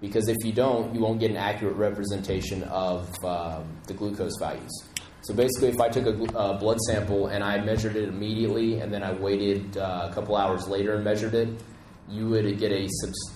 Because 0.00 0.28
if 0.28 0.36
you 0.44 0.52
don't, 0.52 0.94
you 0.94 1.00
won't 1.00 1.20
get 1.20 1.30
an 1.30 1.36
accurate 1.36 1.76
representation 1.76 2.62
of 2.64 3.08
um, 3.24 3.64
the 3.86 3.94
glucose 3.94 4.36
values. 4.38 4.70
So 5.22 5.34
basically, 5.34 5.68
if 5.68 5.80
I 5.80 5.88
took 5.88 6.06
a 6.06 6.38
uh, 6.38 6.58
blood 6.58 6.78
sample 6.80 7.28
and 7.28 7.42
I 7.42 7.58
measured 7.64 7.96
it 7.96 8.08
immediately, 8.08 8.80
and 8.80 8.92
then 8.92 9.02
I 9.02 9.12
waited 9.12 9.76
uh, 9.76 10.08
a 10.10 10.14
couple 10.14 10.36
hours 10.36 10.68
later 10.68 10.94
and 10.94 11.02
measured 11.02 11.34
it, 11.34 11.48
you 12.08 12.28
would 12.28 12.58
get 12.58 12.70
a, 12.70 12.88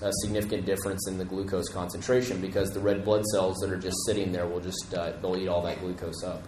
a, 0.02 0.12
significant 0.22 0.64
difference 0.64 1.08
in 1.08 1.18
the 1.18 1.24
glucose 1.24 1.68
concentration 1.68 2.40
because 2.40 2.70
the 2.70 2.78
red 2.78 3.04
blood 3.04 3.24
cells 3.32 3.56
that 3.58 3.72
are 3.72 3.78
just 3.78 3.96
sitting 4.06 4.30
there 4.30 4.46
will 4.46 4.60
just 4.60 4.94
uh, 4.94 5.12
they'll 5.20 5.36
eat 5.36 5.48
all 5.48 5.62
that 5.62 5.80
glucose 5.80 6.22
up. 6.22 6.44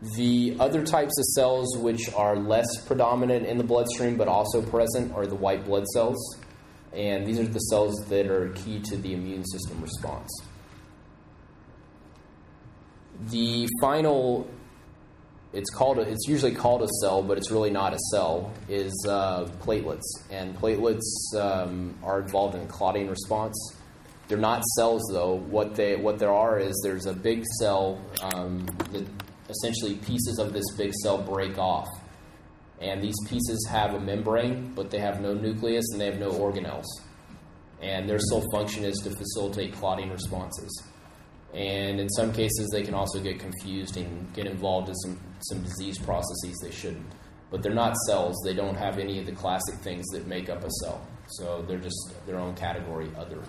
The 0.00 0.56
other 0.60 0.84
types 0.84 1.18
of 1.18 1.24
cells 1.24 1.76
which 1.78 2.12
are 2.14 2.36
less 2.36 2.66
predominant 2.86 3.46
in 3.46 3.58
the 3.58 3.64
bloodstream 3.64 4.16
but 4.16 4.28
also 4.28 4.62
present 4.62 5.12
are 5.12 5.26
the 5.26 5.34
white 5.34 5.64
blood 5.64 5.86
cells. 5.88 6.38
And 6.92 7.26
these 7.26 7.38
are 7.38 7.44
the 7.44 7.58
cells 7.58 7.96
that 8.08 8.28
are 8.28 8.50
key 8.50 8.80
to 8.80 8.96
the 8.96 9.12
immune 9.12 9.44
system 9.44 9.82
response. 9.82 10.30
The 13.26 13.68
final, 13.80 14.48
it's 15.52 15.70
called 15.70 15.98
a, 15.98 16.02
it's 16.02 16.28
usually 16.28 16.54
called 16.54 16.82
a 16.82 16.88
cell, 17.02 17.22
but 17.22 17.36
it's 17.36 17.50
really 17.50 17.70
not 17.70 17.92
a 17.92 17.98
cell, 18.12 18.52
is 18.68 18.94
uh, 19.08 19.46
platelets. 19.60 20.06
And 20.30 20.56
platelets 20.56 21.34
um, 21.36 21.98
are 22.04 22.20
involved 22.20 22.54
in 22.54 22.68
clotting 22.68 23.08
response. 23.08 23.56
They're 24.28 24.38
not 24.38 24.62
cells, 24.76 25.02
though. 25.12 25.34
What 25.34 25.74
they 25.74 25.96
what 25.96 26.18
there 26.18 26.32
are 26.32 26.58
is 26.58 26.78
there's 26.84 27.06
a 27.06 27.14
big 27.14 27.44
cell 27.58 28.00
um, 28.22 28.66
that 28.92 29.06
essentially 29.48 29.94
pieces 29.94 30.38
of 30.38 30.52
this 30.52 30.64
big 30.76 30.92
cell 31.02 31.18
break 31.18 31.58
off. 31.58 31.88
And 32.80 33.02
these 33.02 33.16
pieces 33.26 33.66
have 33.70 33.94
a 33.94 34.00
membrane, 34.00 34.72
but 34.74 34.90
they 34.90 34.98
have 34.98 35.20
no 35.20 35.34
nucleus 35.34 35.84
and 35.92 36.00
they 36.00 36.06
have 36.06 36.20
no 36.20 36.30
organelles. 36.30 36.86
And 37.80 38.08
their 38.08 38.18
sole 38.18 38.44
function 38.52 38.84
is 38.84 38.98
to 38.98 39.10
facilitate 39.10 39.72
clotting 39.74 40.10
responses. 40.10 40.82
And 41.54 41.98
in 41.98 42.08
some 42.10 42.32
cases, 42.32 42.68
they 42.72 42.82
can 42.82 42.94
also 42.94 43.20
get 43.20 43.38
confused 43.38 43.96
and 43.96 44.32
get 44.34 44.46
involved 44.46 44.88
in 44.88 44.94
some, 44.96 45.20
some 45.40 45.62
disease 45.62 45.98
processes 45.98 46.58
they 46.62 46.70
shouldn't. 46.70 47.06
But 47.50 47.62
they're 47.62 47.74
not 47.74 47.96
cells, 48.06 48.36
they 48.44 48.52
don't 48.52 48.76
have 48.76 48.98
any 48.98 49.18
of 49.18 49.26
the 49.26 49.32
classic 49.32 49.76
things 49.76 50.06
that 50.08 50.26
make 50.26 50.50
up 50.50 50.62
a 50.62 50.70
cell. 50.82 51.06
So 51.28 51.62
they're 51.62 51.78
just 51.78 52.12
their 52.26 52.38
own 52.38 52.54
category, 52.54 53.10
other. 53.16 53.42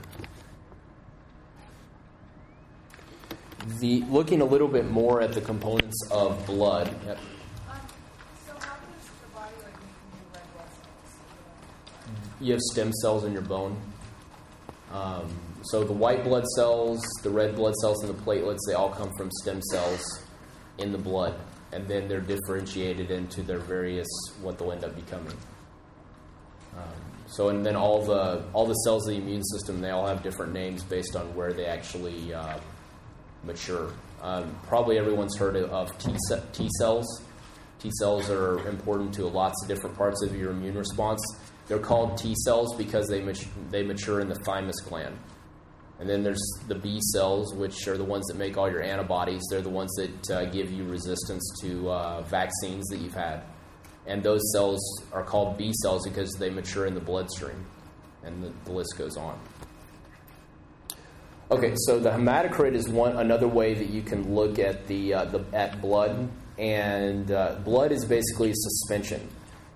The 3.79 4.01
looking 4.09 4.41
a 4.41 4.45
little 4.45 4.67
bit 4.67 4.89
more 4.89 5.21
at 5.21 5.33
the 5.33 5.41
components 5.41 5.97
of 6.11 6.45
blood. 6.45 6.93
Yep. 7.05 7.19
You 12.41 12.53
have 12.53 12.61
stem 12.71 12.93
cells 12.93 13.25
in 13.25 13.33
your 13.33 13.41
bone. 13.41 13.77
Um, 14.93 15.27
so 15.63 15.83
the 15.83 15.93
white 15.93 16.23
blood 16.23 16.45
cells, 16.55 17.01
the 17.21 17.29
red 17.29 17.55
blood 17.55 17.75
cells, 17.75 18.01
and 18.03 18.17
the 18.17 18.21
platelets, 18.21 18.59
they 18.67 18.73
all 18.73 18.89
come 18.89 19.11
from 19.17 19.29
stem 19.41 19.61
cells 19.61 20.23
in 20.77 20.91
the 20.91 20.97
blood. 20.97 21.37
And 21.73 21.87
then 21.87 22.07
they're 22.07 22.21
differentiated 22.21 23.11
into 23.11 23.43
their 23.43 23.59
various, 23.59 24.07
what 24.41 24.57
they'll 24.57 24.71
end 24.71 24.83
up 24.83 24.95
becoming. 24.95 25.35
Um, 26.75 26.83
so, 27.27 27.49
and 27.49 27.63
then 27.63 27.75
all 27.75 28.03
the, 28.03 28.43
all 28.53 28.65
the 28.65 28.73
cells 28.73 29.07
of 29.07 29.15
the 29.15 29.21
immune 29.21 29.43
system, 29.43 29.81
they 29.81 29.89
all 29.89 30.07
have 30.07 30.23
different 30.23 30.53
names 30.53 30.83
based 30.83 31.15
on 31.15 31.35
where 31.35 31.53
they 31.53 31.65
actually 31.65 32.33
uh, 32.33 32.57
mature. 33.43 33.91
Um, 34.21 34.55
probably 34.67 34.97
everyone's 34.97 35.37
heard 35.37 35.55
of 35.55 35.97
T, 35.97 36.15
T 36.53 36.69
cells. 36.79 37.21
T 37.79 37.89
cells 37.99 38.29
are 38.29 38.67
important 38.67 39.13
to 39.15 39.25
lots 39.27 39.55
of 39.63 39.69
different 39.69 39.95
parts 39.97 40.21
of 40.23 40.35
your 40.35 40.51
immune 40.51 40.77
response. 40.77 41.21
They're 41.67 41.79
called 41.79 42.17
T 42.17 42.35
cells 42.43 42.75
because 42.75 43.07
they, 43.07 43.21
mat- 43.21 43.47
they 43.69 43.83
mature 43.83 44.19
in 44.19 44.27
the 44.27 44.35
thymus 44.35 44.79
gland. 44.81 45.17
And 45.99 46.09
then 46.09 46.23
there's 46.23 46.41
the 46.67 46.75
B 46.75 46.99
cells, 47.13 47.53
which 47.53 47.87
are 47.87 47.97
the 47.97 48.05
ones 48.05 48.25
that 48.27 48.37
make 48.37 48.57
all 48.57 48.69
your 48.69 48.81
antibodies. 48.81 49.41
They're 49.49 49.61
the 49.61 49.69
ones 49.69 49.93
that 49.97 50.31
uh, 50.31 50.45
give 50.45 50.71
you 50.71 50.85
resistance 50.85 51.43
to 51.61 51.89
uh, 51.91 52.21
vaccines 52.21 52.87
that 52.87 52.99
you've 52.99 53.13
had. 53.13 53.43
And 54.07 54.23
those 54.23 54.41
cells 54.53 54.79
are 55.11 55.23
called 55.23 55.57
B 55.57 55.73
cells 55.83 56.07
because 56.07 56.31
they 56.39 56.49
mature 56.49 56.85
in 56.85 56.95
the 56.95 57.01
bloodstream. 57.01 57.65
And 58.23 58.41
the, 58.41 58.51
the 58.65 58.71
list 58.71 58.97
goes 58.97 59.17
on. 59.17 59.39
Okay, 61.51 61.73
so 61.77 61.97
the 61.97 62.11
hematocrit 62.11 62.75
is 62.75 62.87
one 62.87 63.17
another 63.17 63.47
way 63.47 63.73
that 63.73 63.89
you 63.89 64.03
can 64.03 64.35
look 64.35 64.59
at 64.59 64.85
the, 64.85 65.15
uh, 65.15 65.25
the 65.25 65.43
at 65.51 65.81
blood, 65.81 66.29
and 66.59 67.31
uh, 67.31 67.55
blood 67.65 67.91
is 67.91 68.05
basically 68.05 68.51
a 68.51 68.55
suspension. 68.55 69.27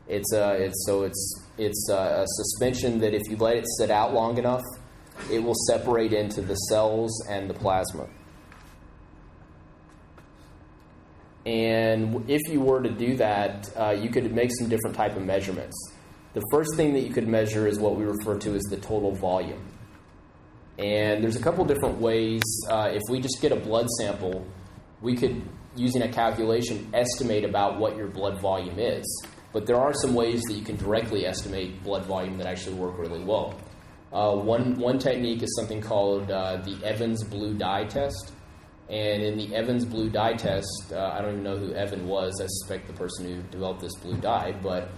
It's 0.07 0.31
a, 0.33 0.49
uh, 0.49 0.51
it's 0.51 0.85
so 0.85 1.01
it's 1.01 1.41
it's 1.57 1.89
uh, 1.89 2.23
a 2.23 2.27
suspension 2.27 2.99
that 2.99 3.15
if 3.15 3.23
you 3.27 3.37
let 3.37 3.57
it 3.57 3.65
sit 3.79 3.89
out 3.89 4.13
long 4.13 4.37
enough, 4.37 4.61
it 5.31 5.39
will 5.39 5.55
separate 5.67 6.13
into 6.13 6.43
the 6.43 6.53
cells 6.53 7.25
and 7.27 7.49
the 7.49 7.55
plasma. 7.55 8.07
And 11.47 12.29
if 12.29 12.41
you 12.51 12.61
were 12.61 12.83
to 12.83 12.91
do 12.91 13.17
that, 13.17 13.67
uh, 13.75 13.89
you 13.99 14.09
could 14.09 14.31
make 14.31 14.51
some 14.59 14.69
different 14.69 14.95
type 14.95 15.15
of 15.15 15.25
measurements. 15.25 15.75
The 16.33 16.43
first 16.51 16.75
thing 16.75 16.93
that 16.93 17.01
you 17.01 17.11
could 17.11 17.27
measure 17.27 17.65
is 17.65 17.79
what 17.79 17.95
we 17.95 18.05
refer 18.05 18.37
to 18.39 18.53
as 18.53 18.61
the 18.63 18.77
total 18.77 19.11
volume. 19.11 19.72
And 20.77 21.23
there's 21.23 21.35
a 21.35 21.41
couple 21.41 21.65
different 21.65 21.99
ways. 21.99 22.41
Uh, 22.67 22.89
if 22.91 23.01
we 23.09 23.19
just 23.19 23.41
get 23.41 23.51
a 23.51 23.55
blood 23.55 23.87
sample, 23.99 24.45
we 25.01 25.15
could, 25.15 25.41
using 25.75 26.01
a 26.01 26.11
calculation, 26.11 26.89
estimate 26.93 27.43
about 27.43 27.79
what 27.79 27.95
your 27.95 28.07
blood 28.07 28.39
volume 28.39 28.79
is. 28.79 29.05
But 29.51 29.67
there 29.67 29.77
are 29.77 29.93
some 29.93 30.15
ways 30.15 30.41
that 30.43 30.53
you 30.53 30.63
can 30.63 30.77
directly 30.77 31.27
estimate 31.27 31.83
blood 31.83 32.05
volume 32.05 32.37
that 32.39 32.47
actually 32.47 32.75
work 32.75 32.97
really 32.97 33.23
well. 33.23 33.53
Uh, 34.11 34.35
one, 34.35 34.75
one 34.75 34.97
technique 34.97 35.43
is 35.43 35.55
something 35.55 35.81
called 35.81 36.29
uh, 36.31 36.57
the 36.57 36.83
Evans 36.83 37.23
blue 37.23 37.53
dye 37.53 37.85
test. 37.85 38.31
And 38.89 39.23
in 39.23 39.37
the 39.37 39.55
Evans 39.55 39.85
blue 39.85 40.09
dye 40.09 40.33
test, 40.33 40.91
uh, 40.91 41.13
I 41.13 41.21
don't 41.21 41.33
even 41.33 41.43
know 41.43 41.57
who 41.57 41.73
Evan 41.73 42.07
was. 42.07 42.39
I 42.41 42.45
suspect 42.45 42.87
the 42.87 42.93
person 42.93 43.25
who 43.25 43.41
developed 43.43 43.81
this 43.81 43.95
blue 43.95 44.17
dye, 44.17 44.53
but 44.61 44.89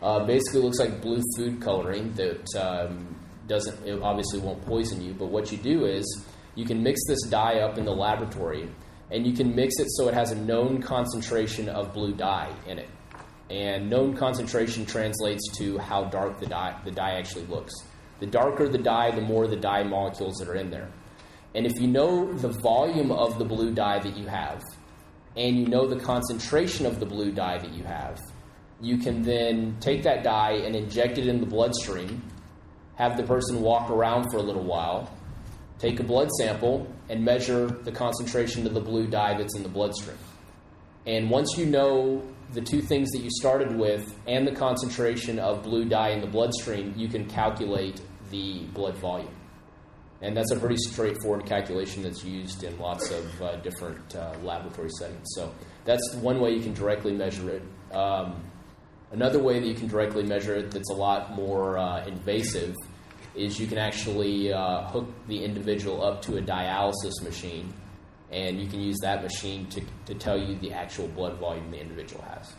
uh, 0.00 0.24
basically 0.24 0.60
looks 0.60 0.78
like 0.78 1.00
blue 1.00 1.20
food 1.36 1.60
coloring 1.60 2.12
that 2.14 2.46
um, 2.56 3.14
doesn't 3.52 3.86
it 3.86 4.00
obviously 4.02 4.40
won't 4.40 4.62
poison 4.62 5.02
you. 5.02 5.12
But 5.12 5.26
what 5.26 5.52
you 5.52 5.58
do 5.58 5.84
is 5.84 6.24
you 6.54 6.64
can 6.64 6.82
mix 6.82 7.00
this 7.06 7.20
dye 7.28 7.60
up 7.60 7.76
in 7.76 7.84
the 7.84 7.92
laboratory, 7.92 8.68
and 9.10 9.26
you 9.26 9.34
can 9.34 9.54
mix 9.54 9.78
it 9.78 9.88
so 9.90 10.08
it 10.08 10.14
has 10.14 10.32
a 10.32 10.36
known 10.36 10.80
concentration 10.80 11.68
of 11.68 11.92
blue 11.92 12.14
dye 12.14 12.50
in 12.66 12.78
it. 12.78 12.88
And 13.50 13.90
known 13.90 14.16
concentration 14.16 14.86
translates 14.86 15.46
to 15.58 15.76
how 15.78 16.04
dark 16.04 16.40
the 16.40 16.46
dye 16.46 16.80
the 16.84 16.90
dye 16.90 17.12
actually 17.18 17.44
looks. 17.46 17.74
The 18.20 18.26
darker 18.26 18.68
the 18.68 18.78
dye, 18.78 19.10
the 19.10 19.20
more 19.20 19.46
the 19.46 19.56
dye 19.56 19.82
molecules 19.82 20.36
that 20.38 20.48
are 20.48 20.56
in 20.56 20.70
there. 20.70 20.88
And 21.54 21.66
if 21.66 21.78
you 21.78 21.88
know 21.88 22.32
the 22.32 22.48
volume 22.48 23.12
of 23.12 23.38
the 23.38 23.44
blue 23.44 23.74
dye 23.74 23.98
that 23.98 24.16
you 24.16 24.26
have, 24.28 24.62
and 25.36 25.58
you 25.58 25.66
know 25.66 25.86
the 25.86 26.00
concentration 26.00 26.86
of 26.86 27.00
the 27.00 27.06
blue 27.06 27.32
dye 27.32 27.58
that 27.58 27.72
you 27.72 27.84
have, 27.84 28.18
you 28.80 28.96
can 28.96 29.22
then 29.22 29.76
take 29.80 30.02
that 30.04 30.24
dye 30.24 30.52
and 30.52 30.74
inject 30.74 31.18
it 31.18 31.26
in 31.26 31.40
the 31.40 31.46
bloodstream 31.46 32.22
have 33.02 33.16
the 33.16 33.24
person 33.24 33.60
walk 33.60 33.90
around 33.90 34.30
for 34.30 34.36
a 34.36 34.42
little 34.42 34.62
while, 34.62 35.10
take 35.80 35.98
a 35.98 36.04
blood 36.04 36.30
sample, 36.38 36.86
and 37.08 37.24
measure 37.24 37.66
the 37.66 37.90
concentration 37.90 38.64
of 38.64 38.74
the 38.74 38.80
blue 38.80 39.08
dye 39.08 39.36
that's 39.36 39.56
in 39.56 39.64
the 39.64 39.68
bloodstream. 39.68 40.16
And 41.04 41.28
once 41.28 41.56
you 41.58 41.66
know 41.66 42.22
the 42.52 42.60
two 42.60 42.80
things 42.80 43.10
that 43.10 43.18
you 43.18 43.30
started 43.40 43.76
with 43.76 44.16
and 44.28 44.46
the 44.46 44.52
concentration 44.52 45.40
of 45.40 45.64
blue 45.64 45.84
dye 45.84 46.10
in 46.10 46.20
the 46.20 46.28
bloodstream, 46.28 46.94
you 46.96 47.08
can 47.08 47.26
calculate 47.28 48.00
the 48.30 48.60
blood 48.72 48.96
volume. 48.98 49.34
And 50.20 50.36
that's 50.36 50.52
a 50.52 50.60
pretty 50.60 50.76
straightforward 50.76 51.44
calculation 51.44 52.04
that's 52.04 52.22
used 52.22 52.62
in 52.62 52.78
lots 52.78 53.10
of 53.10 53.42
uh, 53.42 53.56
different 53.56 54.14
uh, 54.14 54.32
laboratory 54.44 54.90
settings. 54.96 55.26
So 55.34 55.52
that's 55.84 56.14
one 56.14 56.38
way 56.38 56.52
you 56.52 56.62
can 56.62 56.74
directly 56.74 57.12
measure 57.12 57.50
it. 57.50 57.62
Um, 57.92 58.40
Another 59.12 59.38
way 59.38 59.60
that 59.60 59.66
you 59.66 59.74
can 59.74 59.88
directly 59.88 60.22
measure 60.22 60.54
it 60.54 60.70
that's 60.70 60.88
a 60.88 60.94
lot 60.94 61.34
more 61.36 61.76
uh, 61.76 62.06
invasive 62.06 62.74
is 63.34 63.58
you 63.58 63.66
can 63.66 63.78
actually 63.78 64.52
uh, 64.52 64.82
hook 64.88 65.08
the 65.26 65.44
individual 65.44 66.04
up 66.04 66.22
to 66.22 66.36
a 66.36 66.42
dialysis 66.42 67.22
machine, 67.22 67.72
and 68.30 68.60
you 68.60 68.66
can 68.68 68.80
use 68.80 68.98
that 69.02 69.22
machine 69.22 69.66
to, 69.66 69.82
to 70.06 70.14
tell 70.14 70.38
you 70.38 70.56
the 70.56 70.72
actual 70.72 71.08
blood 71.08 71.38
volume 71.38 71.70
the 71.70 71.80
individual 71.80 72.22
has. 72.22 72.52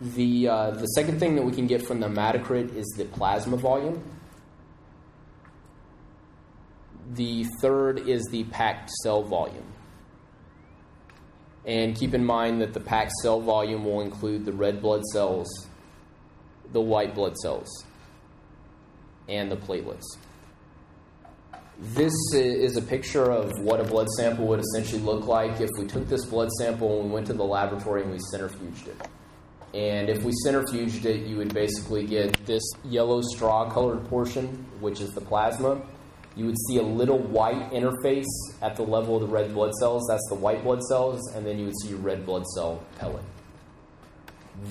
The, 0.00 0.48
uh, 0.48 0.70
the 0.72 0.86
second 0.86 1.18
thing 1.18 1.36
that 1.36 1.42
we 1.42 1.52
can 1.52 1.66
get 1.66 1.80
from 1.80 2.00
the 2.00 2.08
hematocrit 2.08 2.74
is 2.74 2.84
the 2.98 3.04
plasma 3.04 3.56
volume. 3.56 4.02
The 7.12 7.44
third 7.60 8.00
is 8.08 8.26
the 8.30 8.44
packed 8.44 8.90
cell 9.02 9.22
volume. 9.22 9.72
And 11.64 11.96
keep 11.96 12.12
in 12.12 12.24
mind 12.24 12.60
that 12.60 12.74
the 12.74 12.80
packed 12.80 13.12
cell 13.22 13.40
volume 13.40 13.84
will 13.84 14.02
include 14.02 14.44
the 14.44 14.52
red 14.52 14.82
blood 14.82 15.04
cells, 15.12 15.48
the 16.72 16.80
white 16.80 17.14
blood 17.14 17.36
cells, 17.36 17.84
and 19.28 19.50
the 19.50 19.56
platelets. 19.56 20.04
This 21.78 22.14
is 22.32 22.76
a 22.76 22.82
picture 22.82 23.32
of 23.32 23.50
what 23.60 23.80
a 23.80 23.84
blood 23.84 24.08
sample 24.10 24.46
would 24.46 24.60
essentially 24.60 25.02
look 25.02 25.26
like 25.26 25.60
if 25.60 25.70
we 25.76 25.86
took 25.86 26.08
this 26.08 26.24
blood 26.24 26.50
sample 26.52 27.00
and 27.00 27.08
we 27.08 27.14
went 27.14 27.26
to 27.26 27.32
the 27.32 27.44
laboratory 27.44 28.02
and 28.02 28.12
we 28.12 28.18
centrifuged 28.32 28.86
it. 28.86 29.08
And 29.74 30.08
if 30.08 30.22
we 30.22 30.32
centrifuged 30.46 31.04
it, 31.04 31.26
you 31.26 31.36
would 31.38 31.52
basically 31.52 32.06
get 32.06 32.46
this 32.46 32.62
yellow 32.84 33.22
straw 33.22 33.68
colored 33.68 34.04
portion, 34.04 34.64
which 34.78 35.00
is 35.00 35.10
the 35.10 35.20
plasma. 35.20 35.82
You 36.36 36.46
would 36.46 36.58
see 36.68 36.78
a 36.78 36.82
little 36.82 37.18
white 37.18 37.72
interface 37.72 38.24
at 38.62 38.76
the 38.76 38.82
level 38.82 39.16
of 39.16 39.22
the 39.22 39.28
red 39.28 39.52
blood 39.52 39.72
cells. 39.80 40.06
That's 40.08 40.26
the 40.28 40.36
white 40.36 40.62
blood 40.62 40.82
cells. 40.84 41.20
And 41.34 41.44
then 41.44 41.58
you 41.58 41.64
would 41.66 41.78
see 41.82 41.88
your 41.88 41.98
red 41.98 42.24
blood 42.24 42.46
cell 42.54 42.84
pellet 43.00 43.24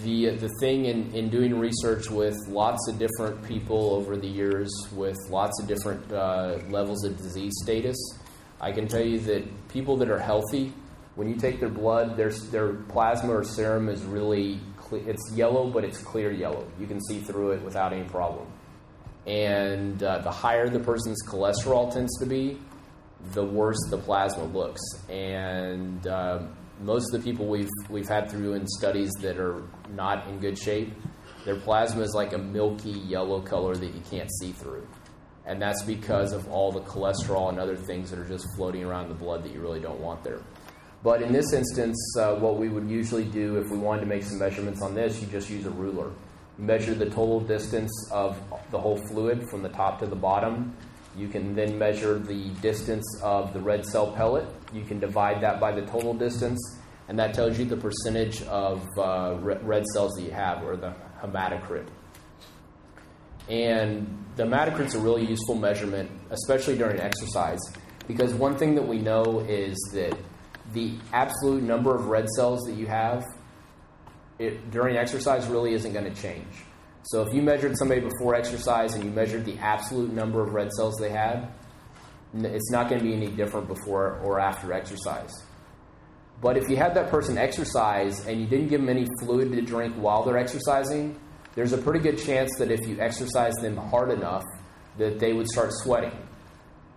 the 0.04 0.32
the 0.38 0.50
thing 0.60 0.86
in, 0.86 1.14
in 1.14 1.30
doing 1.30 1.60
research 1.60 2.10
with 2.10 2.36
lots 2.48 2.88
of 2.88 2.98
different 2.98 3.44
people 3.44 3.92
over 3.92 4.16
the 4.16 4.28
years 4.28 4.72
with 4.94 5.18
lots 5.30 5.60
of 5.62 5.68
different 5.68 6.12
uh, 6.12 6.60
levels 6.70 7.04
of 7.04 7.18
disease 7.18 7.54
status, 7.64 7.98
I 8.62 8.72
can 8.72 8.88
tell 8.88 9.06
you 9.06 9.20
that 9.20 9.68
people 9.68 9.98
that 9.98 10.10
are 10.10 10.20
healthy, 10.20 10.74
when 11.16 11.28
you 11.28 11.36
take 11.36 11.60
their 11.60 11.70
blood, 11.70 12.16
their 12.16 12.30
their 12.30 12.74
plasma 12.74 13.34
or 13.34 13.44
serum 13.44 13.90
is 13.90 14.04
really. 14.04 14.60
It's 14.92 15.32
yellow, 15.34 15.72
but 15.72 15.84
it's 15.84 15.98
clear 15.98 16.32
yellow. 16.32 16.68
You 16.80 16.86
can 16.86 17.02
see 17.02 17.20
through 17.20 17.52
it 17.52 17.64
without 17.64 17.94
any 17.94 18.04
problem. 18.04 18.46
And 19.26 20.04
uh, 20.04 20.20
the 20.20 20.30
higher 20.30 20.70
the 20.70 20.80
person's 20.80 21.26
cholesterol 21.26 21.92
tends 21.92 22.16
to 22.20 22.28
be, 22.28 22.60
the 23.32 23.44
worse 23.44 23.80
the 23.90 23.98
plasma 23.98 24.44
looks. 24.44 24.82
And 25.10 26.06
uh, 26.06 26.44
most 26.82 27.14
of 27.14 27.22
the 27.22 27.32
people 27.32 27.48
we've 27.48 27.70
we've 27.90 28.08
had 28.08 28.30
through 28.30 28.54
in 28.54 28.68
studies 28.68 29.12
that 29.22 29.38
are 29.38 29.64
not 29.96 30.28
in 30.28 30.40
good 30.40 30.58
shape, 30.58 30.94
their 31.46 31.56
plasma 31.56 32.02
is 32.02 32.14
like 32.14 32.34
a 32.34 32.38
milky 32.38 32.92
yellow 32.92 33.42
color 33.42 33.76
that 33.76 33.94
you 33.94 34.02
can't 34.10 34.30
see 34.40 34.52
through. 34.52 34.88
And 35.46 35.62
that's 35.62 35.84
because 35.84 36.32
of 36.32 36.50
all 36.50 36.72
the 36.72 36.82
cholesterol 36.82 37.50
and 37.50 37.60
other 37.60 37.76
things 37.76 38.10
that 38.10 38.20
are 38.20 38.28
just 38.28 38.48
floating 38.56 38.84
around 38.84 39.04
in 39.06 39.10
the 39.10 39.16
blood 39.16 39.44
that 39.44 39.52
you 39.52 39.60
really 39.60 39.82
don't 39.82 40.00
want 40.00 40.24
there. 40.24 40.40
But 41.04 41.22
in 41.22 41.34
this 41.34 41.52
instance, 41.52 41.98
uh, 42.18 42.36
what 42.36 42.58
we 42.58 42.70
would 42.70 42.90
usually 42.90 43.26
do 43.26 43.58
if 43.58 43.70
we 43.70 43.78
wanted 43.78 44.02
to 44.02 44.08
make 44.08 44.24
some 44.24 44.40
measurements 44.40 44.82
on 44.82 44.96
this, 44.96 45.20
you 45.20 45.28
just 45.28 45.50
use 45.50 45.66
a 45.66 45.70
ruler. 45.70 46.12
Measure 46.58 46.94
the 46.94 47.08
total 47.10 47.42
distance 47.42 47.92
of 48.10 48.42
the 48.72 48.80
whole 48.80 48.98
fluid 49.08 49.50
from 49.50 49.62
the 49.64 49.70
top 49.70 50.00
to 50.00 50.06
the 50.06 50.16
bottom. 50.16 50.74
You 51.18 51.28
can 51.28 51.56
then 51.56 51.78
measure 51.78 52.20
the 52.20 52.50
distance 52.62 53.06
of 53.22 53.54
the 53.54 53.60
red 53.60 53.86
cell 53.86 54.14
pellet. 54.14 54.48
You 54.74 54.84
can 54.84 55.00
divide 55.00 55.42
that 55.42 55.60
by 55.60 55.72
the 55.72 55.86
total 55.86 56.14
distance 56.14 56.60
and 57.08 57.20
that 57.20 57.34
tells 57.34 57.60
you 57.60 57.66
the 57.66 57.78
percentage 57.78 58.42
of 58.44 58.88
uh, 58.98 59.36
red 59.40 59.86
cells 59.94 60.14
that 60.14 60.24
you 60.24 60.32
have, 60.32 60.64
or 60.64 60.78
the 60.78 60.94
hematocrit. 61.22 61.88
And 63.50 64.26
the 64.36 64.44
hematocrit's 64.44 64.96
a 64.96 65.00
really 65.00 65.26
useful 65.26 65.56
measurement, 65.56 66.10
especially 66.32 66.78
during 66.78 67.00
exercise, 67.02 67.60
because 68.08 68.34
one 68.34 68.58
thing 68.58 68.76
that 68.76 68.88
we 68.88 69.00
know 69.00 69.40
is 69.48 69.78
that 69.94 70.18
the 70.72 70.98
absolute 71.12 71.62
number 71.62 71.94
of 71.94 72.08
red 72.08 72.28
cells 72.30 72.62
that 72.64 72.76
you 72.76 72.88
have 72.88 73.24
it, 74.40 74.72
during 74.72 74.96
exercise 74.96 75.46
really 75.48 75.74
isn't 75.74 75.92
going 75.92 76.12
to 76.12 76.22
change. 76.22 76.48
So 77.04 77.22
if 77.22 77.34
you 77.34 77.42
measured 77.42 77.78
somebody 77.78 78.00
before 78.00 78.34
exercise 78.34 78.96
and 78.96 79.04
you 79.04 79.12
measured 79.12 79.44
the 79.44 79.58
absolute 79.58 80.14
number 80.14 80.42
of 80.42 80.54
red 80.54 80.72
cells 80.72 80.96
they 81.02 81.10
had, 81.10 81.50
it's 82.34 82.72
not 82.72 82.90
going 82.90 83.00
to 83.00 83.06
be 83.06 83.14
any 83.14 83.28
different 83.28 83.68
before 83.68 84.20
or 84.24 84.40
after 84.40 84.74
exercise. 84.74 85.32
But 86.42 86.58
if 86.58 86.68
you 86.70 86.76
had 86.76 86.94
that 86.96 87.10
person 87.10 87.38
exercise 87.38 88.26
and 88.26 88.40
you 88.40 88.48
didn't 88.48 88.68
give 88.68 88.82
them 88.82 88.90
any 88.90 89.08
fluid 89.22 89.52
to 89.52 89.62
drink 89.62 89.96
while 89.96 90.24
they're 90.24 90.38
exercising, 90.38 91.20
there's 91.56 91.74
a 91.74 91.78
pretty 91.78 92.00
good 92.00 92.18
chance 92.18 92.50
that 92.58 92.72
if 92.72 92.86
you 92.88 93.00
exercise 93.00 93.54
them 93.62 93.78
hard 93.78 94.10
enough, 94.10 94.44
that 94.98 95.20
they 95.20 95.34
would 95.34 95.48
start 95.48 95.70
sweating. 95.72 96.18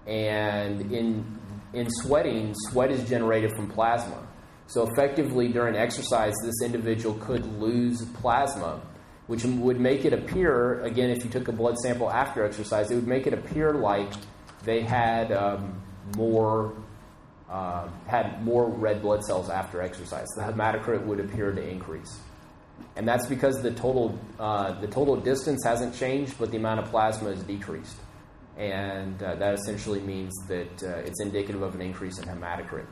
And 0.07 0.93
in 0.93 1.39
in 1.73 1.89
sweating, 1.91 2.55
sweat 2.71 2.91
is 2.91 3.07
generated 3.09 3.53
from 3.55 3.69
plasma. 3.69 4.27
So 4.67 4.89
effectively 4.89 5.49
during 5.49 5.77
exercise, 5.77 6.35
this 6.43 6.63
individual 6.65 7.17
could 7.17 7.45
lose 7.61 8.05
plasma, 8.21 8.81
which 9.27 9.45
would 9.45 9.79
make 9.79 10.05
it 10.05 10.13
appear 10.13 10.81
again 10.83 11.11
if 11.11 11.23
you 11.23 11.31
took 11.31 11.49
a 11.49 11.53
blood 11.53 11.77
sample 11.79 12.11
after 12.11 12.45
exercise, 12.45 12.91
it 12.91 12.95
would 12.95 13.07
make 13.07 13.27
it 13.27 13.35
appear 13.35 13.75
like 13.75 14.13
they 14.67 14.83
had 14.83 15.33
um, 15.33 15.81
more 16.17 16.75
uh, 17.49 17.89
had 18.07 18.45
more 18.45 18.69
red 18.69 19.01
blood 19.01 19.25
cells 19.25 19.49
after 19.49 19.81
exercise. 19.81 20.27
The 20.37 20.43
hematocrit 20.43 21.05
would 21.07 21.21
appear 21.21 21.53
to 21.53 21.63
increase. 21.63 22.21
And 22.97 23.07
that's 23.07 23.27
because 23.27 23.63
the 23.63 23.71
total, 23.71 24.19
uh, 24.39 24.79
the 24.81 24.89
total 24.89 25.17
distance 25.17 25.65
hasn't 25.65 25.95
changed, 25.95 26.35
but 26.39 26.51
the 26.51 26.57
amount 26.57 26.81
of 26.81 26.91
plasma 26.91 27.31
is 27.31 27.43
decreased. 27.45 27.97
And 28.59 29.23
uh, 29.23 29.37
that 29.37 29.55
essentially 29.55 30.01
means 30.01 30.35
that 30.49 30.83
uh, 30.83 31.07
it's 31.07 31.21
indicative 31.21 31.63
of 31.63 31.75
an 31.75 31.83
increase 31.83 32.19
in 32.19 32.25
hematocrit, 32.25 32.87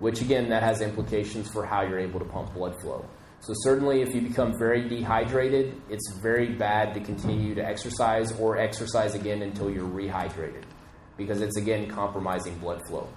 which 0.00 0.20
again, 0.20 0.48
that 0.48 0.62
has 0.62 0.80
implications 0.80 1.48
for 1.48 1.64
how 1.64 1.82
you're 1.82 2.00
able 2.00 2.18
to 2.18 2.26
pump 2.26 2.52
blood 2.54 2.80
flow. 2.80 3.04
So, 3.40 3.52
certainly, 3.58 4.00
if 4.00 4.14
you 4.14 4.22
become 4.22 4.54
very 4.58 4.88
dehydrated, 4.88 5.80
it's 5.90 6.10
very 6.20 6.54
bad 6.54 6.94
to 6.94 7.00
continue 7.00 7.54
to 7.54 7.64
exercise 7.64 8.32
or 8.40 8.56
exercise 8.58 9.14
again 9.14 9.42
until 9.42 9.70
you're 9.70 9.88
rehydrated 9.88 10.64
because 11.16 11.40
it's 11.40 11.56
again 11.56 11.88
compromising 11.88 12.56
blood 12.58 12.80
flow. 12.86 13.08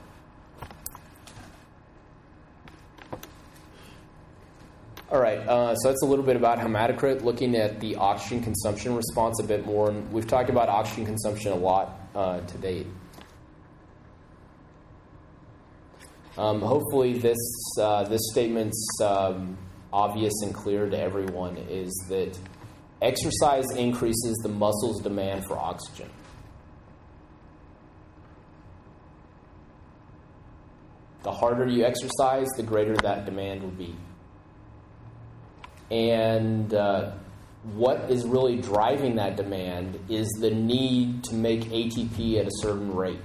All 5.12 5.20
right, 5.20 5.40
uh, 5.40 5.74
so 5.76 5.90
that's 5.90 6.04
a 6.04 6.06
little 6.06 6.24
bit 6.24 6.36
about 6.36 6.60
hematocrit, 6.60 7.24
looking 7.24 7.56
at 7.56 7.80
the 7.80 7.96
oxygen 7.96 8.44
consumption 8.44 8.96
response 8.96 9.40
a 9.40 9.44
bit 9.44 9.66
more. 9.66 9.90
And 9.90 10.12
we've 10.12 10.28
talked 10.28 10.52
about 10.52 10.70
oxygen 10.70 11.08
consumption 11.08 11.52
a 11.52 11.56
lot 11.56 12.00
uh, 12.14 12.42
to 12.42 12.58
date. 12.60 12.86
Um, 16.38 16.62
hopefully, 16.62 17.18
this, 17.18 17.40
uh, 17.82 18.04
this 18.04 18.22
statement's 18.32 18.88
um, 19.02 19.58
obvious 19.92 20.34
and 20.44 20.54
clear 20.54 20.88
to 20.88 20.98
everyone 20.98 21.58
is 21.58 21.92
that 22.10 22.38
exercise 23.02 23.66
increases 23.76 24.38
the 24.44 24.50
muscle's 24.50 25.02
demand 25.02 25.44
for 25.46 25.58
oxygen. 25.58 26.10
The 31.24 31.32
harder 31.32 31.68
you 31.68 31.86
exercise, 31.86 32.48
the 32.56 32.64
greater 32.64 32.96
that 32.98 33.26
demand 33.26 33.62
will 33.62 33.72
be. 33.72 33.96
And 35.92 36.74
uh, 36.74 37.12
what 37.64 38.10
is 38.10 38.26
really 38.26 38.58
driving 38.62 39.16
that 39.16 39.36
demand 39.36 40.00
is 40.10 40.28
the 40.40 40.52
need 40.52 41.24
to 41.26 41.36
make 41.36 41.62
ATP 41.66 42.40
at 42.40 42.48
a 42.48 42.52
certain 42.62 42.96
rate. 42.96 43.20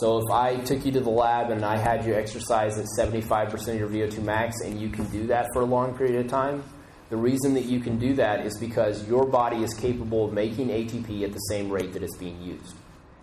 So 0.00 0.18
if 0.18 0.30
I 0.30 0.56
took 0.56 0.84
you 0.84 0.92
to 0.92 1.00
the 1.00 1.10
lab 1.10 1.50
and 1.50 1.64
I 1.64 1.76
had 1.76 2.04
you 2.04 2.14
exercise 2.14 2.78
at 2.78 2.86
75% 2.98 3.52
of 3.82 3.94
your 3.94 4.08
VO2 4.08 4.22
max 4.22 4.56
and 4.64 4.80
you 4.80 4.88
can 4.88 5.04
do 5.06 5.28
that 5.28 5.46
for 5.52 5.62
a 5.62 5.64
long 5.64 5.96
period 5.96 6.24
of 6.24 6.30
time, 6.30 6.64
the 7.10 7.16
reason 7.16 7.54
that 7.54 7.66
you 7.66 7.80
can 7.80 7.98
do 7.98 8.14
that 8.14 8.44
is 8.44 8.58
because 8.58 9.06
your 9.06 9.24
body 9.24 9.62
is 9.62 9.72
capable 9.74 10.24
of 10.24 10.32
making 10.32 10.68
ATP 10.68 11.22
at 11.22 11.32
the 11.32 11.38
same 11.38 11.70
rate 11.70 11.92
that 11.92 12.02
it's 12.02 12.16
being 12.16 12.40
used. 12.42 12.74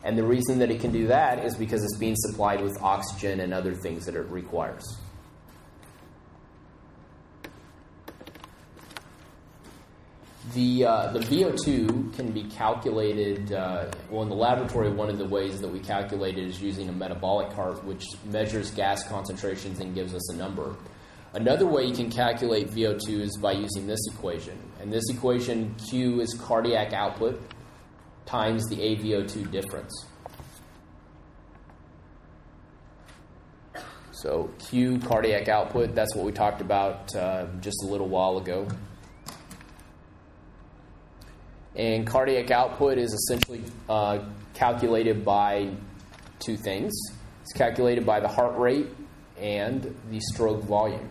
And 0.03 0.17
the 0.17 0.23
reason 0.23 0.59
that 0.59 0.71
it 0.71 0.81
can 0.81 0.91
do 0.91 1.07
that 1.07 1.45
is 1.45 1.55
because 1.55 1.83
it's 1.83 1.97
being 1.97 2.15
supplied 2.17 2.61
with 2.61 2.75
oxygen 2.81 3.39
and 3.39 3.53
other 3.53 3.75
things 3.75 4.05
that 4.05 4.15
it 4.15 4.27
requires. 4.29 4.83
The, 10.55 10.85
uh, 10.85 11.11
the 11.13 11.19
VO2 11.19 12.15
can 12.15 12.31
be 12.31 12.43
calculated, 12.43 13.53
uh, 13.53 13.85
well, 14.09 14.23
in 14.23 14.29
the 14.29 14.35
laboratory, 14.35 14.91
one 14.91 15.09
of 15.09 15.17
the 15.17 15.25
ways 15.25 15.61
that 15.61 15.69
we 15.69 15.79
calculate 15.79 16.37
it 16.37 16.45
is 16.45 16.61
using 16.61 16.89
a 16.89 16.91
metabolic 16.91 17.51
cart, 17.51 17.85
which 17.85 18.03
measures 18.25 18.71
gas 18.71 19.07
concentrations 19.07 19.79
and 19.79 19.93
gives 19.93 20.13
us 20.13 20.33
a 20.33 20.35
number. 20.35 20.75
Another 21.33 21.65
way 21.65 21.85
you 21.85 21.93
can 21.93 22.09
calculate 22.09 22.69
VO2 22.71 23.21
is 23.21 23.37
by 23.37 23.53
using 23.53 23.87
this 23.87 23.99
equation. 24.11 24.59
And 24.81 24.91
this 24.91 25.03
equation, 25.09 25.73
Q 25.89 26.19
is 26.19 26.33
cardiac 26.33 26.91
output 26.91 27.39
times 28.31 28.65
the 28.69 28.77
AVO2 28.77 29.51
difference. 29.51 30.05
So 34.11 34.49
Q, 34.69 34.99
cardiac 34.99 35.49
output, 35.49 35.95
that's 35.95 36.15
what 36.15 36.25
we 36.25 36.31
talked 36.31 36.61
about 36.61 37.13
uh, 37.15 37.47
just 37.59 37.83
a 37.83 37.87
little 37.87 38.07
while 38.07 38.37
ago. 38.37 38.67
And 41.75 42.05
cardiac 42.07 42.51
output 42.51 42.97
is 42.97 43.13
essentially 43.13 43.63
uh, 43.89 44.19
calculated 44.53 45.25
by 45.25 45.71
two 46.39 46.57
things 46.57 46.91
it's 47.41 47.57
calculated 47.57 48.05
by 48.05 48.19
the 48.19 48.27
heart 48.27 48.57
rate 48.57 48.87
and 49.37 49.95
the 50.09 50.19
stroke 50.31 50.63
volume. 50.63 51.09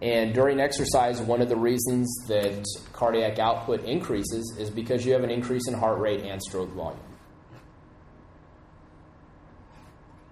And 0.00 0.32
during 0.32 0.60
exercise, 0.60 1.20
one 1.20 1.42
of 1.42 1.48
the 1.48 1.56
reasons 1.56 2.14
that 2.28 2.64
cardiac 2.92 3.38
output 3.38 3.84
increases 3.84 4.56
is 4.58 4.70
because 4.70 5.04
you 5.04 5.12
have 5.12 5.24
an 5.24 5.30
increase 5.30 5.66
in 5.66 5.74
heart 5.74 5.98
rate 5.98 6.22
and 6.22 6.40
stroke 6.40 6.70
volume. 6.70 7.00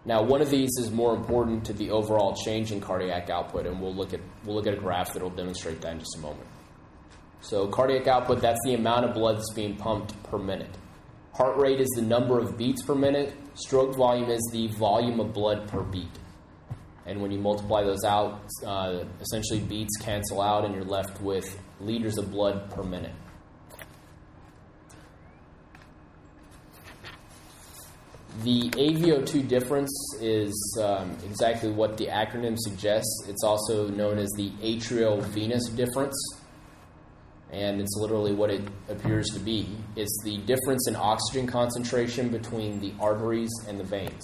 Now, 0.05 0.23
one 0.23 0.41
of 0.41 0.51
these 0.51 0.71
is 0.79 0.93
more 0.93 1.17
important 1.17 1.65
to 1.65 1.73
the 1.73 1.91
overall 1.91 2.37
change 2.37 2.71
in 2.71 2.81
cardiac 2.81 3.29
output, 3.29 3.67
and 3.67 3.81
we'll 3.81 3.95
look 3.95 4.15
at 4.15 4.21
we'll 4.45 4.55
look 4.55 4.69
at 4.69 4.75
a 4.75 4.77
graph 4.77 5.13
that 5.15 5.23
will 5.23 5.31
demonstrate 5.31 5.81
that 5.81 5.95
in 5.95 5.99
just 5.99 6.17
a 6.17 6.21
moment. 6.21 6.47
So 7.41 7.67
cardiac 7.67 8.07
output, 8.07 8.41
that's 8.41 8.61
the 8.65 8.75
amount 8.75 9.05
of 9.05 9.15
blood 9.15 9.37
that's 9.37 9.53
being 9.53 9.77
pumped 9.77 10.21
per 10.23 10.39
minute. 10.39 10.71
Heart 11.35 11.59
rate 11.59 11.81
is 11.81 11.89
the 11.97 12.03
number 12.03 12.39
of 12.39 12.57
beats 12.57 12.83
per 12.83 12.95
minute. 12.95 13.35
Stroke 13.55 13.97
volume 13.97 14.31
is 14.31 14.49
the 14.53 14.69
volume 14.69 15.19
of 15.19 15.33
blood 15.33 15.69
per 15.69 15.83
beat. 15.83 16.09
And 17.07 17.23
when 17.23 17.31
you 17.31 17.39
multiply 17.39 17.85
those 17.85 18.05
out, 18.05 18.41
uh, 18.67 19.05
essentially 19.21 19.61
beats 19.61 19.97
cancel 20.01 20.41
out, 20.41 20.65
and 20.65 20.75
you're 20.75 20.85
left 20.85 21.21
with 21.21 21.59
liters 21.81 22.19
of 22.19 22.33
blood 22.33 22.71
per 22.71 22.83
minute. 22.83 23.13
The 28.43 28.69
AVO2 28.71 29.49
difference 29.49 29.91
is 30.21 30.79
um, 30.83 31.17
exactly 31.25 31.71
what 31.71 31.97
the 31.97 32.07
acronym 32.07 32.57
suggests. 32.59 33.25
It's 33.29 33.43
also 33.43 33.89
known 33.89 34.19
as 34.19 34.31
the 34.37 34.51
atrial 34.63 35.23
venous 35.23 35.69
difference, 35.71 36.17
and 37.51 37.81
it's 37.81 37.97
literally 37.97 38.35
what 38.35 38.51
it 38.51 38.63
appears 38.91 39.29
to 39.31 39.41
be. 39.41 39.69
It's 39.95 40.21
the 40.25 40.39
difference 40.39 40.87
in 40.87 40.97
oxygen 40.97 41.47
concentration 41.47 42.29
between 42.29 42.79
the 42.81 42.93
arteries 43.01 43.51
and 43.69 43.81
the 43.81 43.85
veins. 43.85 44.23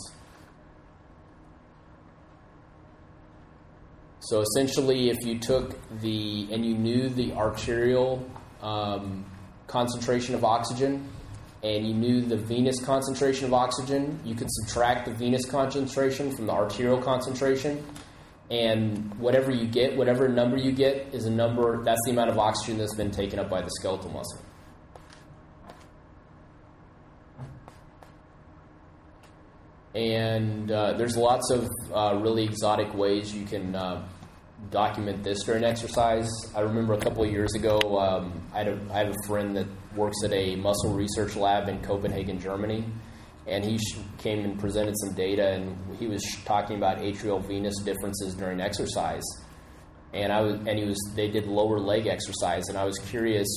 So 4.23 4.41
essentially, 4.41 5.11
if 5.11 5.25
you 5.25 5.39
took 5.39 5.77
the 6.01 6.47
and 6.53 6.65
you 6.65 6.75
knew 6.75 7.09
the 7.09 7.33
arterial 7.33 8.25
um, 8.61 9.25
concentration 9.67 10.37
of 10.37 10.45
oxygen 10.45 11.09
and 11.65 11.87
you 11.87 11.93
knew 11.93 12.21
the 12.21 12.37
venous 12.37 12.81
concentration 12.85 13.47
of 13.47 13.55
oxygen, 13.55 14.21
you 14.25 14.37
could 14.37 14.49
subtract 14.49 15.07
the 15.07 15.13
venous 15.13 15.45
concentration 15.45 16.35
from 16.37 16.47
the 16.47 16.53
arterial 16.53 17.03
concentration. 17.03 17.85
And 18.49 19.13
whatever 19.19 19.51
you 19.51 19.67
get, 19.67 19.97
whatever 19.97 20.29
number 20.29 20.57
you 20.57 20.71
get, 20.71 21.13
is 21.13 21.25
a 21.25 21.31
number, 21.31 21.83
that's 21.83 22.01
the 22.05 22.13
amount 22.13 22.31
of 22.31 22.39
oxygen 22.39 22.79
that's 22.79 22.95
been 22.95 23.11
taken 23.11 23.41
up 23.41 23.51
by 23.51 23.63
the 23.63 23.71
skeletal 23.71 24.11
muscle. 24.11 24.41
And 29.95 30.71
uh, 30.71 30.95
there's 30.95 31.17
lots 31.17 31.51
of 31.51 31.69
uh, 31.93 32.19
really 32.23 32.45
exotic 32.45 32.95
ways 32.95 33.35
you 33.35 33.45
can 33.45 33.75
uh, 33.75 34.07
document 34.71 35.23
this 35.23 35.43
during 35.43 35.65
exercise. 35.65 36.31
I 36.55 36.61
remember 36.61 36.95
a 36.95 36.99
couple 36.99 37.25
of 37.25 37.31
years 37.31 37.55
ago, 37.55 37.79
um, 37.99 38.41
I, 38.55 38.59
had 38.59 38.69
a, 38.69 38.81
I 38.91 38.99
have 38.99 39.11
a 39.11 39.27
friend 39.27 39.57
that 39.57 39.67
works 39.95 40.17
at 40.25 40.33
a 40.33 40.57
muscle 40.57 40.95
research 40.95 41.37
lab 41.37 41.69
in 41.69 41.83
Copenhagen, 41.83 42.41
Germany, 42.41 42.85
and 43.47 43.65
he 43.65 43.77
sh- 43.77 43.99
came 44.19 44.45
and 44.45 44.59
presented 44.59 44.95
some 44.99 45.13
data, 45.15 45.53
and 45.53 45.77
he 45.99 46.07
was 46.07 46.23
sh- 46.23 46.43
talking 46.45 46.77
about 46.77 46.99
atrial 46.99 47.47
venous 47.47 47.77
differences 47.83 48.35
during 48.35 48.61
exercise. 48.61 49.25
And 50.15 50.33
I 50.33 50.41
was, 50.41 50.55
and 50.55 50.79
he 50.79 50.85
was, 50.85 50.99
they 51.15 51.29
did 51.29 51.47
lower 51.47 51.79
leg 51.79 52.07
exercise, 52.07 52.69
and 52.69 52.79
I 52.79 52.85
was 52.85 52.99
curious. 52.99 53.49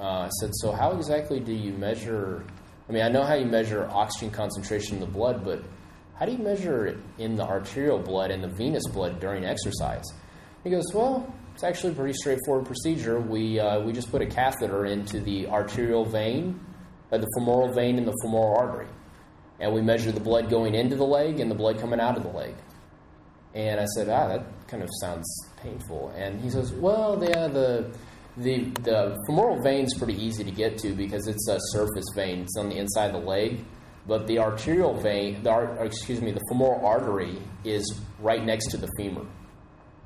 Uh, 0.00 0.26
I 0.26 0.28
said, 0.40 0.50
so 0.54 0.72
how 0.72 0.92
exactly 0.92 1.38
do 1.38 1.52
you 1.52 1.72
measure? 1.72 2.44
I 2.88 2.92
mean, 2.92 3.02
I 3.02 3.08
know 3.08 3.22
how 3.22 3.34
you 3.34 3.46
measure 3.46 3.88
oxygen 3.90 4.30
concentration 4.30 4.94
in 4.94 5.00
the 5.00 5.06
blood, 5.06 5.44
but 5.44 5.62
how 6.18 6.24
do 6.24 6.32
you 6.32 6.38
measure 6.38 6.86
it 6.86 6.96
in 7.18 7.36
the 7.36 7.44
arterial 7.44 7.98
blood 7.98 8.30
and 8.30 8.42
the 8.42 8.48
venous 8.48 8.86
blood 8.88 9.20
during 9.20 9.44
exercise? 9.44 10.04
He 10.64 10.70
goes, 10.70 10.86
Well, 10.94 11.32
it's 11.54 11.62
actually 11.62 11.92
a 11.92 11.96
pretty 11.96 12.14
straightforward 12.14 12.66
procedure. 12.66 13.20
We, 13.20 13.60
uh, 13.60 13.80
we 13.80 13.92
just 13.92 14.10
put 14.10 14.22
a 14.22 14.26
catheter 14.26 14.86
into 14.86 15.20
the 15.20 15.46
arterial 15.48 16.04
vein, 16.04 16.58
uh, 17.12 17.18
the 17.18 17.28
femoral 17.38 17.72
vein, 17.72 17.98
and 17.98 18.06
the 18.06 18.14
femoral 18.22 18.56
artery. 18.56 18.88
And 19.60 19.72
we 19.72 19.80
measure 19.82 20.10
the 20.10 20.20
blood 20.20 20.50
going 20.50 20.74
into 20.74 20.96
the 20.96 21.04
leg 21.04 21.40
and 21.40 21.50
the 21.50 21.54
blood 21.54 21.78
coming 21.78 22.00
out 22.00 22.16
of 22.16 22.22
the 22.22 22.30
leg. 22.30 22.54
And 23.54 23.78
I 23.80 23.86
said, 23.94 24.08
Ah, 24.08 24.28
that 24.28 24.68
kind 24.68 24.82
of 24.82 24.88
sounds 25.00 25.26
painful. 25.58 26.12
And 26.16 26.40
he 26.40 26.48
says, 26.48 26.72
Well, 26.72 27.22
yeah, 27.22 27.46
the, 27.46 27.90
the, 28.38 28.64
the 28.82 29.16
femoral 29.26 29.62
vein 29.62 29.84
is 29.84 29.94
pretty 29.94 30.14
easy 30.22 30.44
to 30.44 30.50
get 30.50 30.78
to 30.78 30.94
because 30.94 31.26
it's 31.26 31.46
a 31.48 31.58
surface 31.72 32.06
vein, 32.14 32.40
it's 32.40 32.56
on 32.56 32.70
the 32.70 32.76
inside 32.76 33.14
of 33.14 33.20
the 33.20 33.28
leg. 33.28 33.64
But 34.06 34.26
the 34.26 34.38
arterial 34.38 34.94
vein, 34.94 35.42
the, 35.42 35.82
excuse 35.82 36.20
me, 36.20 36.30
the 36.30 36.42
femoral 36.48 36.84
artery 36.86 37.38
is 37.64 38.00
right 38.20 38.44
next 38.44 38.70
to 38.70 38.76
the 38.76 38.88
femur. 38.96 39.26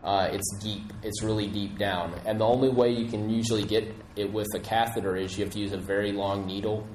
Uh, 0.03 0.30
it's 0.32 0.57
deep. 0.62 0.92
It's 1.03 1.22
really 1.22 1.46
deep 1.46 1.78
down. 1.78 2.14
And 2.24 2.40
the 2.40 2.46
only 2.46 2.70
way 2.70 2.90
you 2.90 3.07
can 3.07 3.28
usually 3.28 3.64
get 3.64 3.94
it 4.16 4.32
with 4.32 4.48
a 4.55 4.61
catheter 4.61 5.16
is 5.16 5.36
you 5.36 5.44
have 5.44 5.53
to 5.53 5.61
use 5.61 5.72
a 5.72 5.78
very 5.78 6.12
long 6.12 6.46
needle, 6.46 6.86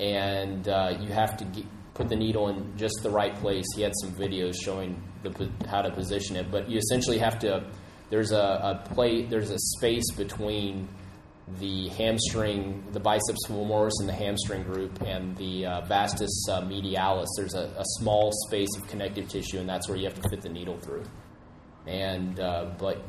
and 0.00 0.66
uh, 0.66 0.96
you 0.98 1.08
have 1.08 1.36
to 1.36 1.44
get, 1.44 1.66
put 1.92 2.08
the 2.08 2.16
needle 2.16 2.48
in 2.48 2.76
just 2.78 2.94
the 3.02 3.10
right 3.10 3.34
place. 3.34 3.66
He 3.76 3.82
had 3.82 3.92
some 4.00 4.12
videos 4.12 4.54
showing 4.64 5.02
the, 5.22 5.50
how 5.68 5.82
to 5.82 5.90
position 5.90 6.36
it, 6.36 6.50
but 6.50 6.70
you 6.70 6.78
essentially 6.78 7.18
have 7.18 7.38
to. 7.40 7.64
There's 8.08 8.32
a, 8.32 8.36
a 8.86 8.94
plate. 8.94 9.28
There's 9.28 9.50
a 9.50 9.58
space 9.58 10.10
between 10.16 10.88
the 11.58 11.88
hamstring, 11.88 12.84
the 12.92 13.00
biceps 13.00 13.46
femoris, 13.48 13.92
and 14.00 14.08
the 14.08 14.12
hamstring 14.12 14.62
group, 14.62 15.00
and 15.02 15.36
the 15.36 15.66
uh, 15.66 15.80
vastus 15.86 16.46
uh, 16.50 16.60
medialis. 16.62 17.26
There's 17.36 17.54
a, 17.54 17.72
a 17.76 17.84
small 17.98 18.30
space 18.46 18.68
of 18.76 18.86
connective 18.88 19.28
tissue, 19.28 19.58
and 19.58 19.68
that's 19.68 19.88
where 19.88 19.96
you 19.96 20.04
have 20.04 20.20
to 20.20 20.28
fit 20.28 20.42
the 20.42 20.48
needle 20.48 20.78
through 20.78 21.04
and 21.88 22.38
uh, 22.38 22.66
but 22.78 23.02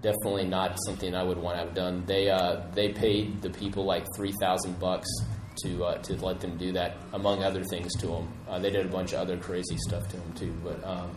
definitely 0.00 0.46
not 0.46 0.78
something 0.86 1.14
I 1.14 1.22
would 1.22 1.36
want 1.36 1.58
to 1.58 1.64
have 1.64 1.74
done. 1.74 2.04
They 2.06 2.30
uh, 2.30 2.62
they 2.72 2.88
paid 2.88 3.42
the 3.42 3.50
people 3.50 3.84
like 3.84 4.04
three 4.16 4.32
thousand 4.40 4.80
bucks 4.80 5.08
to 5.62 5.84
uh, 5.84 5.98
to 5.98 6.14
let 6.24 6.40
them 6.40 6.56
do 6.56 6.72
that, 6.72 6.96
among 7.12 7.44
other 7.44 7.62
things 7.64 7.92
to 8.00 8.06
them. 8.06 8.32
Uh, 8.48 8.58
they 8.58 8.70
did 8.70 8.86
a 8.86 8.88
bunch 8.88 9.12
of 9.12 9.20
other 9.20 9.36
crazy 9.36 9.76
stuff 9.88 10.08
to 10.08 10.16
them 10.16 10.32
too, 10.34 10.54
but. 10.64 10.82
Um, 10.84 11.10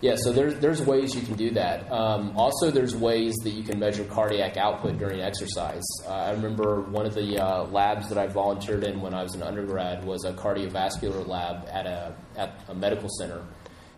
yeah, 0.00 0.14
so 0.14 0.32
there's 0.32 0.56
there's 0.60 0.80
ways 0.80 1.12
you 1.16 1.22
can 1.22 1.34
do 1.34 1.50
that. 1.50 1.90
Um, 1.90 2.36
also, 2.36 2.70
there's 2.70 2.94
ways 2.94 3.34
that 3.42 3.50
you 3.50 3.64
can 3.64 3.80
measure 3.80 4.04
cardiac 4.04 4.56
output 4.56 4.96
during 4.96 5.20
exercise. 5.20 5.82
Uh, 6.06 6.12
I 6.12 6.30
remember 6.30 6.82
one 6.82 7.04
of 7.04 7.14
the 7.14 7.38
uh, 7.38 7.64
labs 7.64 8.08
that 8.08 8.16
I 8.16 8.28
volunteered 8.28 8.84
in 8.84 9.00
when 9.00 9.12
I 9.12 9.24
was 9.24 9.34
an 9.34 9.42
undergrad 9.42 10.04
was 10.04 10.24
a 10.24 10.32
cardiovascular 10.32 11.26
lab 11.26 11.66
at 11.68 11.86
a 11.86 12.14
at 12.36 12.60
a 12.68 12.74
medical 12.76 13.08
center, 13.18 13.42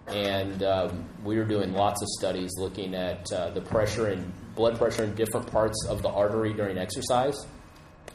and 0.07 0.63
um, 0.63 1.05
we 1.23 1.37
were 1.37 1.45
doing 1.45 1.75
lots 1.75 2.01
of 2.01 2.09
studies 2.19 2.51
looking 2.57 2.95
at 2.95 3.31
uh, 3.31 3.51
the 3.51 3.61
pressure 3.61 4.07
and 4.07 4.33
blood 4.55 4.79
pressure 4.79 5.05
in 5.05 5.15
different 5.15 5.53
parts 5.53 5.87
of 5.87 6.01
the 6.01 6.09
artery 6.09 6.55
during 6.55 6.79
exercise. 6.79 7.37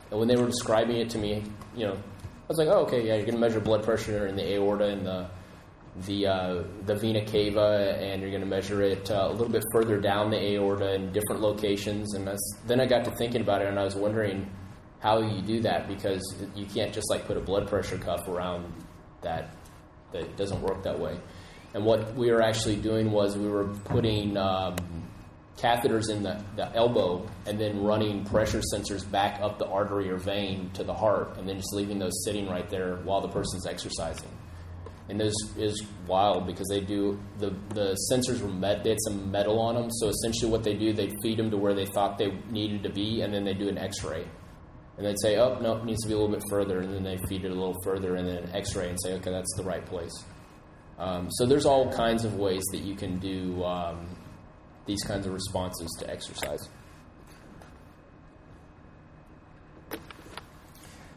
And 0.09 0.19
when 0.19 0.27
they 0.27 0.36
were 0.36 0.47
describing 0.47 0.97
it 0.97 1.11
to 1.11 1.19
me, 1.19 1.43
you 1.75 1.86
know, 1.86 1.93
I 1.93 2.47
was 2.47 2.57
like, 2.57 2.67
"Oh, 2.67 2.81
okay, 2.86 3.05
yeah, 3.05 3.13
you're 3.13 3.25
going 3.25 3.36
to 3.36 3.39
measure 3.39 3.59
blood 3.59 3.83
pressure 3.83 4.25
in 4.25 4.36
the 4.36 4.55
aorta 4.55 4.86
and 4.86 5.05
the 5.05 5.29
the 6.05 6.27
uh, 6.27 6.63
the 6.85 6.95
vena 6.95 7.25
cava, 7.25 7.97
and 7.99 8.21
you're 8.21 8.31
going 8.31 8.41
to 8.41 8.47
measure 8.47 8.81
it 8.81 9.09
uh, 9.09 9.27
a 9.29 9.31
little 9.31 9.49
bit 9.49 9.63
further 9.71 9.99
down 9.99 10.29
the 10.29 10.53
aorta 10.53 10.95
in 10.95 11.11
different 11.11 11.41
locations." 11.41 12.13
And 12.15 12.29
then 12.67 12.79
I 12.79 12.85
got 12.85 13.05
to 13.05 13.11
thinking 13.11 13.41
about 13.41 13.61
it, 13.61 13.67
and 13.67 13.79
I 13.79 13.83
was 13.83 13.95
wondering 13.95 14.49
how 14.99 15.21
you 15.21 15.41
do 15.41 15.61
that 15.61 15.87
because 15.87 16.21
you 16.55 16.65
can't 16.65 16.93
just 16.93 17.09
like 17.09 17.25
put 17.25 17.37
a 17.37 17.41
blood 17.41 17.67
pressure 17.67 17.97
cuff 17.97 18.27
around 18.27 18.71
that. 19.21 19.55
That 20.11 20.37
doesn't 20.37 20.61
work 20.61 20.83
that 20.83 20.99
way. 20.99 21.17
And 21.73 21.83
what 21.83 22.15
we 22.15 22.31
were 22.31 22.41
actually 22.41 22.77
doing 22.77 23.11
was 23.11 23.37
we 23.37 23.49
were 23.49 23.65
putting 23.65 24.37
um, 24.37 24.77
catheters 25.57 26.09
in 26.09 26.23
the, 26.23 26.41
the 26.55 26.73
elbow 26.73 27.27
and 27.45 27.59
then 27.59 27.83
running 27.83 28.23
pressure 28.25 28.61
sensors 28.73 29.09
back 29.09 29.41
up 29.41 29.59
the 29.59 29.67
artery 29.67 30.09
or 30.09 30.17
vein 30.17 30.69
to 30.73 30.83
the 30.83 30.93
heart 30.93 31.37
and 31.37 31.47
then 31.47 31.57
just 31.57 31.73
leaving 31.73 31.99
those 31.99 32.23
sitting 32.23 32.47
right 32.47 32.69
there 32.69 32.97
while 33.03 33.21
the 33.21 33.27
person's 33.27 33.65
exercising. 33.65 34.29
And 35.08 35.20
this 35.20 35.36
is 35.56 35.84
wild 36.08 36.47
because 36.47 36.68
they 36.68 36.82
do 36.82 37.20
the 37.38 37.53
the 37.70 37.95
sensors 38.12 38.41
were 38.41 38.49
met. 38.49 38.84
They 38.84 38.89
had 38.89 39.01
some 39.01 39.30
metal 39.30 39.60
on 39.60 39.76
them, 39.76 39.91
so 39.91 40.10
essentially 40.10 40.51
what 40.51 40.64
they 40.64 40.74
do, 40.74 40.93
they 40.93 41.12
feed 41.22 41.38
them 41.38 41.51
to 41.51 41.58
where 41.58 41.76
they 41.76 41.86
thought 41.86 42.18
they 42.18 42.32
needed 42.49 42.82
to 42.84 42.89
be, 42.89 43.22
and 43.22 43.32
then 43.32 43.43
they 43.43 43.53
do 43.53 43.70
an 43.70 43.78
X-ray, 43.78 44.26
and 44.97 45.06
they'd 45.06 45.20
say, 45.22 45.38
"Oh, 45.38 45.60
no, 45.60 45.78
it 45.78 45.86
needs 45.86 46.01
to 46.01 46.08
be 46.08 46.16
a 46.16 46.18
little 46.18 46.34
bit 46.34 46.43
further," 46.49 46.80
and 46.80 46.91
then 46.91 47.03
they 47.03 47.18
feed 47.30 47.45
it 47.45 47.51
a 47.51 47.53
little 47.53 47.76
further, 47.84 48.16
and 48.16 48.28
then 48.28 48.38
an 48.38 48.56
X-ray, 48.56 48.89
and 48.89 48.97
say, 48.99 49.14
"Okay, 49.14 49.30
that's 49.30 49.53
the 49.56 49.64
right 49.64 49.86
place." 49.86 50.24
Um, 50.97 51.28
so 51.30 51.45
there's 51.45 51.68
all 51.68 51.91
kinds 51.91 52.26
of 52.26 52.36
ways 52.36 52.64
that 52.72 52.80
you 52.82 52.95
can 52.95 53.20
do 53.20 53.64
um, 53.64 54.08
these 54.88 55.03
kinds 55.03 55.28
of 55.28 55.34
responses 55.34 55.95
to 55.99 56.10
exercise. 56.10 56.68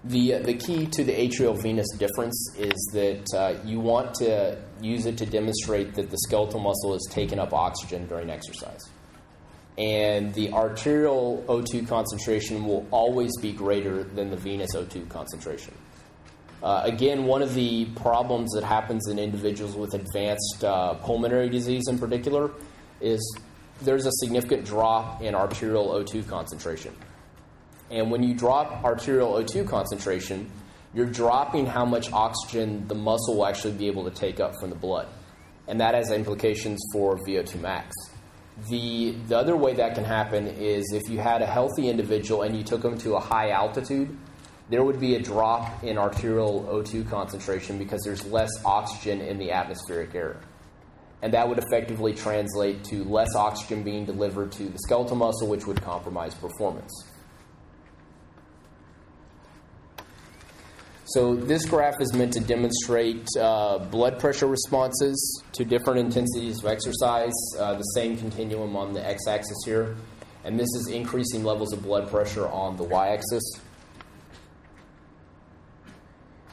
The, 0.05 0.34
uh, 0.34 0.38
the 0.40 0.55
key 0.55 0.86
to 0.86 1.03
the 1.03 1.12
atrial 1.12 1.61
venous 1.61 1.88
difference 1.99 2.55
is 2.57 2.90
that 2.92 3.24
uh, 3.34 3.59
you 3.64 3.80
want 3.80 4.14
to 4.16 4.57
use 4.80 5.07
it 5.07 5.18
to 5.18 5.26
demonstrate 5.26 5.94
that 5.94 6.11
the 6.11 6.18
skeletal 6.18 6.61
muscle 6.61 6.94
is 6.94 7.09
taking 7.11 7.38
up 7.38 7.53
oxygen 7.53 8.07
during 8.07 8.30
exercise. 8.30 8.88
And 9.76 10.32
the 10.34 10.53
arterial 10.53 11.44
O2 11.49 11.88
concentration 11.88 12.64
will 12.64 12.86
always 12.90 13.36
be 13.40 13.53
greater 13.53 14.05
than 14.05 14.30
the 14.30 14.36
venous 14.36 14.74
O2 14.74 15.09
concentration. 15.09 15.74
Uh, 16.62 16.82
again, 16.84 17.24
one 17.24 17.42
of 17.42 17.55
the 17.55 17.84
problems 17.96 18.53
that 18.55 18.64
happens 18.64 19.09
in 19.09 19.18
individuals 19.18 19.76
with 19.76 19.94
advanced 19.94 20.64
uh, 20.64 20.94
pulmonary 20.94 21.49
disease 21.49 21.84
in 21.88 21.99
particular 21.99 22.51
is 23.01 23.20
there's 23.82 24.07
a 24.07 24.12
significant 24.12 24.64
drop 24.64 25.22
in 25.22 25.34
arterial 25.34 25.88
O2 25.88 26.26
concentration. 26.28 26.92
And 27.91 28.11
when 28.11 28.22
you 28.22 28.34
drop 28.34 28.84
arterial 28.84 29.32
O2 29.32 29.68
concentration, 29.68 30.51
you're 30.95 31.07
dropping 31.07 31.66
how 31.66 31.84
much 31.84 32.12
oxygen 32.12 32.86
the 32.89 32.95
muscle 32.95 33.36
will 33.36 33.47
actually 33.47 33.74
be 33.74 33.86
able 33.86 34.05
to 34.05 34.11
take 34.11 34.41
up 34.41 34.55
from 34.61 34.70
the 34.70 34.76
blood. 34.76 35.09
And 35.66 35.80
that 35.80 35.95
has 35.95 36.11
implications 36.11 36.80
for 36.93 37.18
VO2 37.26 37.61
max. 37.61 37.95
The, 38.70 39.12
the 39.28 39.39
other 39.39 39.57
way 39.57 39.74
that 39.74 39.95
can 39.95 40.05
happen 40.05 40.49
is 40.49 40.93
if 40.93 41.11
you 41.11 41.18
had 41.18 41.43
a 41.43 41.47
healthy 41.47 41.89
individual 41.89 42.43
and 42.43 42.57
you 42.57 42.64
took 42.64 42.82
them 42.82 42.99
to 42.99 43.14
a 43.14 43.20
high 43.20 43.51
altitude 43.51 44.16
there 44.70 44.84
would 44.84 45.01
be 45.01 45.14
a 45.14 45.22
drop 45.22 45.82
in 45.82 45.97
arterial 45.97 46.64
O2 46.70 47.09
concentration 47.09 47.78
because 47.78 48.03
there's 48.05 48.24
less 48.26 48.51
oxygen 48.64 49.20
in 49.20 49.39
the 49.39 49.51
atmospheric 49.51 50.14
air. 50.14 50.36
And 51.22 51.32
that 51.32 51.49
would 51.49 51.59
effectively 51.59 52.12
translate 52.12 52.84
to 52.84 53.03
less 53.05 53.34
oxygen 53.34 53.82
being 53.82 54.05
delivered 54.05 54.53
to 54.53 54.64
the 54.64 54.78
skeletal 54.78 55.16
muscle, 55.16 55.49
which 55.49 55.66
would 55.66 55.80
compromise 55.82 56.34
performance. 56.34 56.93
So, 61.12 61.34
this 61.34 61.64
graph 61.64 62.02
is 62.02 62.12
meant 62.12 62.34
to 62.34 62.40
demonstrate 62.40 63.26
uh, 63.40 63.78
blood 63.78 64.18
pressure 64.18 64.46
responses 64.46 65.42
to 65.52 65.64
different 65.64 66.00
intensities 66.00 66.62
of 66.62 66.66
exercise, 66.66 67.32
uh, 67.59 67.72
the 67.72 67.82
same 67.94 68.18
continuum 68.18 68.76
on 68.76 68.92
the 68.92 69.02
x 69.06 69.26
axis 69.26 69.56
here. 69.64 69.96
And 70.44 70.61
this 70.61 70.68
is 70.76 70.88
increasing 70.88 71.44
levels 71.44 71.72
of 71.72 71.82
blood 71.82 72.11
pressure 72.11 72.46
on 72.46 72.76
the 72.76 72.84
y 72.84 73.09
axis. 73.09 73.42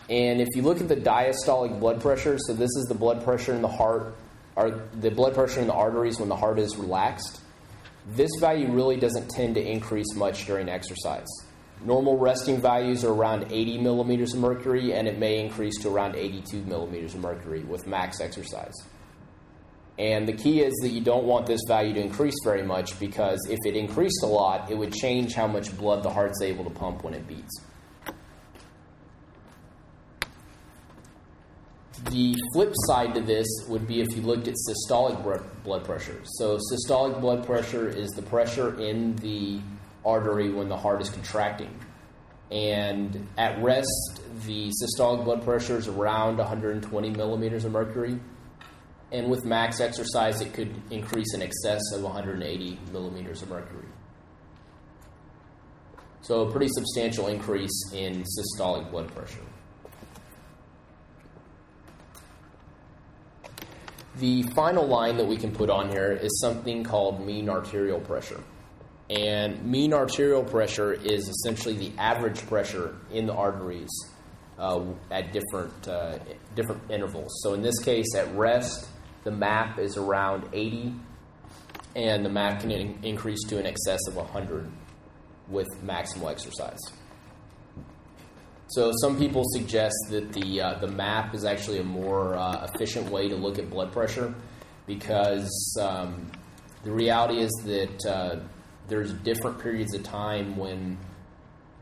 And 0.09 0.39
if 0.39 0.47
you 0.55 0.61
look 0.61 0.79
at 0.79 0.87
the 0.87 0.95
diastolic 0.95 1.77
blood 1.77 1.99
pressure, 1.99 2.37
so 2.39 2.53
this 2.53 2.71
is 2.77 2.85
the 2.87 2.95
blood 2.95 3.25
pressure 3.25 3.53
in 3.53 3.61
the 3.61 3.67
heart, 3.67 4.15
or 4.55 4.87
the 5.01 5.11
blood 5.11 5.33
pressure 5.33 5.59
in 5.59 5.67
the 5.67 5.73
arteries 5.73 6.17
when 6.17 6.29
the 6.29 6.35
heart 6.35 6.59
is 6.59 6.77
relaxed, 6.77 7.41
this 8.07 8.31
value 8.39 8.71
really 8.71 8.95
doesn't 8.95 9.27
tend 9.31 9.55
to 9.55 9.61
increase 9.61 10.15
much 10.15 10.45
during 10.45 10.69
exercise. 10.69 11.27
Normal 11.83 12.17
resting 12.17 12.61
values 12.61 13.03
are 13.03 13.13
around 13.13 13.51
80 13.51 13.79
millimeters 13.79 14.33
of 14.33 14.39
mercury, 14.39 14.93
and 14.93 15.07
it 15.07 15.19
may 15.19 15.39
increase 15.39 15.77
to 15.81 15.89
around 15.89 16.15
82 16.15 16.63
millimeters 16.63 17.13
of 17.13 17.21
mercury 17.21 17.63
with 17.63 17.85
max 17.85 18.21
exercise. 18.21 18.73
And 19.97 20.27
the 20.27 20.33
key 20.33 20.61
is 20.61 20.73
that 20.81 20.89
you 20.89 21.01
don't 21.01 21.23
want 21.23 21.45
this 21.45 21.61
value 21.67 21.93
to 21.93 22.01
increase 22.01 22.35
very 22.43 22.63
much 22.63 22.99
because 22.99 23.39
if 23.49 23.59
it 23.65 23.77
increased 23.77 24.23
a 24.23 24.27
lot, 24.27 24.69
it 24.69 24.77
would 24.77 24.93
change 24.93 25.33
how 25.33 25.47
much 25.47 25.75
blood 25.77 26.03
the 26.03 26.09
heart's 26.09 26.41
able 26.41 26.65
to 26.65 26.69
pump 26.69 27.03
when 27.03 27.13
it 27.13 27.27
beats. 27.27 27.61
The 32.09 32.35
flip 32.53 32.73
side 32.87 33.15
to 33.15 33.21
this 33.21 33.47
would 33.69 33.87
be 33.87 34.01
if 34.01 34.15
you 34.15 34.21
looked 34.21 34.47
at 34.47 34.55
systolic 34.69 35.23
blood 35.63 35.85
pressure. 35.85 36.19
So, 36.23 36.59
systolic 36.71 37.19
blood 37.21 37.45
pressure 37.45 37.87
is 37.87 38.09
the 38.11 38.21
pressure 38.21 38.79
in 38.79 39.15
the 39.17 39.59
artery 40.05 40.51
when 40.51 40.69
the 40.69 40.77
heart 40.77 41.01
is 41.01 41.09
contracting. 41.09 41.79
And 42.51 43.27
at 43.37 43.61
rest, 43.61 44.21
the 44.45 44.71
systolic 44.81 45.23
blood 45.25 45.43
pressure 45.43 45.77
is 45.77 45.87
around 45.87 46.37
120 46.37 47.09
millimeters 47.11 47.65
of 47.65 47.71
mercury. 47.71 48.19
And 49.11 49.29
with 49.29 49.45
max 49.45 49.79
exercise, 49.79 50.41
it 50.41 50.53
could 50.53 50.73
increase 50.91 51.33
in 51.33 51.41
excess 51.41 51.81
of 51.93 52.03
180 52.03 52.79
millimeters 52.91 53.41
of 53.41 53.49
mercury. 53.49 53.87
So, 56.21 56.41
a 56.41 56.51
pretty 56.51 56.69
substantial 56.69 57.27
increase 57.27 57.91
in 57.93 58.23
systolic 58.23 58.89
blood 58.89 59.13
pressure. 59.13 59.45
The 64.17 64.43
final 64.55 64.87
line 64.87 65.17
that 65.17 65.27
we 65.27 65.37
can 65.37 65.51
put 65.51 65.69
on 65.69 65.89
here 65.89 66.13
is 66.13 66.39
something 66.39 66.83
called 66.83 67.25
mean 67.25 67.49
arterial 67.49 67.99
pressure. 67.99 68.41
And 69.09 69.63
mean 69.63 69.93
arterial 69.93 70.43
pressure 70.43 70.93
is 70.93 71.29
essentially 71.29 71.75
the 71.75 71.91
average 71.99 72.45
pressure 72.47 72.95
in 73.11 73.27
the 73.27 73.33
arteries 73.33 73.89
uh, 74.57 74.83
at 75.11 75.31
different 75.31 75.87
uh, 75.87 76.17
different 76.55 76.81
intervals. 76.89 77.31
So 77.43 77.53
in 77.53 77.61
this 77.61 77.77
case, 77.79 78.15
at 78.15 78.33
rest, 78.35 78.87
the 79.23 79.31
MAP 79.31 79.79
is 79.79 79.97
around 79.97 80.49
80, 80.53 80.93
and 81.95 82.25
the 82.25 82.29
MAP 82.29 82.61
can 82.61 82.71
in- 82.71 82.99
increase 83.03 83.43
to 83.49 83.59
an 83.59 83.65
excess 83.65 83.99
of 84.07 84.15
100 84.15 84.71
with 85.49 85.67
maximal 85.83 86.31
exercise. 86.31 86.79
So 88.67 88.91
some 89.01 89.17
people 89.17 89.43
suggest 89.53 89.95
that 90.09 90.33
the 90.33 90.61
uh, 90.61 90.79
the 90.79 90.87
MAP 90.87 91.35
is 91.35 91.45
actually 91.45 91.79
a 91.79 91.83
more 91.83 92.35
uh, 92.35 92.67
efficient 92.73 93.11
way 93.11 93.29
to 93.29 93.35
look 93.35 93.59
at 93.59 93.69
blood 93.69 93.91
pressure 93.91 94.33
because 94.87 95.77
um, 95.79 96.31
the 96.83 96.91
reality 96.91 97.41
is 97.41 97.51
that 97.65 98.05
uh, 98.05 98.39
there's 98.87 99.13
different 99.13 99.59
periods 99.59 99.93
of 99.95 100.03
time 100.03 100.57
when 100.57 100.97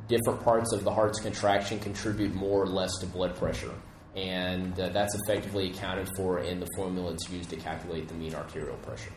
different 0.08 0.44
parts 0.44 0.74
of 0.74 0.84
the 0.84 0.92
heart's 0.92 1.20
contraction 1.20 1.80
contribute 1.80 2.34
more 2.34 2.62
or 2.62 2.68
less 2.68 2.92
to 3.00 3.06
blood 3.06 3.36
pressure, 3.36 3.74
and 4.16 4.80
uh, 4.80 4.90
that's 4.90 5.16
effectively 5.24 5.72
accounted 5.72 6.10
for 6.16 6.40
in 6.40 6.60
the 6.60 6.68
formula 6.76 7.12
that's 7.12 7.30
used 7.30 7.50
to 7.50 7.56
calculate 7.56 8.08
the 8.08 8.14
mean 8.14 8.34
arterial 8.36 8.78
pressure. 8.78 9.12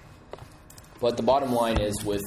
But 1.01 1.17
the 1.17 1.23
bottom 1.23 1.53
line 1.53 1.81
is 1.81 1.95
with 2.05 2.23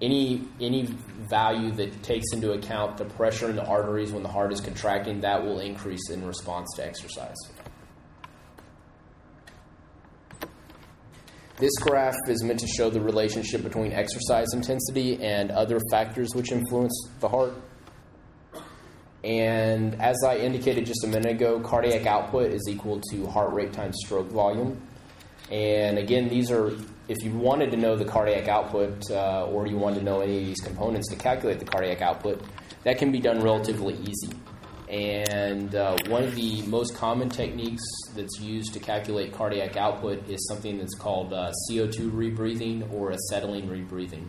any 0.00 0.42
any 0.60 0.94
value 1.28 1.72
that 1.72 2.02
takes 2.02 2.26
into 2.32 2.52
account 2.52 2.96
the 2.98 3.04
pressure 3.04 3.50
in 3.50 3.56
the 3.56 3.64
arteries 3.64 4.12
when 4.12 4.22
the 4.22 4.28
heart 4.28 4.52
is 4.52 4.60
contracting, 4.60 5.20
that 5.20 5.42
will 5.42 5.60
increase 5.60 6.10
in 6.10 6.26
response 6.26 6.68
to 6.76 6.86
exercise. 6.86 7.36
This 11.58 11.72
graph 11.80 12.16
is 12.28 12.44
meant 12.44 12.60
to 12.60 12.68
show 12.68 12.88
the 12.88 13.00
relationship 13.00 13.64
between 13.64 13.92
exercise 13.92 14.46
intensity 14.52 15.20
and 15.20 15.50
other 15.50 15.80
factors 15.90 16.28
which 16.32 16.52
influence 16.52 16.94
the 17.18 17.28
heart. 17.28 17.52
And 19.24 20.00
as 20.00 20.16
I 20.24 20.36
indicated 20.36 20.86
just 20.86 21.02
a 21.02 21.08
minute 21.08 21.32
ago, 21.32 21.58
cardiac 21.58 22.06
output 22.06 22.52
is 22.52 22.62
equal 22.68 23.00
to 23.10 23.26
heart 23.26 23.52
rate 23.52 23.72
times 23.72 23.96
stroke 24.04 24.28
volume. 24.28 24.80
And 25.50 25.98
again, 25.98 26.28
these 26.28 26.52
are 26.52 26.70
if 27.08 27.24
you 27.24 27.32
wanted 27.32 27.72
to 27.72 27.76
know 27.76 27.96
the 27.96 28.04
cardiac 28.04 28.46
output 28.46 29.10
uh, 29.10 29.46
or 29.46 29.66
you 29.66 29.78
wanted 29.78 30.00
to 30.00 30.04
know 30.04 30.20
any 30.20 30.38
of 30.38 30.44
these 30.44 30.60
components 30.60 31.08
to 31.08 31.16
calculate 31.16 31.58
the 31.58 31.64
cardiac 31.64 32.02
output, 32.02 32.40
that 32.84 32.98
can 32.98 33.10
be 33.10 33.18
done 33.18 33.42
relatively 33.42 33.94
easy. 33.94 34.32
And 34.88 35.74
uh, 35.74 35.98
one 36.06 36.24
of 36.24 36.34
the 36.34 36.62
most 36.62 36.94
common 36.94 37.28
techniques 37.28 37.82
that's 38.14 38.40
used 38.40 38.72
to 38.72 38.80
calculate 38.80 39.32
cardiac 39.32 39.76
output 39.76 40.28
is 40.30 40.46
something 40.48 40.78
that's 40.78 40.94
called 40.94 41.32
uh, 41.34 41.52
CO2 41.70 42.10
rebreathing 42.10 42.90
or 42.92 43.12
acetylene 43.12 43.68
rebreathing. 43.68 44.24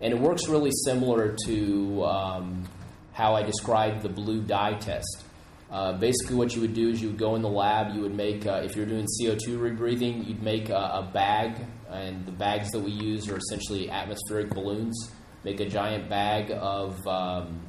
And 0.00 0.12
it 0.12 0.18
works 0.18 0.48
really 0.48 0.72
similar 0.84 1.36
to 1.46 2.04
um, 2.04 2.68
how 3.12 3.34
I 3.34 3.42
described 3.44 4.02
the 4.02 4.08
blue 4.08 4.42
dye 4.42 4.74
test. 4.74 5.24
Uh, 5.70 5.92
basically, 5.94 6.36
what 6.36 6.54
you 6.54 6.60
would 6.60 6.74
do 6.74 6.90
is 6.90 7.00
you 7.00 7.08
would 7.08 7.18
go 7.18 7.34
in 7.34 7.42
the 7.42 7.48
lab, 7.48 7.94
you 7.94 8.00
would 8.00 8.14
make, 8.14 8.46
uh, 8.46 8.62
if 8.64 8.76
you're 8.76 8.86
doing 8.86 9.06
CO2 9.20 9.58
rebreathing, 9.58 10.26
you'd 10.26 10.42
make 10.42 10.68
a, 10.68 10.74
a, 10.74 11.10
bag, 11.12 11.56
and 11.90 12.24
the 12.24 12.32
bags 12.32 12.70
that 12.70 12.80
we 12.80 12.90
use 12.90 13.28
are 13.28 13.36
essentially 13.36 13.90
atmospheric 13.90 14.50
balloons. 14.50 15.10
Make 15.44 15.60
a 15.60 15.68
giant 15.68 16.08
bag 16.08 16.52
of 16.52 17.04
um, 17.06 17.65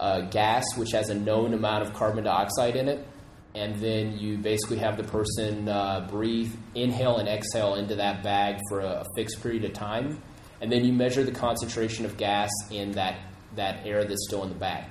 uh, 0.00 0.22
gas 0.22 0.64
which 0.76 0.92
has 0.92 1.10
a 1.10 1.14
known 1.14 1.52
amount 1.52 1.86
of 1.86 1.92
carbon 1.92 2.24
dioxide 2.24 2.74
in 2.74 2.88
it, 2.88 3.06
and 3.54 3.76
then 3.76 4.18
you 4.18 4.38
basically 4.38 4.78
have 4.78 4.96
the 4.96 5.04
person 5.04 5.68
uh, 5.68 6.06
breathe, 6.10 6.52
inhale, 6.74 7.18
and 7.18 7.28
exhale 7.28 7.74
into 7.74 7.94
that 7.96 8.22
bag 8.22 8.58
for 8.68 8.80
a, 8.80 9.02
a 9.02 9.04
fixed 9.14 9.42
period 9.42 9.64
of 9.64 9.72
time, 9.74 10.20
and 10.60 10.72
then 10.72 10.84
you 10.84 10.92
measure 10.92 11.22
the 11.22 11.32
concentration 11.32 12.04
of 12.06 12.16
gas 12.16 12.50
in 12.70 12.92
that, 12.92 13.20
that 13.56 13.86
air 13.86 14.04
that's 14.04 14.24
still 14.26 14.42
in 14.42 14.48
the 14.48 14.54
bag. 14.54 14.84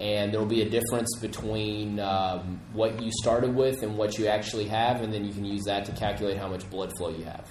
And 0.00 0.32
there 0.32 0.40
will 0.40 0.48
be 0.48 0.62
a 0.62 0.70
difference 0.70 1.16
between 1.20 2.00
um, 2.00 2.60
what 2.72 3.00
you 3.02 3.10
started 3.22 3.54
with 3.54 3.82
and 3.82 3.96
what 3.96 4.18
you 4.18 4.26
actually 4.26 4.68
have, 4.68 5.02
and 5.02 5.12
then 5.12 5.24
you 5.24 5.32
can 5.32 5.44
use 5.44 5.62
that 5.66 5.84
to 5.86 5.92
calculate 5.92 6.38
how 6.38 6.48
much 6.48 6.68
blood 6.70 6.92
flow 6.96 7.10
you 7.10 7.24
have. 7.24 7.48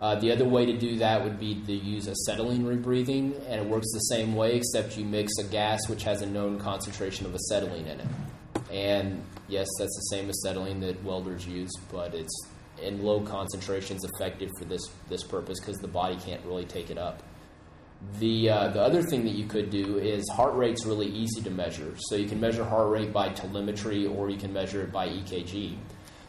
Uh, 0.00 0.14
the 0.16 0.30
other 0.30 0.44
way 0.44 0.66
to 0.66 0.76
do 0.76 0.98
that 0.98 1.24
would 1.24 1.40
be 1.40 1.54
to 1.64 1.72
use 1.72 2.06
acetylene 2.06 2.64
rebreathing, 2.64 3.34
and 3.48 3.60
it 3.60 3.66
works 3.66 3.86
the 3.92 4.00
same 4.00 4.34
way, 4.34 4.54
except 4.54 4.96
you 4.98 5.04
mix 5.04 5.32
a 5.38 5.44
gas 5.44 5.88
which 5.88 6.02
has 6.02 6.20
a 6.20 6.26
known 6.26 6.58
concentration 6.58 7.24
of 7.24 7.34
acetylene 7.34 7.86
in 7.86 8.00
it. 8.00 8.06
And 8.70 9.22
yes, 9.48 9.66
that's 9.78 9.94
the 9.96 10.16
same 10.16 10.28
acetylene 10.28 10.80
that 10.80 11.02
welders 11.02 11.46
use, 11.46 11.72
but 11.90 12.14
it's 12.14 12.46
in 12.82 13.02
low 13.02 13.20
concentrations 13.20 14.04
effective 14.04 14.50
for 14.58 14.66
this, 14.66 14.82
this 15.08 15.22
purpose 15.22 15.58
because 15.60 15.78
the 15.78 15.88
body 15.88 16.16
can't 16.16 16.44
really 16.44 16.66
take 16.66 16.90
it 16.90 16.98
up. 16.98 17.22
The, 18.18 18.50
uh, 18.50 18.68
the 18.68 18.82
other 18.82 19.02
thing 19.02 19.24
that 19.24 19.34
you 19.34 19.46
could 19.46 19.70
do 19.70 19.96
is 19.96 20.28
heart 20.30 20.54
rate's 20.54 20.84
really 20.84 21.06
easy 21.06 21.40
to 21.42 21.50
measure. 21.50 21.94
So 21.96 22.16
you 22.16 22.28
can 22.28 22.38
measure 22.38 22.64
heart 22.64 22.90
rate 22.90 23.12
by 23.14 23.30
telemetry 23.30 24.06
or 24.06 24.28
you 24.28 24.36
can 24.36 24.52
measure 24.52 24.82
it 24.82 24.92
by 24.92 25.08
EKG. 25.08 25.76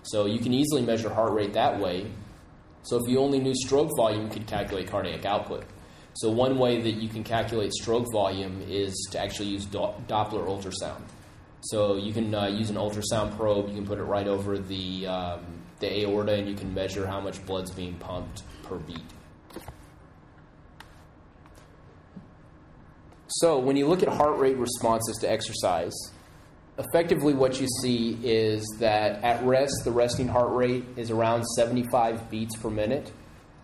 So 0.03 0.25
you 0.25 0.39
can 0.39 0.53
easily 0.53 0.81
measure 0.83 1.09
heart 1.09 1.33
rate 1.33 1.53
that 1.53 1.77
way. 1.79 2.09
So 2.87 2.95
if 3.03 3.09
you 3.09 3.19
only 3.19 3.39
knew 3.39 3.53
stroke 3.53 3.89
volume, 3.97 4.23
you 4.23 4.29
could 4.29 4.47
calculate 4.47 4.87
cardiac 4.87 5.25
output. 5.25 5.65
So 6.13 6.31
one 6.31 6.57
way 6.57 6.81
that 6.81 6.93
you 6.93 7.09
can 7.09 7.23
calculate 7.23 7.73
stroke 7.73 8.07
volume 8.11 8.63
is 8.67 9.09
to 9.11 9.19
actually 9.19 9.49
use 9.49 9.65
do- 9.65 9.93
Doppler 10.07 10.47
ultrasound. 10.47 11.01
So 11.61 11.97
you 11.97 12.13
can 12.13 12.33
uh, 12.33 12.47
use 12.47 12.69
an 12.69 12.77
ultrasound 12.77 13.35
probe. 13.35 13.67
You 13.67 13.75
can 13.75 13.85
put 13.85 13.99
it 13.99 14.03
right 14.03 14.27
over 14.27 14.57
the 14.57 15.05
um, 15.05 15.41
the 15.79 16.01
aorta, 16.01 16.33
and 16.33 16.47
you 16.47 16.55
can 16.55 16.73
measure 16.73 17.05
how 17.05 17.19
much 17.19 17.45
blood's 17.45 17.71
being 17.71 17.95
pumped 17.95 18.43
per 18.63 18.77
beat. 18.77 18.97
So, 23.27 23.59
when 23.59 23.75
you 23.75 23.87
look 23.87 24.01
at 24.01 24.09
heart 24.09 24.39
rate 24.39 24.57
responses 24.57 25.17
to 25.17 25.29
exercise, 25.29 25.93
effectively 26.77 27.33
what 27.33 27.59
you 27.59 27.67
see 27.81 28.17
is 28.23 28.63
that 28.79 29.23
at 29.23 29.43
rest, 29.43 29.73
the 29.83 29.91
resting 29.91 30.27
heart 30.27 30.53
rate 30.53 30.85
is 30.95 31.11
around 31.11 31.43
75 31.43 32.29
beats 32.29 32.55
per 32.57 32.69
minute. 32.69 33.11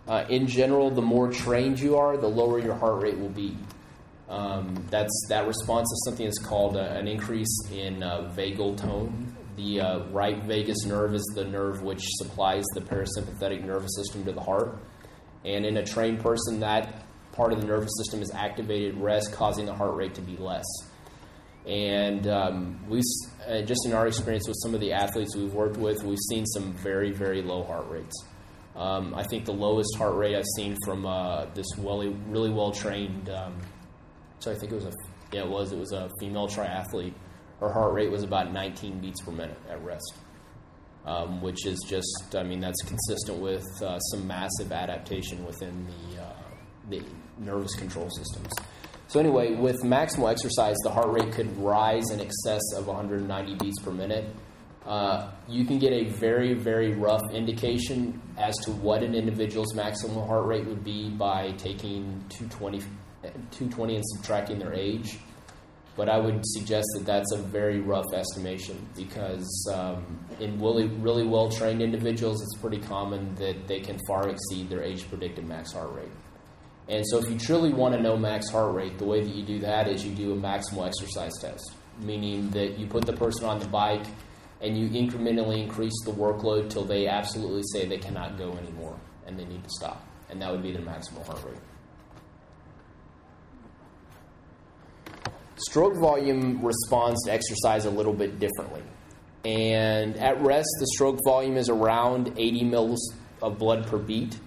Uh, 0.06 0.24
in 0.28 0.46
general, 0.46 0.90
the 0.90 1.02
more 1.02 1.30
trained 1.30 1.80
you 1.80 1.96
are, 1.96 2.16
the 2.16 2.28
lower 2.28 2.58
your 2.58 2.74
heart 2.74 3.02
rate 3.02 3.18
will 3.18 3.30
be. 3.30 3.56
Um, 4.28 4.84
that's 4.90 5.26
that 5.28 5.46
response 5.46 5.90
is 5.92 6.02
something 6.06 6.26
that's 6.26 6.38
called 6.38 6.76
uh, 6.76 6.80
an 6.80 7.06
increase 7.06 7.68
in 7.70 8.02
uh, 8.02 8.32
vagal 8.34 8.78
tone. 8.78 9.34
The 9.56 9.80
uh, 9.80 9.98
right 10.06 10.42
vagus 10.42 10.84
nerve 10.84 11.14
is 11.14 11.22
the 11.36 11.44
nerve 11.44 11.82
which 11.82 12.02
supplies 12.02 12.64
the 12.74 12.80
parasympathetic 12.80 13.64
nervous 13.64 13.94
system 13.96 14.24
to 14.24 14.32
the 14.32 14.40
heart, 14.40 14.78
and 15.44 15.64
in 15.64 15.76
a 15.76 15.84
trained 15.84 16.20
person, 16.20 16.60
that 16.60 17.04
part 17.32 17.52
of 17.52 17.60
the 17.60 17.66
nervous 17.66 17.90
system 17.98 18.22
is 18.22 18.32
activated 18.32 18.96
at 18.96 19.00
rest, 19.00 19.32
causing 19.32 19.66
the 19.66 19.74
heart 19.74 19.94
rate 19.94 20.14
to 20.14 20.22
be 20.22 20.36
less. 20.36 20.64
And 21.66 22.26
um, 22.26 22.78
we, 22.88 23.00
uh, 23.48 23.62
just 23.62 23.86
in 23.86 23.92
our 23.94 24.06
experience 24.06 24.46
with 24.46 24.56
some 24.62 24.74
of 24.74 24.80
the 24.80 24.92
athletes 24.92 25.34
we've 25.34 25.54
worked 25.54 25.78
with, 25.78 26.02
we've 26.02 26.18
seen 26.28 26.44
some 26.46 26.74
very, 26.74 27.10
very 27.10 27.40
low 27.40 27.64
heart 27.64 27.88
rates. 27.88 28.24
Um, 28.76 29.14
I 29.14 29.22
think 29.22 29.44
the 29.44 29.52
lowest 29.52 29.96
heart 29.96 30.14
rate 30.16 30.36
I've 30.36 30.44
seen 30.56 30.76
from 30.84 31.06
uh, 31.06 31.46
this 31.54 31.66
really, 31.78 32.50
well 32.50 32.72
trained. 32.72 33.30
Um, 33.30 33.56
so 34.40 34.50
I 34.50 34.54
think 34.56 34.72
it 34.72 34.74
was 34.74 34.86
a 34.86 34.92
yeah, 35.32 35.42
it 35.42 35.48
was 35.48 35.72
it 35.72 35.78
was 35.78 35.92
a 35.92 36.10
female 36.20 36.48
triathlete. 36.48 37.14
Her 37.60 37.72
heart 37.72 37.94
rate 37.94 38.10
was 38.10 38.22
about 38.22 38.52
19 38.52 39.00
beats 39.00 39.20
per 39.22 39.30
minute 39.30 39.58
at 39.70 39.82
rest, 39.82 40.14
um, 41.06 41.40
which 41.40 41.66
is 41.66 41.84
just 41.88 42.34
I 42.36 42.42
mean 42.42 42.60
that's 42.60 42.82
consistent 42.82 43.38
with 43.38 43.64
uh, 43.82 43.98
some 44.00 44.26
massive 44.26 44.72
adaptation 44.72 45.44
within 45.46 45.86
the 45.86 46.22
uh, 46.22 46.32
the 46.90 47.02
nervous 47.38 47.74
control 47.76 48.10
systems. 48.10 48.52
So 49.08 49.20
anyway, 49.20 49.54
with 49.54 49.76
maximal 49.82 50.30
exercise, 50.30 50.76
the 50.82 50.90
heart 50.90 51.12
rate 51.12 51.32
could 51.32 51.56
rise 51.58 52.10
in 52.10 52.20
excess 52.20 52.62
of 52.76 52.86
190 52.86 53.54
beats 53.56 53.80
per 53.82 53.90
minute. 53.90 54.24
Uh, 54.86 55.30
you 55.48 55.64
can 55.64 55.78
get 55.78 55.92
a 55.92 56.04
very, 56.10 56.54
very 56.54 56.92
rough 56.94 57.22
indication 57.32 58.20
as 58.36 58.54
to 58.64 58.70
what 58.70 59.02
an 59.02 59.14
individual's 59.14 59.74
maximum 59.74 60.26
heart 60.26 60.46
rate 60.46 60.66
would 60.66 60.84
be 60.84 61.08
by 61.10 61.52
taking 61.52 62.22
220, 62.28 62.80
220 63.22 63.96
and 63.96 64.04
subtracting 64.14 64.58
their 64.58 64.74
age. 64.74 65.18
But 65.96 66.08
I 66.08 66.18
would 66.18 66.40
suggest 66.44 66.86
that 66.94 67.06
that's 67.06 67.32
a 67.32 67.38
very 67.38 67.80
rough 67.80 68.12
estimation 68.12 68.84
because 68.96 69.48
um, 69.72 70.18
in 70.40 70.60
really, 70.60 70.88
really 70.88 71.24
well 71.24 71.48
trained 71.48 71.80
individuals, 71.80 72.42
it's 72.42 72.60
pretty 72.60 72.80
common 72.80 73.34
that 73.36 73.68
they 73.68 73.80
can 73.80 73.98
far 74.08 74.28
exceed 74.28 74.68
their 74.68 74.82
age 74.82 75.08
predicted 75.08 75.46
max 75.46 75.72
heart 75.72 75.94
rate. 75.94 76.10
And 76.88 77.04
so, 77.06 77.18
if 77.18 77.30
you 77.30 77.38
truly 77.38 77.72
want 77.72 77.94
to 77.94 78.02
know 78.02 78.16
max 78.16 78.50
heart 78.50 78.74
rate, 78.74 78.98
the 78.98 79.06
way 79.06 79.22
that 79.22 79.34
you 79.34 79.42
do 79.42 79.58
that 79.60 79.88
is 79.88 80.04
you 80.04 80.14
do 80.14 80.32
a 80.32 80.36
maximal 80.36 80.86
exercise 80.86 81.32
test, 81.40 81.72
meaning 82.00 82.50
that 82.50 82.78
you 82.78 82.86
put 82.86 83.06
the 83.06 83.12
person 83.14 83.46
on 83.46 83.58
the 83.58 83.66
bike 83.66 84.04
and 84.60 84.78
you 84.78 84.88
incrementally 84.88 85.62
increase 85.62 85.94
the 86.04 86.12
workload 86.12 86.70
till 86.70 86.84
they 86.84 87.06
absolutely 87.06 87.62
say 87.72 87.86
they 87.86 87.98
cannot 87.98 88.36
go 88.36 88.52
anymore 88.52 88.98
and 89.26 89.38
they 89.38 89.44
need 89.44 89.62
to 89.62 89.70
stop. 89.70 90.06
And 90.28 90.40
that 90.42 90.50
would 90.50 90.62
be 90.62 90.72
their 90.72 90.82
maximal 90.82 91.24
heart 91.26 91.42
rate. 91.44 91.58
Stroke 95.56 95.96
volume 95.96 96.64
responds 96.64 97.22
to 97.24 97.32
exercise 97.32 97.84
a 97.84 97.90
little 97.90 98.12
bit 98.12 98.38
differently. 98.38 98.82
And 99.44 100.16
at 100.16 100.40
rest, 100.42 100.68
the 100.80 100.86
stroke 100.94 101.18
volume 101.24 101.56
is 101.56 101.68
around 101.68 102.32
80 102.36 102.64
mils 102.64 103.14
of 103.42 103.58
blood 103.58 103.86
per 103.86 103.98
beat 103.98 104.38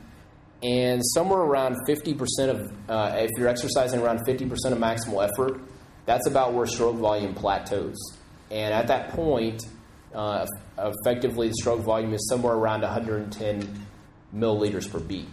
and 0.63 1.01
somewhere 1.05 1.39
around 1.39 1.75
50% 1.87 2.49
of, 2.49 2.71
uh, 2.89 3.15
if 3.17 3.31
you're 3.37 3.47
exercising 3.47 3.99
around 3.99 4.25
50% 4.25 4.71
of 4.71 4.79
maximal 4.79 5.27
effort, 5.27 5.61
that's 6.05 6.27
about 6.27 6.53
where 6.53 6.65
stroke 6.65 6.95
volume 6.95 7.35
plateaus. 7.35 7.97
And 8.49 8.73
at 8.73 8.87
that 8.87 9.09
point, 9.09 9.67
uh, 10.15 10.47
effectively, 10.77 11.49
the 11.49 11.55
stroke 11.55 11.81
volume 11.81 12.13
is 12.13 12.27
somewhere 12.29 12.55
around 12.55 12.81
110 12.81 13.85
milliliters 14.33 14.89
per 14.89 14.99
beat. 14.99 15.27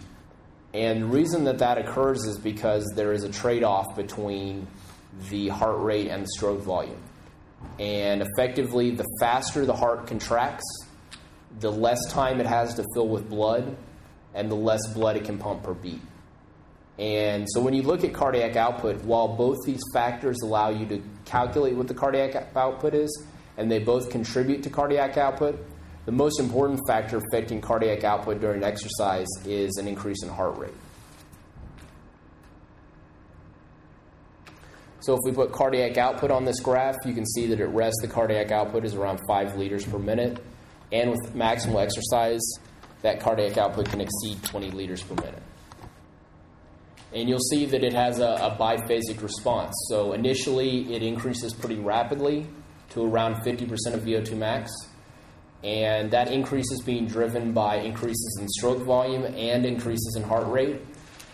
And 0.73 1.03
the 1.03 1.07
reason 1.07 1.45
that 1.45 1.59
that 1.59 1.77
occurs 1.77 2.25
is 2.25 2.37
because 2.37 2.85
there 2.95 3.13
is 3.13 3.23
a 3.23 3.31
trade 3.31 3.63
off 3.63 3.95
between 3.95 4.67
the 5.29 5.47
heart 5.47 5.79
rate 5.79 6.07
and 6.07 6.23
the 6.23 6.27
stroke 6.35 6.61
volume. 6.61 7.01
And 7.79 8.21
effectively, 8.21 8.91
the 8.91 9.05
faster 9.19 9.65
the 9.65 9.75
heart 9.75 10.07
contracts, 10.07 10.65
the 11.59 11.71
less 11.71 12.11
time 12.11 12.41
it 12.41 12.45
has 12.45 12.75
to 12.75 12.83
fill 12.93 13.07
with 13.07 13.29
blood, 13.29 13.77
and 14.35 14.51
the 14.51 14.55
less 14.55 14.85
blood 14.93 15.15
it 15.17 15.23
can 15.23 15.39
pump 15.39 15.63
per 15.63 15.73
beat. 15.73 16.01
And 16.99 17.45
so 17.49 17.61
when 17.61 17.73
you 17.73 17.81
look 17.81 18.03
at 18.03 18.13
cardiac 18.13 18.55
output, 18.55 19.03
while 19.03 19.35
both 19.35 19.57
these 19.65 19.81
factors 19.93 20.37
allow 20.43 20.69
you 20.69 20.85
to 20.87 21.01
calculate 21.25 21.75
what 21.75 21.87
the 21.87 21.93
cardiac 21.93 22.55
output 22.55 22.93
is, 22.93 23.25
and 23.57 23.71
they 23.71 23.79
both 23.79 24.09
contribute 24.09 24.63
to 24.63 24.69
cardiac 24.69 25.17
output, 25.17 25.57
the 26.05 26.11
most 26.11 26.39
important 26.39 26.79
factor 26.87 27.17
affecting 27.17 27.59
cardiac 27.59 28.03
output 28.03 28.39
during 28.39 28.63
exercise 28.63 29.27
is 29.45 29.75
an 29.77 29.87
increase 29.87 30.21
in 30.23 30.29
heart 30.29 30.57
rate. 30.57 30.73
So 35.01 35.13
if 35.13 35.19
we 35.23 35.31
put 35.31 35.51
cardiac 35.51 35.97
output 35.97 36.31
on 36.31 36.45
this 36.45 36.59
graph, 36.59 36.95
you 37.05 37.13
can 37.13 37.25
see 37.25 37.47
that 37.47 37.59
at 37.59 37.73
rest 37.73 37.97
the 38.01 38.07
cardiac 38.07 38.51
output 38.51 38.85
is 38.85 38.95
around 38.95 39.19
5 39.27 39.55
liters 39.55 39.85
per 39.85 39.99
minute. 39.99 40.43
And 40.91 41.11
with 41.11 41.35
maximal 41.35 41.83
exercise, 41.83 42.41
that 43.05 43.19
cardiac 43.19 43.57
output 43.57 43.87
can 43.87 44.01
exceed 44.01 44.41
20 44.43 44.71
liters 44.71 45.03
per 45.03 45.13
minute. 45.15 45.43
And 47.13 47.29
you'll 47.29 47.39
see 47.51 47.65
that 47.67 47.83
it 47.83 47.93
has 47.93 48.19
a, 48.19 48.33
a 48.41 48.57
biphasic 48.59 49.21
response. 49.21 49.73
So 49.89 50.13
initially, 50.13 50.93
it 50.93 51.03
increases 51.03 51.53
pretty 51.53 51.79
rapidly 51.79 52.47
to 52.89 53.05
around 53.05 53.35
50% 53.35 53.69
of 53.93 54.01
VO2 54.01 54.35
max. 54.35 54.71
And 55.63 56.09
that 56.11 56.31
increase 56.31 56.69
is 56.71 56.81
being 56.81 57.05
driven 57.05 57.53
by 57.53 57.77
increases 57.77 58.37
in 58.41 58.49
stroke 58.49 58.83
volume 58.83 59.23
and 59.23 59.65
increases 59.65 60.15
in 60.17 60.23
heart 60.23 60.47
rate. 60.47 60.81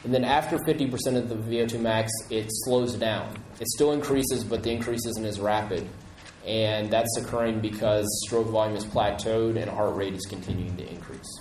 And 0.03 0.13
then 0.13 0.25
after 0.25 0.57
50% 0.57 1.15
of 1.15 1.29
the 1.29 1.35
VO2 1.35 1.79
max, 1.79 2.11
it 2.29 2.47
slows 2.49 2.95
down. 2.95 3.33
It 3.59 3.67
still 3.69 3.93
increases, 3.93 4.43
but 4.43 4.61
the 4.61 4.71
increase 4.71 5.05
isn't 5.05 5.25
as 5.25 5.39
rapid. 5.39 5.87
And 6.45 6.91
that's 6.91 7.17
occurring 7.17 7.61
because 7.61 8.05
stroke 8.25 8.47
volume 8.47 8.75
is 8.75 8.85
plateaued 8.85 9.57
and 9.61 9.69
heart 9.69 9.95
rate 9.95 10.13
is 10.13 10.25
continuing 10.25 10.75
to 10.77 10.89
increase. 10.89 11.39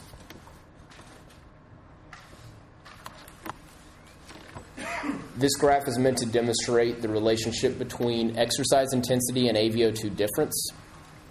This 5.41 5.57
graph 5.57 5.88
is 5.88 5.99
meant 5.99 6.18
to 6.18 6.26
demonstrate 6.26 7.01
the 7.01 7.09
relationship 7.09 7.78
between 7.78 8.36
exercise 8.36 8.93
intensity 8.93 9.49
and 9.49 9.57
AVO2 9.57 10.14
difference. 10.14 10.68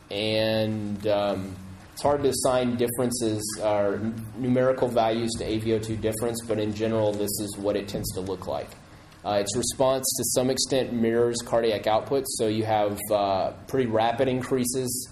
And 0.10 1.05
um, 1.05 1.55
it's 1.93 2.01
hard 2.01 2.24
to 2.24 2.30
assign 2.30 2.76
differences 2.76 3.43
or 3.64 4.01
numerical 4.36 4.88
values 4.88 5.30
to 5.38 5.45
AVO2 5.45 6.01
difference, 6.01 6.43
but 6.43 6.57
in 6.57 6.74
general, 6.74 7.12
this 7.12 7.30
is 7.39 7.55
what 7.60 7.76
it 7.76 7.88
tends 7.88 8.12
to 8.14 8.22
look 8.22 8.47
like. 8.47 8.72
Uh, 9.24 9.34
its 9.34 9.55
response 9.55 10.12
to 10.18 10.24
some 10.24 10.49
extent 10.49 10.91
mirrors 10.91 11.38
cardiac 11.45 11.86
output, 11.86 12.24
so 12.30 12.47
you 12.47 12.64
have 12.64 12.97
uh, 13.12 13.51
pretty 13.68 13.91
rapid 13.91 14.28
increases 14.28 15.07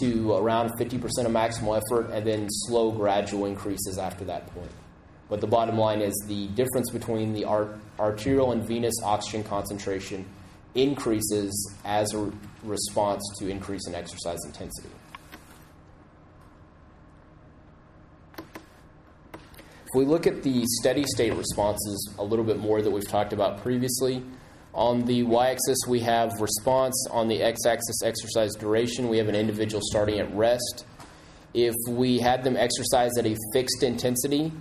to 0.00 0.32
around 0.32 0.70
50% 0.78 0.94
of 0.94 1.30
maximal 1.30 1.76
effort 1.76 2.10
and 2.10 2.26
then 2.26 2.46
slow 2.48 2.90
gradual 2.90 3.44
increases 3.44 3.98
after 3.98 4.24
that 4.24 4.46
point. 4.54 4.70
But 5.30 5.40
the 5.40 5.46
bottom 5.46 5.78
line 5.78 6.02
is 6.02 6.12
the 6.26 6.48
difference 6.48 6.90
between 6.90 7.32
the 7.32 7.44
art- 7.44 7.78
arterial 8.00 8.50
and 8.50 8.62
venous 8.66 8.94
oxygen 9.04 9.44
concentration 9.44 10.26
increases 10.74 11.74
as 11.84 12.12
a 12.12 12.32
response 12.64 13.22
to 13.38 13.48
increase 13.48 13.86
in 13.86 13.94
exercise 13.94 14.38
intensity. 14.44 14.90
If 19.92 19.94
we 19.96 20.04
look 20.04 20.26
at 20.26 20.42
the 20.42 20.64
steady 20.80 21.04
state 21.14 21.32
responses 21.34 22.14
a 22.18 22.24
little 22.24 22.44
bit 22.44 22.58
more 22.58 22.82
that 22.82 22.90
we've 22.90 23.08
talked 23.08 23.32
about 23.32 23.62
previously, 23.62 24.22
on 24.72 25.04
the 25.04 25.24
y 25.24 25.50
axis 25.50 25.78
we 25.88 26.00
have 26.00 26.40
response, 26.40 26.94
on 27.10 27.26
the 27.26 27.42
x 27.42 27.66
axis 27.66 28.02
exercise 28.04 28.54
duration, 28.54 29.08
we 29.08 29.18
have 29.18 29.28
an 29.28 29.34
individual 29.34 29.80
starting 29.84 30.20
at 30.20 30.32
rest. 30.34 30.86
If 31.54 31.74
we 31.88 32.18
had 32.20 32.44
them 32.44 32.56
exercise 32.56 33.10
at 33.18 33.26
a 33.26 33.36
fixed 33.52 33.82
intensity, 33.82 34.52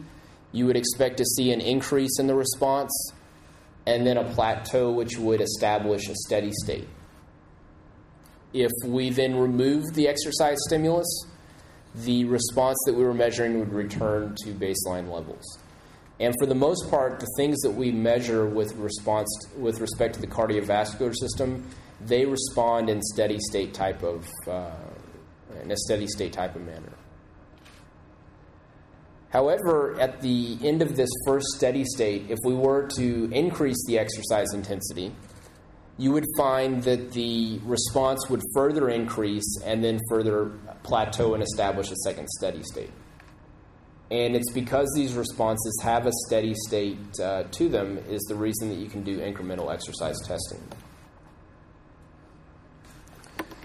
you 0.52 0.66
would 0.66 0.78
expect 0.78 1.18
to 1.18 1.26
see 1.26 1.52
an 1.52 1.62
increase 1.62 2.20
in 2.20 2.28
the 2.28 2.36
response 2.36 2.91
and 3.86 4.06
then 4.06 4.18
a 4.18 4.24
plateau 4.24 4.91
which 4.91 5.18
would 5.18 5.41
establish 5.41 6.08
a 6.10 6.16
steady 6.16 6.52
state. 6.64 6.88
If 8.54 8.72
we 8.86 9.10
then 9.10 9.36
remove 9.36 9.93
the 9.93 10.08
exercise 10.08 10.58
stimulus, 10.68 11.08
the 11.95 12.26
response 12.26 12.78
that 12.86 12.93
we 12.93 13.04
were 13.04 13.14
measuring 13.14 13.60
would 13.60 13.74
return 13.74 14.36
to 14.43 14.54
baseline 14.54 15.12
levels. 15.12 15.60
And 16.20 16.34
for 16.39 16.45
the 16.45 16.56
most 16.56 16.89
part, 16.89 17.20
the 17.20 17.28
things 17.38 17.60
that 17.62 17.72
we 17.72 17.91
measure 17.91 18.45
with 18.45 18.76
response 18.76 19.30
with 19.58 19.80
respect 19.80 20.16
to 20.16 20.22
the 20.22 20.28
cardiovascular 20.28 21.16
system, 21.16 21.66
they 22.02 22.26
respond 22.26 22.89
in 22.89 23.02
steady 23.02 23.39
state 23.39 23.74
type 23.74 24.04
of 24.04 24.28
uh, 24.47 24.72
in 25.64 25.72
a 25.72 25.78
steady 25.78 26.08
state 26.08 26.34
type 26.34 26.56
of 26.56 26.62
manner. 26.64 26.91
However, 29.30 30.00
at 30.00 30.22
the 30.22 30.58
end 30.64 30.82
of 30.82 30.96
this 30.96 31.10
first 31.26 31.46
steady 31.56 31.86
state, 31.86 32.26
if 32.30 32.40
we 32.44 32.56
were 32.56 32.88
to 32.96 33.30
increase 33.32 33.78
the 33.86 34.00
exercise 34.00 34.54
intensity, 34.54 35.14
you 35.98 36.12
would 36.12 36.26
find 36.38 36.82
that 36.84 37.12
the 37.12 37.60
response 37.64 38.28
would 38.30 38.42
further 38.54 38.90
increase 38.90 39.62
and 39.64 39.84
then 39.84 40.00
further 40.10 40.52
plateau 40.84 41.36
and 41.36 41.44
establish 41.44 41.92
a 41.92 41.96
second 41.98 42.28
steady 42.30 42.64
state. 42.64 42.90
And 44.10 44.36
it's 44.36 44.52
because 44.52 44.92
these 44.96 45.14
responses 45.14 45.80
have 45.84 46.08
a 46.08 46.12
steady 46.26 46.56
state 46.68 46.98
uh, 47.22 47.44
to 47.44 47.70
them, 47.70 48.00
is 48.10 48.22
the 48.24 48.36
reason 48.36 48.70
that 48.70 48.78
you 48.80 48.88
can 48.88 49.04
do 49.04 49.20
incremental 49.20 49.72
exercise 49.72 50.18
testing. 50.26 50.64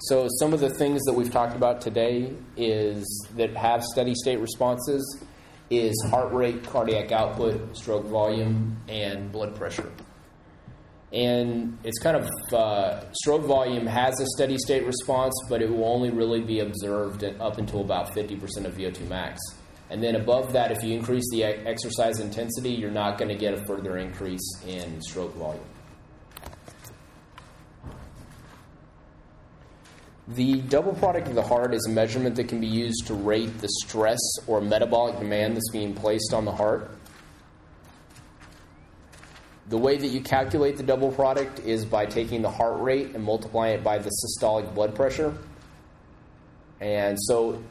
So, 0.00 0.28
some 0.38 0.52
of 0.52 0.60
the 0.60 0.68
things 0.68 1.02
that 1.04 1.14
we've 1.14 1.30
talked 1.30 1.56
about 1.56 1.80
today 1.80 2.34
is 2.58 3.06
that 3.36 3.56
have 3.56 3.82
steady 3.82 4.14
state 4.14 4.38
responses 4.38 5.24
is 5.70 5.94
heart 6.10 6.32
rate, 6.32 6.64
cardiac 6.64 7.12
output, 7.12 7.76
stroke 7.76 8.06
volume, 8.06 8.76
and 8.88 9.32
blood 9.32 9.56
pressure. 9.56 9.90
And 11.12 11.78
it's 11.84 11.98
kind 12.00 12.16
of 12.16 12.28
uh, 12.52 13.12
stroke 13.12 13.44
volume 13.44 13.86
has 13.86 14.18
a 14.20 14.26
steady 14.34 14.58
state 14.58 14.84
response, 14.84 15.32
but 15.48 15.62
it 15.62 15.70
will 15.70 15.84
only 15.84 16.10
really 16.10 16.40
be 16.40 16.60
observed 16.60 17.24
up 17.24 17.58
until 17.58 17.82
about 17.82 18.12
50% 18.12 18.64
of 18.64 18.74
VO2 18.74 19.08
max. 19.08 19.40
And 19.90 20.02
then 20.02 20.16
above 20.16 20.52
that, 20.54 20.72
if 20.72 20.82
you 20.82 20.92
increase 20.92 21.24
the 21.30 21.44
exercise 21.44 22.18
intensity, 22.18 22.70
you're 22.70 22.90
not 22.90 23.16
going 23.16 23.28
to 23.28 23.36
get 23.36 23.54
a 23.54 23.64
further 23.64 23.98
increase 23.98 24.60
in 24.66 25.00
stroke 25.02 25.34
volume. 25.34 25.62
The 30.26 30.62
double 30.62 30.94
product 30.94 31.28
of 31.28 31.34
the 31.34 31.42
heart 31.42 31.74
is 31.74 31.86
a 31.86 31.90
measurement 31.90 32.36
that 32.36 32.48
can 32.48 32.58
be 32.58 32.66
used 32.66 33.06
to 33.08 33.14
rate 33.14 33.58
the 33.58 33.68
stress 33.68 34.20
or 34.46 34.62
metabolic 34.62 35.18
demand 35.18 35.54
that's 35.54 35.70
being 35.70 35.94
placed 35.94 36.32
on 36.32 36.46
the 36.46 36.52
heart. 36.52 36.90
The 39.68 39.76
way 39.76 39.96
that 39.96 40.06
you 40.08 40.20
calculate 40.22 40.76
the 40.76 40.82
double 40.82 41.12
product 41.12 41.60
is 41.60 41.84
by 41.84 42.06
taking 42.06 42.40
the 42.40 42.50
heart 42.50 42.80
rate 42.80 43.14
and 43.14 43.22
multiplying 43.22 43.74
it 43.74 43.84
by 43.84 43.98
the 43.98 44.10
systolic 44.10 44.74
blood 44.74 44.94
pressure. 44.94 45.36
And 46.80 47.18
so 47.20 47.62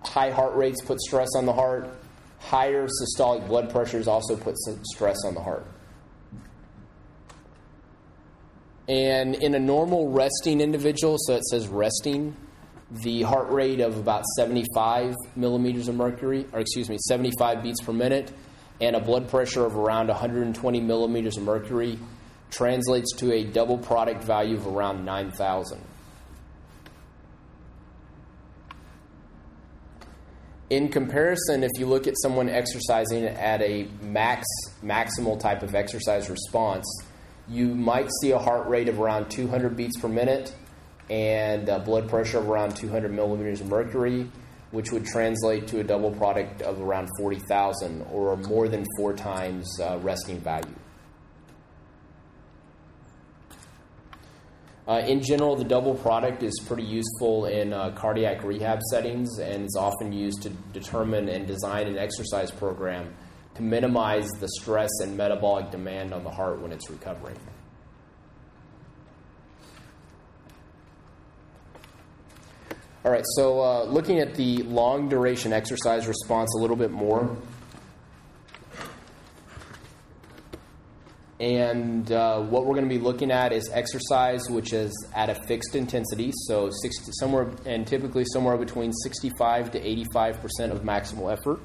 high 0.00 0.30
heart 0.30 0.54
rates 0.54 0.82
put 0.82 1.00
stress 1.00 1.28
on 1.36 1.44
the 1.44 1.52
heart, 1.52 1.90
higher 2.38 2.86
systolic 2.86 3.46
blood 3.46 3.70
pressures 3.70 4.08
also 4.08 4.36
put 4.36 4.56
stress 4.56 5.18
on 5.26 5.34
the 5.34 5.40
heart. 5.40 5.66
And 8.88 9.34
in 9.34 9.54
a 9.54 9.58
normal 9.58 10.10
resting 10.10 10.62
individual, 10.62 11.16
so 11.18 11.34
it 11.36 11.44
says 11.44 11.68
resting, 11.68 12.34
the 12.90 13.22
heart 13.22 13.50
rate 13.50 13.80
of 13.80 13.98
about 13.98 14.24
75 14.36 15.14
millimeters 15.36 15.88
of 15.88 15.94
mercury, 15.94 16.46
or 16.52 16.60
excuse 16.60 16.88
me, 16.88 16.96
75 17.06 17.62
beats 17.62 17.82
per 17.82 17.92
minute, 17.92 18.32
and 18.80 18.96
a 18.96 19.00
blood 19.00 19.28
pressure 19.28 19.66
of 19.66 19.76
around 19.76 20.08
120 20.08 20.80
millimeters 20.80 21.36
of 21.36 21.42
mercury 21.42 21.98
translates 22.50 23.14
to 23.16 23.32
a 23.32 23.44
double 23.44 23.76
product 23.76 24.24
value 24.24 24.56
of 24.56 24.66
around 24.66 25.04
9,000. 25.04 25.78
In 30.70 30.88
comparison, 30.88 31.62
if 31.62 31.70
you 31.78 31.86
look 31.86 32.06
at 32.06 32.14
someone 32.18 32.48
exercising 32.48 33.24
at 33.24 33.60
a 33.62 33.88
max 34.02 34.46
maximal 34.82 35.38
type 35.38 35.62
of 35.62 35.74
exercise 35.74 36.28
response, 36.28 36.86
you 37.48 37.74
might 37.74 38.08
see 38.20 38.30
a 38.32 38.38
heart 38.38 38.68
rate 38.68 38.88
of 38.88 39.00
around 39.00 39.30
200 39.30 39.76
beats 39.76 39.98
per 40.00 40.08
minute 40.08 40.54
and 41.10 41.68
a 41.68 41.78
blood 41.78 42.08
pressure 42.08 42.38
of 42.38 42.48
around 42.48 42.76
200 42.76 43.12
millimeters 43.12 43.60
of 43.60 43.68
mercury, 43.68 44.30
which 44.70 44.92
would 44.92 45.06
translate 45.06 45.66
to 45.68 45.80
a 45.80 45.84
double 45.84 46.10
product 46.10 46.60
of 46.60 46.80
around 46.80 47.08
40,000 47.18 48.02
or 48.12 48.36
more 48.36 48.68
than 48.68 48.84
four 48.98 49.14
times 49.14 49.80
uh, 49.80 49.98
resting 50.02 50.38
value. 50.40 50.74
Uh, 54.86 55.02
in 55.06 55.22
general, 55.22 55.54
the 55.54 55.64
double 55.64 55.94
product 55.94 56.42
is 56.42 56.58
pretty 56.66 56.82
useful 56.82 57.44
in 57.44 57.74
uh, 57.74 57.90
cardiac 57.90 58.42
rehab 58.42 58.80
settings 58.90 59.38
and 59.38 59.66
is 59.66 59.76
often 59.78 60.12
used 60.12 60.40
to 60.42 60.48
determine 60.72 61.28
and 61.28 61.46
design 61.46 61.86
an 61.86 61.98
exercise 61.98 62.50
program 62.50 63.14
to 63.58 63.62
minimize 63.64 64.28
the 64.40 64.48
stress 64.48 64.90
and 65.02 65.16
metabolic 65.16 65.70
demand 65.70 66.14
on 66.14 66.24
the 66.24 66.30
heart 66.30 66.60
when 66.60 66.72
it's 66.72 66.88
recovering. 66.88 67.36
All 73.04 73.12
right, 73.12 73.24
so 73.36 73.60
uh, 73.60 73.84
looking 73.84 74.20
at 74.20 74.34
the 74.34 74.62
long 74.64 75.08
duration 75.08 75.52
exercise 75.52 76.06
response 76.06 76.54
a 76.56 76.60
little 76.60 76.76
bit 76.76 76.90
more. 76.90 77.36
And 81.40 82.10
uh, 82.10 82.40
what 82.40 82.66
we're 82.66 82.74
going 82.74 82.88
to 82.88 82.94
be 82.94 83.00
looking 83.00 83.30
at 83.30 83.52
is 83.52 83.70
exercise 83.72 84.50
which 84.50 84.72
is 84.72 84.92
at 85.14 85.30
a 85.30 85.36
fixed 85.46 85.76
intensity, 85.76 86.32
so 86.46 86.68
60, 86.82 87.12
somewhere 87.12 87.50
and 87.64 87.86
typically 87.86 88.24
somewhere 88.32 88.56
between 88.56 88.92
65 88.92 89.72
to 89.72 89.80
85 89.80 90.40
percent 90.40 90.72
of 90.72 90.82
maximal 90.82 91.32
effort. 91.32 91.60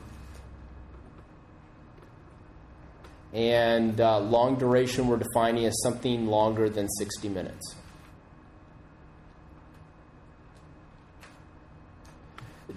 And 3.34 4.00
uh, 4.00 4.20
long 4.20 4.58
duration 4.58 5.08
we're 5.08 5.18
defining 5.18 5.66
as 5.66 5.74
something 5.82 6.28
longer 6.28 6.70
than 6.70 6.88
60 6.88 7.30
minutes. 7.30 7.76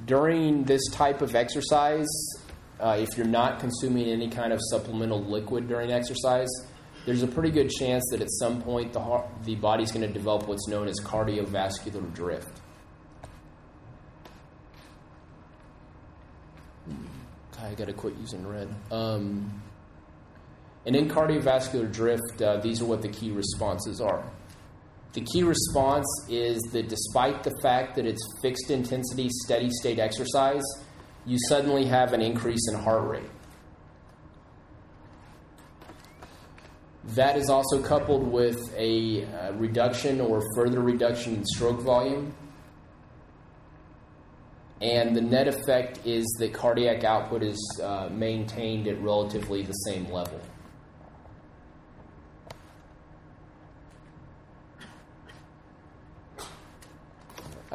During 0.07 0.65
this 0.65 0.83
type 0.93 1.21
of 1.21 1.35
exercise, 1.35 2.07
uh, 2.81 2.97
if 2.99 3.09
you're 3.17 3.27
not 3.27 3.61
consuming 3.61 4.09
any 4.09 4.29
kind 4.29 4.53
of 4.53 4.61
supplemental 4.71 5.23
liquid 5.23 5.69
during 5.69 5.91
exercise, 5.91 6.49
there's 7.05 7.23
a 7.23 7.27
pretty 7.27 7.51
good 7.51 7.71
chance 7.71 8.05
that 8.11 8.21
at 8.21 8.31
some 8.31 8.63
point 8.63 8.93
the, 8.93 9.01
heart, 9.01 9.27
the 9.45 9.55
body's 9.57 9.93
going 9.93 10.07
to 10.07 10.13
develop 10.13 10.49
what's 10.49 10.67
known 10.69 10.89
as 10.89 10.99
cardiovascular 11.01 12.13
drift. 12.15 12.61
I 17.63 17.75
got 17.75 17.87
to 17.87 17.93
quit 17.93 18.15
using 18.21 18.47
red. 18.47 18.69
Um, 18.91 19.63
and 20.87 20.95
in 20.95 21.09
cardiovascular 21.09 21.93
drift, 21.93 22.41
uh, 22.41 22.59
these 22.59 22.80
are 22.80 22.84
what 22.84 23.03
the 23.03 23.09
key 23.09 23.32
responses 23.32 24.01
are. 24.01 24.24
The 25.14 25.20
key 25.22 25.43
response 25.43 26.07
is 26.28 26.61
that 26.72 26.89
despite 26.89 27.43
the 27.43 27.53
fact 27.61 27.97
that 27.97 28.07
it's 28.07 28.22
fixed 28.41 28.70
intensity, 28.70 29.28
steady 29.45 29.68
state 29.70 29.99
exercise, 29.99 30.62
you 31.24 31.39
suddenly 31.49 31.87
have 31.87 32.12
an 32.12 32.22
increase 32.22 32.61
in 32.72 32.78
heart 32.78 33.09
rate. 33.09 33.30
That 37.14 37.37
is 37.37 37.51
also 37.51 37.82
coupled 37.82 38.30
with 38.30 38.72
a 38.76 39.24
uh, 39.24 39.53
reduction 39.55 40.20
or 40.20 40.41
further 40.55 40.80
reduction 40.80 41.34
in 41.37 41.45
stroke 41.47 41.80
volume. 41.80 42.32
And 44.80 45.16
the 45.16 45.20
net 45.20 45.49
effect 45.49 46.07
is 46.07 46.26
that 46.39 46.53
cardiac 46.53 47.03
output 47.03 47.43
is 47.43 47.80
uh, 47.82 48.09
maintained 48.12 48.87
at 48.87 49.01
relatively 49.01 49.62
the 49.62 49.72
same 49.72 50.12
level. 50.12 50.41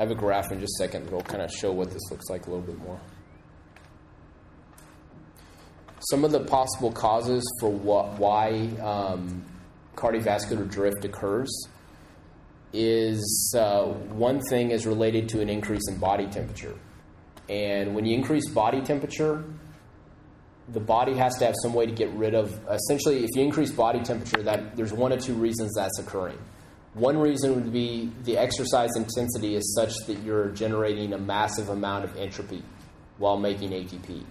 I 0.01 0.05
have 0.05 0.09
a 0.09 0.15
graph 0.15 0.51
in 0.51 0.59
just 0.59 0.81
a 0.81 0.83
second 0.85 1.05
that 1.05 1.11
will 1.11 1.21
kind 1.21 1.43
of 1.43 1.51
show 1.51 1.71
what 1.71 1.91
this 1.91 2.01
looks 2.09 2.27
like 2.27 2.47
a 2.47 2.49
little 2.49 2.65
bit 2.65 2.79
more. 2.79 2.99
Some 6.09 6.25
of 6.25 6.31
the 6.31 6.39
possible 6.39 6.91
causes 6.91 7.43
for 7.59 7.69
what, 7.69 8.17
why 8.17 8.67
um, 8.81 9.45
cardiovascular 9.95 10.67
drift 10.67 11.05
occurs 11.05 11.51
is 12.73 13.55
uh, 13.55 13.83
one 13.83 14.41
thing 14.49 14.71
is 14.71 14.87
related 14.87 15.29
to 15.29 15.41
an 15.41 15.49
increase 15.49 15.87
in 15.87 15.99
body 15.99 16.25
temperature. 16.25 16.73
And 17.47 17.93
when 17.93 18.03
you 18.03 18.15
increase 18.17 18.49
body 18.49 18.81
temperature, 18.81 19.43
the 20.69 20.79
body 20.79 21.13
has 21.13 21.37
to 21.37 21.45
have 21.45 21.53
some 21.61 21.75
way 21.75 21.85
to 21.85 21.91
get 21.91 22.09
rid 22.13 22.33
of. 22.33 22.59
Essentially, 22.67 23.23
if 23.23 23.29
you 23.35 23.43
increase 23.43 23.69
body 23.69 23.99
temperature, 23.99 24.41
that 24.41 24.75
there's 24.75 24.93
one 24.93 25.11
of 25.11 25.19
two 25.19 25.35
reasons 25.35 25.75
that's 25.75 25.99
occurring. 25.99 26.39
One 26.93 27.17
reason 27.17 27.55
would 27.55 27.71
be 27.71 28.11
the 28.25 28.37
exercise 28.37 28.89
intensity 28.97 29.55
is 29.55 29.73
such 29.75 29.93
that 30.07 30.23
you're 30.23 30.49
generating 30.49 31.13
a 31.13 31.17
massive 31.17 31.69
amount 31.69 32.03
of 32.03 32.17
entropy 32.17 32.63
while 33.17 33.37
making 33.37 33.69
ATP. 33.69 34.25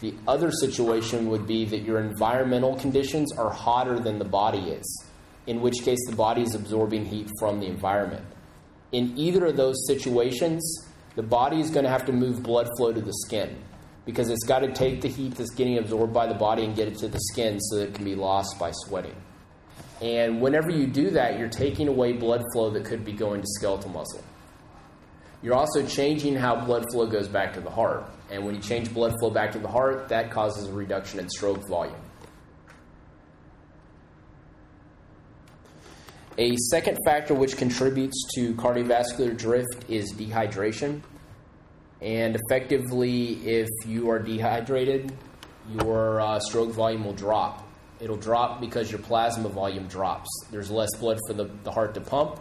The 0.00 0.14
other 0.28 0.50
situation 0.50 1.30
would 1.30 1.46
be 1.46 1.64
that 1.64 1.80
your 1.80 2.00
environmental 2.00 2.76
conditions 2.76 3.32
are 3.38 3.50
hotter 3.50 3.98
than 3.98 4.18
the 4.18 4.24
body 4.26 4.70
is, 4.70 5.06
in 5.46 5.62
which 5.62 5.82
case 5.82 6.00
the 6.06 6.14
body 6.14 6.42
is 6.42 6.54
absorbing 6.54 7.06
heat 7.06 7.30
from 7.38 7.58
the 7.58 7.66
environment. 7.66 8.26
In 8.92 9.16
either 9.16 9.46
of 9.46 9.56
those 9.56 9.86
situations, 9.86 10.62
the 11.16 11.22
body 11.22 11.60
is 11.60 11.70
going 11.70 11.84
to 11.84 11.90
have 11.90 12.04
to 12.04 12.12
move 12.12 12.42
blood 12.42 12.68
flow 12.76 12.92
to 12.92 13.00
the 13.00 13.14
skin 13.24 13.56
because 14.04 14.28
it's 14.28 14.44
got 14.44 14.58
to 14.58 14.72
take 14.72 15.00
the 15.00 15.08
heat 15.08 15.36
that's 15.36 15.54
getting 15.54 15.78
absorbed 15.78 16.12
by 16.12 16.26
the 16.26 16.34
body 16.34 16.64
and 16.64 16.76
get 16.76 16.88
it 16.88 16.98
to 16.98 17.08
the 17.08 17.20
skin 17.32 17.58
so 17.58 17.78
that 17.78 17.88
it 17.88 17.94
can 17.94 18.04
be 18.04 18.14
lost 18.14 18.58
by 18.58 18.70
sweating. 18.72 19.16
And 20.04 20.42
whenever 20.42 20.68
you 20.68 20.86
do 20.86 21.08
that, 21.12 21.38
you're 21.38 21.48
taking 21.48 21.88
away 21.88 22.12
blood 22.12 22.42
flow 22.52 22.68
that 22.68 22.84
could 22.84 23.06
be 23.06 23.12
going 23.12 23.40
to 23.40 23.46
skeletal 23.46 23.88
muscle. 23.88 24.22
You're 25.42 25.54
also 25.54 25.86
changing 25.86 26.36
how 26.36 26.62
blood 26.62 26.84
flow 26.92 27.06
goes 27.06 27.26
back 27.26 27.54
to 27.54 27.60
the 27.62 27.70
heart. 27.70 28.10
And 28.30 28.44
when 28.44 28.54
you 28.54 28.60
change 28.60 28.92
blood 28.92 29.14
flow 29.18 29.30
back 29.30 29.52
to 29.52 29.58
the 29.58 29.68
heart, 29.68 30.08
that 30.08 30.30
causes 30.30 30.68
a 30.68 30.72
reduction 30.74 31.20
in 31.20 31.30
stroke 31.30 31.66
volume. 31.66 31.96
A 36.36 36.54
second 36.56 36.98
factor 37.06 37.32
which 37.32 37.56
contributes 37.56 38.26
to 38.34 38.52
cardiovascular 38.56 39.34
drift 39.34 39.88
is 39.88 40.12
dehydration. 40.12 41.00
And 42.02 42.36
effectively, 42.36 43.32
if 43.46 43.68
you 43.86 44.10
are 44.10 44.18
dehydrated, 44.18 45.16
your 45.72 46.20
uh, 46.20 46.40
stroke 46.40 46.72
volume 46.72 47.06
will 47.06 47.14
drop. 47.14 47.63
It'll 48.04 48.18
drop 48.18 48.60
because 48.60 48.92
your 48.92 49.00
plasma 49.00 49.48
volume 49.48 49.86
drops. 49.86 50.28
There's 50.50 50.70
less 50.70 50.94
blood 51.00 51.18
for 51.26 51.32
the, 51.32 51.44
the 51.62 51.70
heart 51.70 51.94
to 51.94 52.02
pump. 52.02 52.38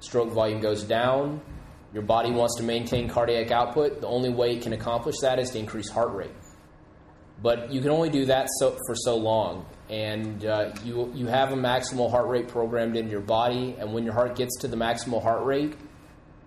Stroke 0.00 0.32
volume 0.32 0.60
goes 0.60 0.82
down. 0.82 1.40
Your 1.94 2.02
body 2.02 2.32
wants 2.32 2.56
to 2.56 2.64
maintain 2.64 3.08
cardiac 3.08 3.52
output. 3.52 4.00
The 4.00 4.08
only 4.08 4.30
way 4.30 4.56
it 4.56 4.62
can 4.62 4.72
accomplish 4.72 5.14
that 5.20 5.38
is 5.38 5.50
to 5.50 5.60
increase 5.60 5.88
heart 5.88 6.12
rate. 6.12 6.34
But 7.40 7.70
you 7.72 7.80
can 7.80 7.90
only 7.90 8.10
do 8.10 8.24
that 8.24 8.48
so, 8.58 8.76
for 8.84 8.96
so 8.96 9.16
long. 9.16 9.66
And 9.88 10.44
uh, 10.44 10.72
you, 10.84 11.12
you 11.14 11.28
have 11.28 11.52
a 11.52 11.56
maximal 11.56 12.10
heart 12.10 12.26
rate 12.26 12.48
programmed 12.48 12.96
into 12.96 13.12
your 13.12 13.20
body. 13.20 13.76
And 13.78 13.94
when 13.94 14.02
your 14.02 14.12
heart 14.12 14.34
gets 14.34 14.58
to 14.62 14.68
the 14.68 14.76
maximal 14.76 15.22
heart 15.22 15.44
rate, 15.44 15.76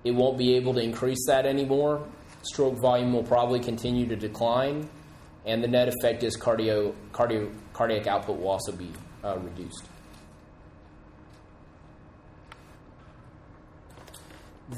it 0.03 0.12
won't 0.12 0.38
be 0.38 0.55
able 0.55 0.74
to 0.74 0.82
increase 0.82 1.26
that 1.28 1.45
anymore. 1.45 2.05
Stroke 2.41 2.78
volume 2.82 3.14
will 3.14 3.24
probably 3.24 3.62
continue 3.62 4.05
to 4.07 4.18
decline. 4.18 4.89
And 5.45 5.64
the 5.64 5.70
net 5.70 5.88
effect 5.88 6.24
is 6.24 6.36
cardio, 6.36 6.93
cardio, 7.14 7.49
cardiac 7.80 8.07
output 8.07 8.38
will 8.38 8.49
also 8.49 8.73
be 8.73 8.91
uh, 9.23 9.38
reduced. 9.38 9.86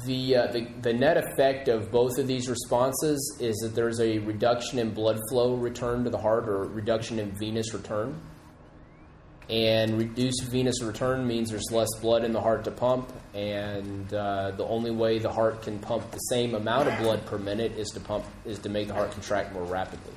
The, 0.06 0.36
uh, 0.36 0.52
the, 0.52 0.68
the 0.80 0.92
net 0.92 1.16
effect 1.16 1.66
of 1.66 1.90
both 1.90 2.16
of 2.16 2.28
these 2.28 2.48
responses 2.48 3.38
is 3.40 3.56
that 3.56 3.74
there's 3.74 4.00
a 4.00 4.18
reduction 4.18 4.78
in 4.78 4.94
blood 4.94 5.18
flow 5.28 5.56
return 5.56 6.04
to 6.04 6.10
the 6.10 6.16
heart 6.16 6.48
or 6.48 6.62
reduction 6.62 7.18
in 7.18 7.32
venous 7.32 7.74
return. 7.74 8.20
And 9.50 9.98
reduced 9.98 10.44
venous 10.44 10.80
return 10.80 11.26
means 11.26 11.50
there's 11.50 11.72
less 11.72 11.88
blood 12.00 12.24
in 12.24 12.32
the 12.32 12.40
heart 12.40 12.62
to 12.64 12.70
pump, 12.70 13.12
and 13.34 14.14
uh, 14.14 14.52
the 14.52 14.64
only 14.64 14.92
way 14.92 15.18
the 15.18 15.32
heart 15.32 15.62
can 15.62 15.80
pump 15.80 16.08
the 16.12 16.18
same 16.18 16.54
amount 16.54 16.88
of 16.88 16.96
blood 17.00 17.26
per 17.26 17.36
minute 17.36 17.72
is 17.72 17.88
to 17.88 18.00
pump 18.00 18.24
is 18.46 18.60
to 18.60 18.68
make 18.68 18.86
the 18.86 18.94
heart 18.94 19.10
contract 19.10 19.52
more 19.52 19.64
rapidly. 19.64 20.14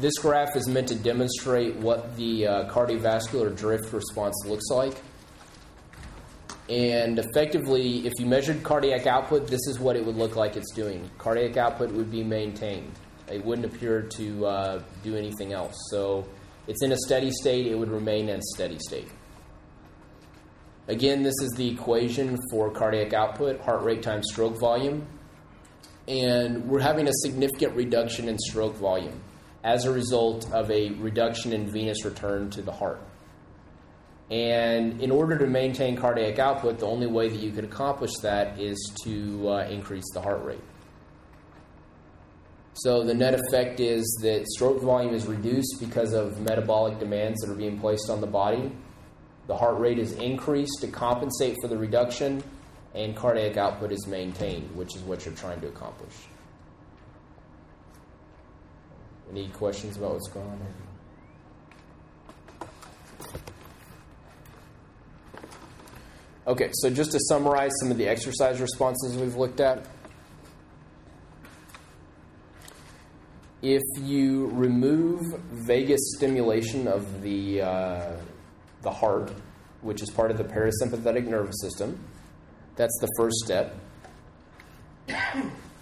This 0.00 0.14
graph 0.14 0.56
is 0.56 0.66
meant 0.66 0.88
to 0.88 0.94
demonstrate 0.94 1.76
what 1.76 2.16
the 2.16 2.46
uh, 2.46 2.70
cardiovascular 2.70 3.54
drift 3.54 3.92
response 3.92 4.34
looks 4.46 4.70
like. 4.70 4.94
And 6.70 7.18
effectively, 7.18 8.06
if 8.06 8.14
you 8.18 8.24
measured 8.24 8.62
cardiac 8.62 9.06
output, 9.06 9.48
this 9.48 9.60
is 9.66 9.78
what 9.78 9.96
it 9.96 10.06
would 10.06 10.16
look 10.16 10.36
like 10.36 10.56
it's 10.56 10.72
doing. 10.72 11.10
Cardiac 11.18 11.58
output 11.58 11.92
would 11.92 12.10
be 12.10 12.24
maintained. 12.24 12.90
It 13.30 13.44
wouldn't 13.44 13.66
appear 13.66 14.00
to 14.16 14.46
uh, 14.46 14.82
do 15.02 15.16
anything 15.16 15.52
else. 15.52 15.76
So 15.90 16.26
it's 16.66 16.82
in 16.82 16.92
a 16.92 16.98
steady 17.04 17.30
state, 17.30 17.66
it 17.66 17.74
would 17.74 17.90
remain 17.90 18.30
in 18.30 18.38
a 18.38 18.42
steady 18.54 18.78
state. 18.78 19.08
Again, 20.88 21.22
this 21.22 21.34
is 21.42 21.50
the 21.58 21.68
equation 21.68 22.38
for 22.50 22.70
cardiac 22.70 23.12
output, 23.12 23.60
heart 23.60 23.82
rate 23.82 24.02
times 24.02 24.28
stroke 24.32 24.58
volume. 24.58 25.06
And 26.08 26.64
we're 26.64 26.80
having 26.80 27.06
a 27.06 27.12
significant 27.16 27.76
reduction 27.76 28.30
in 28.30 28.38
stroke 28.38 28.76
volume 28.76 29.20
as 29.62 29.84
a 29.84 29.92
result 29.92 30.50
of 30.52 30.70
a 30.70 30.90
reduction 30.92 31.52
in 31.52 31.70
venous 31.70 32.04
return 32.04 32.50
to 32.50 32.62
the 32.62 32.72
heart. 32.72 33.00
And 34.30 35.00
in 35.00 35.10
order 35.10 35.36
to 35.38 35.46
maintain 35.46 35.96
cardiac 35.96 36.38
output, 36.38 36.78
the 36.78 36.86
only 36.86 37.08
way 37.08 37.28
that 37.28 37.40
you 37.40 37.50
could 37.50 37.64
accomplish 37.64 38.12
that 38.22 38.60
is 38.60 38.78
to 39.02 39.48
uh, 39.48 39.68
increase 39.68 40.04
the 40.14 40.20
heart 40.20 40.44
rate. 40.44 40.62
So 42.74 43.02
the 43.02 43.12
net 43.12 43.34
effect 43.34 43.80
is 43.80 44.06
that 44.22 44.46
stroke 44.46 44.80
volume 44.80 45.12
is 45.12 45.26
reduced 45.26 45.80
because 45.80 46.12
of 46.12 46.40
metabolic 46.40 47.00
demands 47.00 47.40
that 47.40 47.50
are 47.50 47.56
being 47.56 47.78
placed 47.78 48.08
on 48.08 48.20
the 48.20 48.26
body. 48.26 48.70
The 49.48 49.56
heart 49.56 49.80
rate 49.80 49.98
is 49.98 50.12
increased 50.12 50.78
to 50.82 50.86
compensate 50.86 51.56
for 51.60 51.66
the 51.66 51.76
reduction, 51.76 52.42
and 52.94 53.16
cardiac 53.16 53.56
output 53.56 53.90
is 53.90 54.06
maintained, 54.06 54.74
which 54.76 54.94
is 54.94 55.02
what 55.02 55.26
you're 55.26 55.34
trying 55.34 55.60
to 55.60 55.66
accomplish. 55.66 56.14
Any 59.30 59.48
questions 59.48 59.96
about 59.96 60.14
what's 60.14 60.28
going 60.28 60.46
on? 60.46 60.60
Okay, 66.48 66.70
so 66.72 66.90
just 66.90 67.12
to 67.12 67.20
summarize 67.28 67.70
some 67.80 67.92
of 67.92 67.96
the 67.96 68.08
exercise 68.08 68.60
responses 68.60 69.16
we've 69.16 69.36
looked 69.36 69.60
at. 69.60 69.86
If 73.62 73.82
you 74.00 74.46
remove 74.48 75.20
vagus 75.52 76.00
stimulation 76.16 76.88
of 76.88 77.22
the, 77.22 77.62
uh, 77.62 78.16
the 78.82 78.90
heart, 78.90 79.32
which 79.82 80.02
is 80.02 80.10
part 80.10 80.32
of 80.32 80.38
the 80.38 80.44
parasympathetic 80.44 81.28
nervous 81.28 81.60
system, 81.60 82.02
that's 82.74 82.98
the 83.00 83.08
first 83.16 83.36
step. 83.44 83.76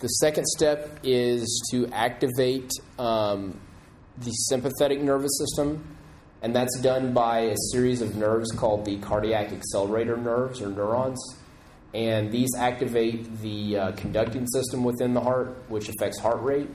The 0.01 0.09
second 0.09 0.47
step 0.47 1.01
is 1.03 1.69
to 1.73 1.89
activate 1.89 2.71
um, 2.99 3.61
the 4.19 4.31
sympathetic 4.31 5.01
nervous 5.01 5.33
system 5.39 5.99
and 6.41 6.55
that's 6.55 6.79
done 6.81 7.13
by 7.13 7.41
a 7.41 7.57
series 7.73 8.01
of 8.01 8.17
nerves 8.17 8.53
called 8.53 8.85
the 8.85 8.99
cardiac 8.99 9.53
accelerator 9.53 10.17
nerves 10.17 10.61
or 10.61 10.69
neurons. 10.69 11.19
And 11.95 12.31
these 12.31 12.51
activate 12.57 13.41
the 13.41 13.77
uh, 13.77 13.93
conducting 13.93 14.47
system 14.47 14.85
within 14.85 15.15
the 15.15 15.21
heart, 15.21 15.57
which 15.69 15.89
affects 15.89 16.19
heart 16.19 16.43
rate. 16.43 16.69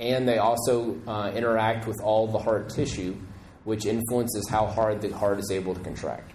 And 0.00 0.28
they 0.28 0.38
also 0.38 1.00
uh, 1.06 1.32
interact 1.34 1.86
with 1.86 1.96
all 2.02 2.26
the 2.26 2.38
heart 2.38 2.68
tissue, 2.68 3.16
which 3.64 3.86
influences 3.86 4.48
how 4.50 4.66
hard 4.66 5.00
the 5.00 5.16
heart 5.16 5.38
is 5.38 5.50
able 5.50 5.74
to 5.74 5.80
contract. 5.80 6.32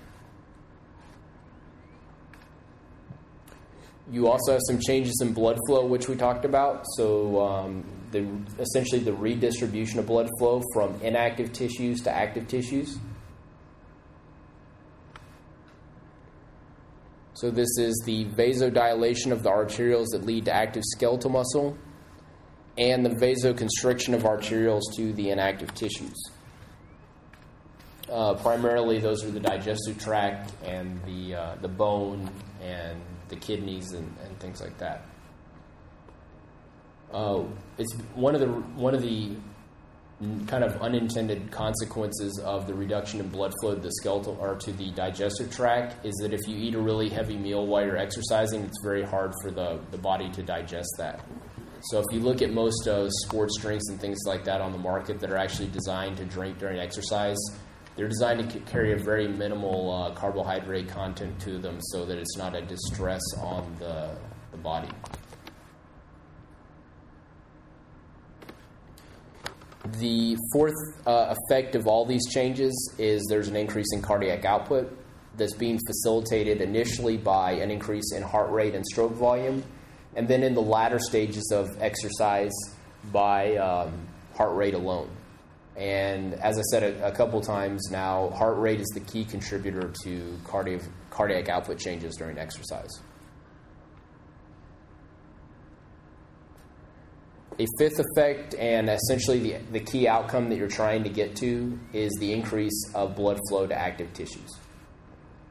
You 4.12 4.28
also 4.28 4.52
have 4.52 4.62
some 4.68 4.80
changes 4.80 5.18
in 5.22 5.34
blood 5.34 5.58
flow, 5.68 5.86
which 5.86 6.10
we 6.10 6.16
talked 6.16 6.44
about. 6.44 6.86
So, 6.98 7.42
um, 7.42 7.86
the, 8.12 8.28
essentially 8.60 9.02
the 9.02 9.14
redistribution 9.14 10.00
of 10.00 10.08
blood 10.08 10.30
flow 10.38 10.62
from 10.74 11.00
inactive 11.02 11.54
tissues 11.54 12.02
to 12.02 12.12
active 12.14 12.50
tissues. 12.50 13.00
So, 17.34 17.50
this 17.50 17.70
is 17.78 18.04
the 18.06 18.26
vasodilation 18.26 19.32
of 19.32 19.44
the 19.44 19.50
arterioles 19.50 20.08
that 20.12 20.26
lead 20.26 20.46
to 20.46 20.54
active 20.54 20.84
skeletal 20.86 21.32
muscle 21.32 21.78
and 22.78 23.06
the 23.06 23.10
vasoconstriction 23.10 24.14
of 24.14 24.24
arterioles 24.24 24.82
to 24.98 25.14
the 25.14 25.30
inactive 25.30 25.74
tissues. 25.74 26.32
Uh, 28.12 28.34
primarily, 28.34 29.00
those 29.00 29.24
are 29.24 29.32
the 29.32 29.40
digestive 29.40 29.98
tract 29.98 30.52
and 30.66 31.02
the, 31.06 31.34
uh, 31.34 31.56
the 31.62 31.68
bone 31.70 32.30
and 32.62 33.02
the 33.32 33.38
kidneys 33.38 33.94
and, 33.94 34.16
and 34.24 34.40
things 34.40 34.62
like 34.62 34.78
that. 34.78 35.06
Uh, 37.12 37.44
it's 37.80 37.94
one 38.14 38.36
of 38.36 38.42
the 38.42 38.48
one 38.48 38.94
of 38.94 39.02
the 39.02 39.32
kind 40.46 40.64
of 40.64 40.80
unintended 40.82 41.50
consequences 41.52 42.40
of 42.46 42.68
the 42.68 42.74
reduction 42.74 43.20
in 43.20 43.28
blood 43.30 43.52
flow 43.60 43.74
to 43.74 43.82
the 43.82 43.92
skeletal 43.94 44.38
or 44.40 44.56
to 44.56 44.72
the 44.74 44.92
digestive 44.92 45.52
tract 45.52 46.06
is 46.06 46.14
that 46.22 46.32
if 46.32 46.40
you 46.48 46.56
eat 46.56 46.76
a 46.76 46.80
really 46.80 47.10
heavy 47.10 47.36
meal 47.38 47.66
while 47.66 47.84
you're 47.84 47.98
exercising, 47.98 48.62
it's 48.62 48.78
very 48.84 49.04
hard 49.04 49.34
for 49.42 49.50
the, 49.50 49.80
the 49.90 49.98
body 49.98 50.30
to 50.30 50.44
digest 50.44 50.90
that. 51.00 51.22
So 51.86 51.98
if 51.98 52.06
you 52.12 52.20
look 52.20 52.44
at 52.44 52.52
most 52.54 52.88
uh, 52.88 53.10
sports 53.10 53.58
drinks 53.60 53.86
and 53.90 54.00
things 54.00 54.20
like 54.28 54.44
that 54.46 54.62
on 54.62 54.72
the 54.72 54.78
market 54.78 55.20
that 55.22 55.32
are 55.32 55.38
actually 55.38 55.70
designed 55.70 56.18
to 56.18 56.26
drink 56.26 56.60
during 56.60 56.80
exercise, 56.80 57.40
they're 58.02 58.10
designed 58.10 58.50
to 58.50 58.60
carry 58.62 58.94
a 58.94 58.98
very 58.98 59.28
minimal 59.28 59.92
uh, 59.94 60.12
carbohydrate 60.16 60.90
content 60.90 61.40
to 61.40 61.60
them 61.60 61.78
so 61.80 62.04
that 62.04 62.18
it's 62.18 62.36
not 62.36 62.56
a 62.56 62.62
distress 62.64 63.22
on 63.38 63.76
the, 63.78 64.10
the 64.50 64.58
body. 64.58 64.90
The 70.00 70.36
fourth 70.52 70.74
uh, 71.06 71.36
effect 71.36 71.76
of 71.76 71.86
all 71.86 72.04
these 72.08 72.28
changes 72.34 72.74
is 72.98 73.24
there's 73.30 73.50
an 73.50 73.56
increase 73.56 73.94
in 73.94 74.02
cardiac 74.02 74.46
output 74.46 74.92
that's 75.38 75.54
being 75.54 75.78
facilitated 75.86 76.60
initially 76.60 77.18
by 77.18 77.52
an 77.52 77.70
increase 77.70 78.14
in 78.16 78.24
heart 78.24 78.50
rate 78.50 78.74
and 78.74 78.84
stroke 78.84 79.14
volume, 79.14 79.64
and 80.16 80.28
then 80.28 80.42
in 80.42 80.56
the 80.56 80.62
latter 80.62 80.98
stages 80.98 81.52
of 81.54 81.70
exercise 81.80 82.52
by 83.12 83.58
um, 83.58 83.94
heart 84.34 84.56
rate 84.56 84.74
alone. 84.74 85.08
And 85.78 86.34
as 86.36 86.58
I 86.58 86.62
said 86.64 86.84
a, 86.84 87.08
a, 87.08 87.12
couple 87.12 87.40
times 87.40 87.90
now, 87.92 88.30
heart 88.32 88.58
rate 88.58 88.82
is 88.82 88.88
the 88.94 89.00
key 89.00 89.24
contributor 89.24 89.94
to 90.04 90.38
cardi- 90.44 90.80
cardiac 91.10 91.48
output 91.48 91.80
changes 91.80 92.16
during 92.18 92.38
exercise. 92.38 92.90
A 97.58 97.66
fifth 97.78 98.00
effect, 98.00 98.56
and 98.56 98.90
essentially 98.90 99.40
the, 99.40 99.56
the 99.72 99.80
key 99.80 100.08
outcome 100.08 100.50
that 100.50 100.58
you're 100.58 100.68
trying 100.68 101.04
to 101.04 101.10
get 101.10 101.36
to, 101.38 101.80
is 101.94 102.12
the 102.20 102.34
increase 102.34 102.92
of 102.94 103.16
blood 103.16 103.40
flow 103.48 103.68
to 103.68 103.76
active 103.76 104.12
tissues. 104.14 104.50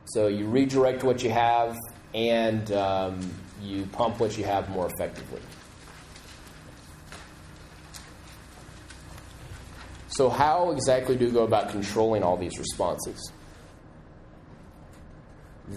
So 0.07 0.27
you 0.27 0.47
redirect 0.49 1.05
what 1.05 1.23
you 1.23 1.31
have 1.31 1.77
and 2.15 2.71
um, 2.73 3.31
you 3.63 3.87
pump 3.87 4.19
what 4.19 4.37
you 4.37 4.45
have 4.45 4.69
more 4.69 4.87
effectively. 4.87 5.41
So, 10.21 10.29
how 10.29 10.73
exactly 10.73 11.17
do 11.17 11.25
we 11.25 11.31
go 11.31 11.45
about 11.45 11.71
controlling 11.71 12.23
all 12.23 12.37
these 12.37 12.59
responses? 12.59 13.33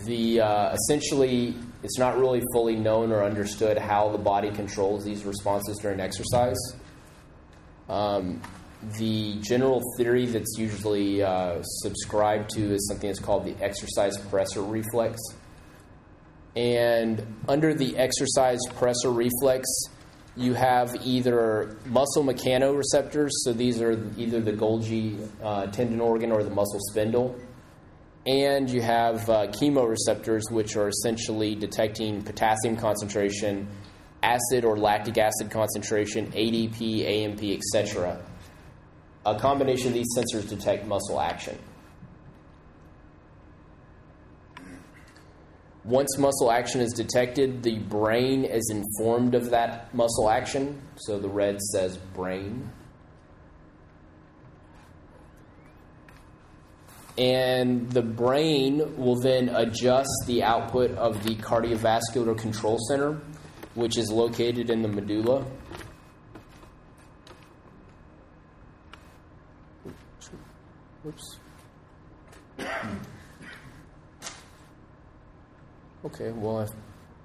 The 0.03 0.41
uh, 0.41 0.73
essentially 0.73 1.55
it's 1.81 1.97
not 1.97 2.17
really 2.17 2.41
fully 2.51 2.75
known 2.75 3.13
or 3.13 3.23
understood 3.23 3.77
how 3.77 4.09
the 4.09 4.17
body 4.17 4.51
controls 4.51 5.05
these 5.05 5.23
responses 5.23 5.77
during 5.77 6.01
exercise. 6.01 6.57
Um, 7.87 8.41
the 8.97 9.35
general 9.39 9.81
theory 9.95 10.25
that's 10.25 10.57
usually 10.57 11.23
uh, 11.23 11.61
subscribed 11.63 12.49
to 12.55 12.73
is 12.73 12.85
something 12.89 13.09
that's 13.09 13.21
called 13.21 13.45
the 13.45 13.55
exercise 13.63 14.17
pressor 14.23 14.69
reflex. 14.69 15.21
And 16.57 17.25
under 17.47 17.73
the 17.73 17.97
exercise 17.97 18.59
pressor 18.71 19.15
reflex, 19.15 19.69
you 20.35 20.53
have 20.53 20.95
either 21.03 21.77
muscle 21.85 22.23
mechanoreceptors, 22.23 23.30
so 23.31 23.53
these 23.53 23.81
are 23.81 23.91
either 24.18 24.41
the 24.41 24.53
Golgi 24.53 25.27
uh, 25.41 25.68
tendon 25.68 26.01
organ 26.01 26.31
or 26.31 26.43
the 26.43 26.49
muscle 26.49 26.80
spindle, 26.89 27.35
and 28.26 28.69
you 28.69 28.81
have 28.81 29.30
uh, 29.30 29.47
chemoreceptors, 29.47 30.49
which 30.49 30.76
are 30.76 30.88
essentially 30.88 31.55
detecting 31.55 32.23
potassium 32.23 32.77
concentration, 32.77 33.68
acid 34.23 34.65
or 34.65 34.77
lactic 34.77 35.18
acid 35.18 35.51
concentration, 35.51 36.31
ADP, 36.31 37.05
AMP, 37.05 37.43
etc. 37.43 38.19
A 39.26 39.38
combination 39.38 39.89
of 39.89 39.93
these 39.93 40.07
sensors 40.18 40.49
detect 40.49 40.88
muscle 40.88 41.19
action. 41.19 41.57
Once 45.85 46.18
muscle 46.18 46.49
action 46.49 46.80
is 46.80 46.93
detected, 46.93 47.61
the 47.61 47.77
brain 47.80 48.45
is 48.45 48.69
informed 48.72 49.35
of 49.35 49.49
that 49.49 49.93
muscle 49.93 50.30
action. 50.30 50.81
So 50.95 51.19
the 51.19 51.27
red 51.27 51.60
says 51.61 51.97
brain. 51.97 52.72
And 57.18 57.91
the 57.91 58.01
brain 58.01 58.97
will 58.97 59.19
then 59.19 59.49
adjust 59.49 60.10
the 60.26 60.43
output 60.43 60.91
of 60.91 61.23
the 61.23 61.35
cardiovascular 61.35 62.38
control 62.38 62.80
center, 62.88 63.22
which 63.76 63.97
is 63.97 64.10
located 64.10 64.69
in 64.69 64.81
the 64.81 64.88
medulla. 64.88 65.45
Oops. 71.05 71.39
Okay, 76.05 76.31
well, 76.31 76.59
I 76.59 76.67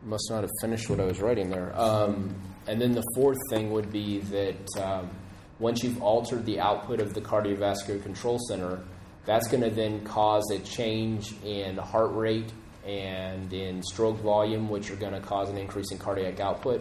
must 0.06 0.30
not 0.30 0.42
have 0.42 0.50
finished 0.60 0.88
what 0.88 1.00
I 1.00 1.04
was 1.04 1.20
writing 1.20 1.50
there. 1.50 1.76
Um, 1.76 2.34
and 2.68 2.80
then 2.80 2.92
the 2.92 3.02
fourth 3.16 3.38
thing 3.50 3.72
would 3.72 3.90
be 3.90 4.20
that 4.20 4.80
um, 4.80 5.10
once 5.58 5.82
you've 5.82 6.00
altered 6.00 6.46
the 6.46 6.60
output 6.60 7.00
of 7.00 7.12
the 7.12 7.20
cardiovascular 7.20 8.00
control 8.00 8.38
center, 8.48 8.80
that's 9.24 9.48
going 9.48 9.64
to 9.64 9.70
then 9.70 10.04
cause 10.04 10.48
a 10.52 10.60
change 10.60 11.34
in 11.44 11.76
heart 11.76 12.14
rate 12.14 12.52
and 12.86 13.52
in 13.52 13.82
stroke 13.82 14.18
volume, 14.20 14.68
which 14.68 14.90
are 14.92 14.96
going 14.96 15.12
to 15.12 15.20
cause 15.20 15.50
an 15.50 15.58
increase 15.58 15.90
in 15.90 15.98
cardiac 15.98 16.38
output. 16.38 16.80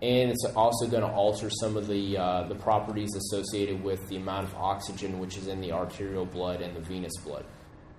And 0.00 0.30
it's 0.30 0.46
also 0.56 0.86
going 0.86 1.02
to 1.02 1.10
alter 1.10 1.50
some 1.50 1.76
of 1.76 1.86
the, 1.86 2.16
uh, 2.16 2.44
the 2.44 2.54
properties 2.54 3.10
associated 3.14 3.84
with 3.84 4.08
the 4.08 4.16
amount 4.16 4.48
of 4.48 4.54
oxygen 4.54 5.18
which 5.18 5.36
is 5.36 5.48
in 5.48 5.60
the 5.60 5.72
arterial 5.72 6.24
blood 6.24 6.62
and 6.62 6.74
the 6.74 6.80
venous 6.80 7.12
blood. 7.22 7.44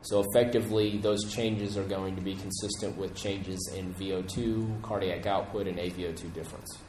So 0.03 0.23
effectively, 0.27 0.97
those 0.97 1.31
changes 1.31 1.77
are 1.77 1.83
going 1.83 2.15
to 2.15 2.21
be 2.21 2.35
consistent 2.35 2.97
with 2.97 3.15
changes 3.15 3.71
in 3.77 3.93
VO2, 3.93 4.81
cardiac 4.81 5.27
output, 5.27 5.67
and 5.67 5.77
AVO2 5.77 6.33
difference. 6.33 6.79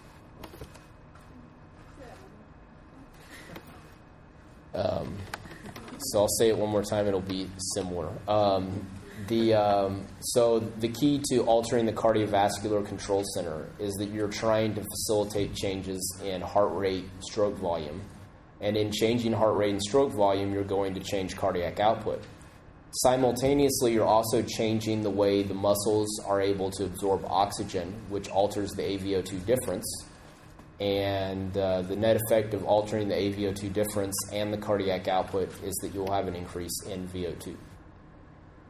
Um, 4.75 5.15
so 5.99 6.21
I'll 6.21 6.29
say 6.39 6.49
it 6.49 6.57
one 6.57 6.71
more 6.71 6.83
time; 6.83 7.07
it'll 7.07 7.21
be 7.21 7.49
similar. 7.75 8.09
Um, 8.27 8.87
the 9.29 9.55
um, 9.55 10.07
so 10.21 10.59
the 10.59 10.89
key 10.89 11.21
to 11.31 11.43
altering 11.43 11.87
the 11.87 11.93
cardiovascular 11.93 12.85
control 12.85 13.25
center 13.35 13.69
is 13.79 13.93
that 13.95 14.09
you're 14.09 14.29
trying 14.29 14.75
to 14.75 14.83
facilitate 14.83 15.55
changes 15.55 16.19
in 16.25 16.41
heart 16.41 16.75
rate, 16.75 17.05
stroke 17.21 17.57
volume, 17.57 18.01
and 18.61 18.77
in 18.77 18.91
changing 18.91 19.33
heart 19.33 19.57
rate 19.57 19.71
and 19.71 19.83
stroke 19.83 20.13
volume, 20.13 20.53
you're 20.53 20.65
going 20.65 20.95
to 20.95 21.01
change 21.01 21.37
cardiac 21.37 21.79
output. 21.79 22.23
Simultaneously, 22.97 23.95
you're 23.95 24.05
also 24.05 24.43
changing 24.43 25.03
the 25.03 25.11
way 25.11 25.43
the 25.43 25.55
muscles 25.55 26.21
are 26.27 26.43
able 26.43 26.71
to 26.71 26.85
absorb 26.85 27.25
oxygen, 27.25 27.95
which 28.11 28.29
alters 28.29 28.73
the 28.73 28.83
AVO2 28.83 29.47
difference. 29.47 29.87
And 30.79 31.57
uh, 31.57 31.83
the 31.83 31.97
net 31.97 32.19
effect 32.27 32.53
of 32.53 32.65
altering 32.65 33.09
the 33.09 33.15
AVO2 33.15 33.73
difference 33.73 34.15
and 34.31 34.53
the 34.53 34.59
cardiac 34.59 35.09
output 35.09 35.49
is 35.63 35.75
that 35.83 35.95
you'll 35.95 36.13
have 36.13 36.29
an 36.29 36.35
increase 36.35 36.83
in 36.87 37.09
VO2. 37.09 37.57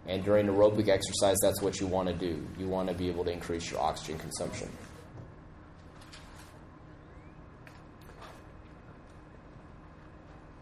And 0.06 0.22
during 0.22 0.46
aerobic 0.46 0.88
exercise, 0.88 1.36
that's 1.42 1.60
what 1.60 1.80
you 1.80 1.88
want 1.88 2.08
to 2.08 2.14
do. 2.14 2.46
You 2.58 2.68
want 2.68 2.88
to 2.88 2.94
be 2.94 3.08
able 3.08 3.24
to 3.24 3.32
increase 3.32 3.70
your 3.70 3.80
oxygen 3.80 4.18
consumption. 4.18 4.68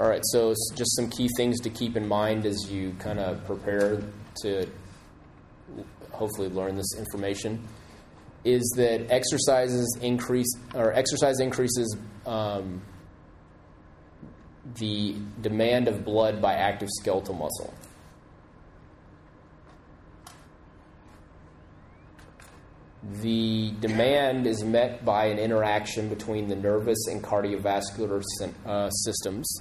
All 0.00 0.08
right, 0.08 0.22
so 0.24 0.54
just 0.74 0.96
some 0.96 1.10
key 1.10 1.28
things 1.36 1.60
to 1.60 1.68
keep 1.68 1.94
in 1.94 2.08
mind 2.08 2.46
as 2.46 2.72
you 2.72 2.94
kind 2.98 3.18
of 3.18 3.44
prepare 3.44 4.02
to 4.40 4.66
hopefully 6.10 6.48
learn 6.48 6.74
this 6.74 6.94
information 6.96 7.62
is 8.42 8.62
that 8.78 9.12
exercises 9.12 9.98
increase 10.00 10.50
or 10.74 10.94
exercise 10.94 11.38
increases 11.40 11.98
um, 12.24 12.80
the 14.76 15.16
demand 15.42 15.86
of 15.86 16.02
blood 16.02 16.40
by 16.40 16.54
active 16.54 16.88
skeletal 17.02 17.34
muscle. 17.34 17.74
The 23.20 23.72
demand 23.80 24.46
is 24.46 24.64
met 24.64 25.04
by 25.04 25.26
an 25.26 25.38
interaction 25.38 26.08
between 26.08 26.48
the 26.48 26.56
nervous 26.56 27.06
and 27.06 27.22
cardiovascular 27.22 28.22
uh, 28.64 28.88
systems 28.88 29.60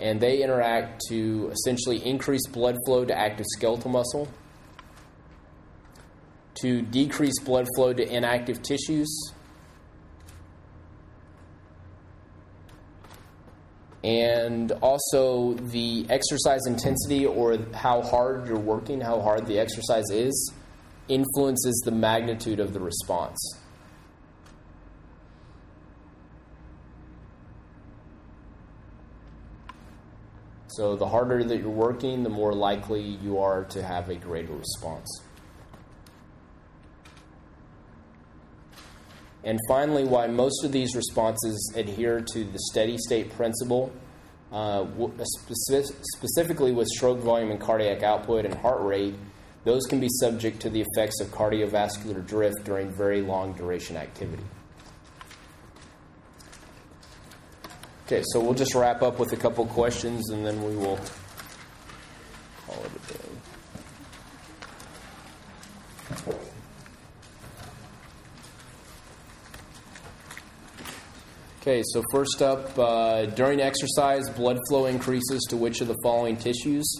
and 0.00 0.20
they 0.20 0.42
interact 0.42 1.02
to 1.08 1.50
essentially 1.52 2.04
increase 2.04 2.46
blood 2.48 2.76
flow 2.86 3.04
to 3.04 3.16
active 3.16 3.46
skeletal 3.50 3.90
muscle, 3.90 4.28
to 6.54 6.82
decrease 6.82 7.38
blood 7.44 7.66
flow 7.76 7.92
to 7.92 8.02
inactive 8.08 8.62
tissues, 8.62 9.32
and 14.02 14.72
also 14.80 15.52
the 15.54 16.06
exercise 16.08 16.60
intensity 16.66 17.26
or 17.26 17.58
how 17.74 18.00
hard 18.00 18.46
you're 18.48 18.58
working, 18.58 19.00
how 19.00 19.20
hard 19.20 19.46
the 19.46 19.58
exercise 19.58 20.10
is, 20.10 20.52
influences 21.08 21.82
the 21.84 21.90
magnitude 21.90 22.60
of 22.60 22.72
the 22.72 22.80
response. 22.80 23.59
So 30.80 30.96
the 30.96 31.06
harder 31.06 31.44
that 31.44 31.58
you're 31.58 31.68
working, 31.68 32.22
the 32.22 32.30
more 32.30 32.54
likely 32.54 33.02
you 33.02 33.38
are 33.38 33.64
to 33.64 33.82
have 33.82 34.08
a 34.08 34.14
greater 34.14 34.54
response. 34.54 35.22
And 39.44 39.58
finally, 39.68 40.04
why 40.04 40.26
most 40.28 40.64
of 40.64 40.72
these 40.72 40.96
responses 40.96 41.74
adhere 41.76 42.22
to 42.32 42.44
the 42.44 42.58
steady 42.70 42.96
state 42.96 43.30
principle, 43.36 43.92
uh, 44.52 44.86
specifically 46.14 46.72
with 46.72 46.88
stroke 46.88 47.18
volume 47.18 47.50
and 47.50 47.60
cardiac 47.60 48.02
output 48.02 48.46
and 48.46 48.54
heart 48.54 48.80
rate, 48.80 49.16
those 49.64 49.84
can 49.84 50.00
be 50.00 50.08
subject 50.08 50.60
to 50.60 50.70
the 50.70 50.80
effects 50.80 51.20
of 51.20 51.28
cardiovascular 51.28 52.26
drift 52.26 52.64
during 52.64 52.90
very 52.90 53.20
long 53.20 53.52
duration 53.52 53.98
activity. 53.98 54.44
Okay, 58.12 58.24
so 58.32 58.40
we'll 58.40 58.54
just 58.54 58.74
wrap 58.74 59.02
up 59.02 59.20
with 59.20 59.32
a 59.32 59.36
couple 59.36 59.64
questions 59.66 60.30
and 60.30 60.44
then 60.44 60.60
we 60.64 60.74
will 60.74 60.98
call 62.66 62.82
it 62.82 62.90
a 62.90 63.12
day. 63.12 63.20
Okay, 71.60 71.82
so 71.84 72.02
first 72.10 72.42
up, 72.42 72.76
uh, 72.76 73.26
during 73.26 73.60
exercise, 73.60 74.28
blood 74.30 74.58
flow 74.68 74.86
increases 74.86 75.46
to 75.48 75.56
which 75.56 75.80
of 75.80 75.86
the 75.86 75.96
following 76.02 76.36
tissues? 76.36 76.92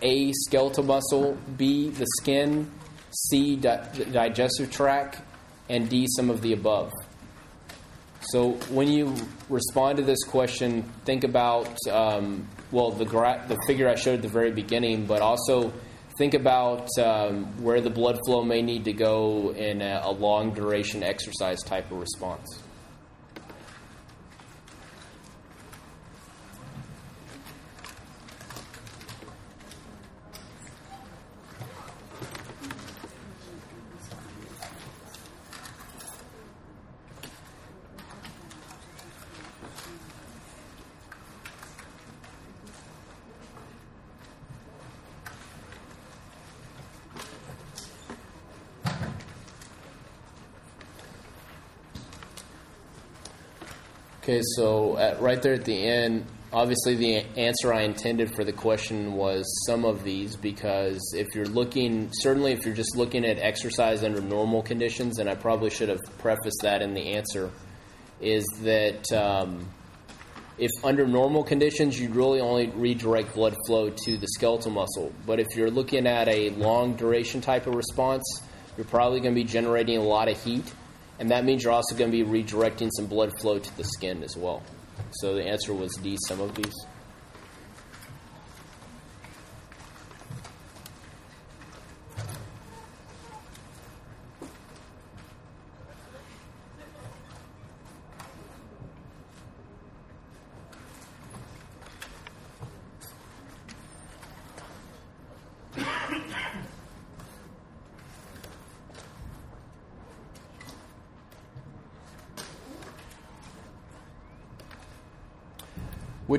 A, 0.00 0.30
skeletal 0.30 0.84
muscle, 0.84 1.36
B, 1.56 1.88
the 1.88 2.06
skin, 2.20 2.70
C, 3.10 3.56
di- 3.56 3.84
the 3.94 4.04
digestive 4.04 4.70
tract, 4.70 5.22
and 5.68 5.88
D, 5.88 6.06
some 6.14 6.30
of 6.30 6.40
the 6.40 6.52
above. 6.52 6.92
So 8.30 8.52
when 8.70 8.88
you 8.88 9.14
respond 9.48 9.98
to 9.98 10.04
this 10.04 10.22
question, 10.24 10.82
think 11.04 11.24
about 11.24 11.76
um, 11.90 12.46
well 12.70 12.90
the 12.92 13.04
gra- 13.04 13.44
the 13.48 13.58
figure 13.66 13.88
I 13.88 13.96
showed 13.96 14.16
at 14.16 14.22
the 14.22 14.28
very 14.28 14.52
beginning, 14.52 15.06
but 15.06 15.22
also 15.22 15.72
think 16.18 16.34
about 16.34 16.88
um, 16.98 17.46
where 17.62 17.80
the 17.80 17.90
blood 17.90 18.20
flow 18.24 18.44
may 18.44 18.62
need 18.62 18.84
to 18.84 18.92
go 18.92 19.52
in 19.52 19.82
a, 19.82 20.02
a 20.04 20.12
long 20.12 20.54
duration 20.54 21.02
exercise 21.02 21.62
type 21.62 21.90
of 21.90 21.98
response. 21.98 22.61
Okay, 54.22 54.40
so 54.54 54.96
at, 54.98 55.20
right 55.20 55.42
there 55.42 55.54
at 55.54 55.64
the 55.64 55.76
end, 55.76 56.26
obviously 56.52 56.94
the 56.94 57.16
answer 57.36 57.74
I 57.74 57.82
intended 57.82 58.32
for 58.32 58.44
the 58.44 58.52
question 58.52 59.14
was 59.14 59.44
some 59.66 59.84
of 59.84 60.04
these 60.04 60.36
because 60.36 61.00
if 61.12 61.34
you're 61.34 61.46
looking, 61.46 62.08
certainly 62.12 62.52
if 62.52 62.64
you're 62.64 62.72
just 62.72 62.96
looking 62.96 63.24
at 63.24 63.40
exercise 63.40 64.04
under 64.04 64.20
normal 64.20 64.62
conditions, 64.62 65.18
and 65.18 65.28
I 65.28 65.34
probably 65.34 65.70
should 65.70 65.88
have 65.88 65.98
prefaced 66.18 66.60
that 66.62 66.82
in 66.82 66.94
the 66.94 67.14
answer, 67.14 67.50
is 68.20 68.46
that 68.60 69.12
um, 69.12 69.68
if 70.56 70.70
under 70.84 71.04
normal 71.04 71.42
conditions, 71.42 72.00
you'd 72.00 72.14
really 72.14 72.40
only 72.40 72.68
redirect 72.68 73.34
blood 73.34 73.56
flow 73.66 73.90
to 73.90 74.16
the 74.16 74.28
skeletal 74.28 74.70
muscle. 74.70 75.12
But 75.26 75.40
if 75.40 75.48
you're 75.56 75.68
looking 75.68 76.06
at 76.06 76.28
a 76.28 76.50
long 76.50 76.94
duration 76.94 77.40
type 77.40 77.66
of 77.66 77.74
response, 77.74 78.22
you're 78.76 78.86
probably 78.86 79.18
going 79.18 79.34
to 79.34 79.40
be 79.40 79.48
generating 79.48 79.98
a 79.98 80.04
lot 80.04 80.28
of 80.28 80.40
heat 80.40 80.72
and 81.22 81.30
that 81.30 81.44
means 81.44 81.62
you're 81.62 81.72
also 81.72 81.94
going 81.94 82.10
to 82.10 82.24
be 82.24 82.28
redirecting 82.28 82.90
some 82.96 83.06
blood 83.06 83.32
flow 83.38 83.56
to 83.56 83.76
the 83.76 83.84
skin 83.84 84.24
as 84.24 84.36
well. 84.36 84.60
So 85.20 85.36
the 85.36 85.46
answer 85.46 85.72
was 85.72 85.94
D, 86.02 86.18
some 86.26 86.40
of 86.40 86.52
these. 86.56 86.74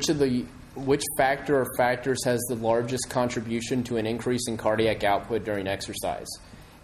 Which 0.04 0.10
of 0.10 0.20
the 0.20 0.46
which 0.76 1.04
factor 1.16 1.62
or 1.62 1.68
factors 1.78 2.26
has 2.26 2.42
the 2.50 2.56
largest 2.56 3.10
contribution 3.10 3.86
to 3.86 3.96
an 3.96 4.06
increase 4.06 4.50
in 4.50 4.58
cardiac 4.58 5.06
output 5.06 5.46
during 5.46 5.66
exercise? 5.66 6.28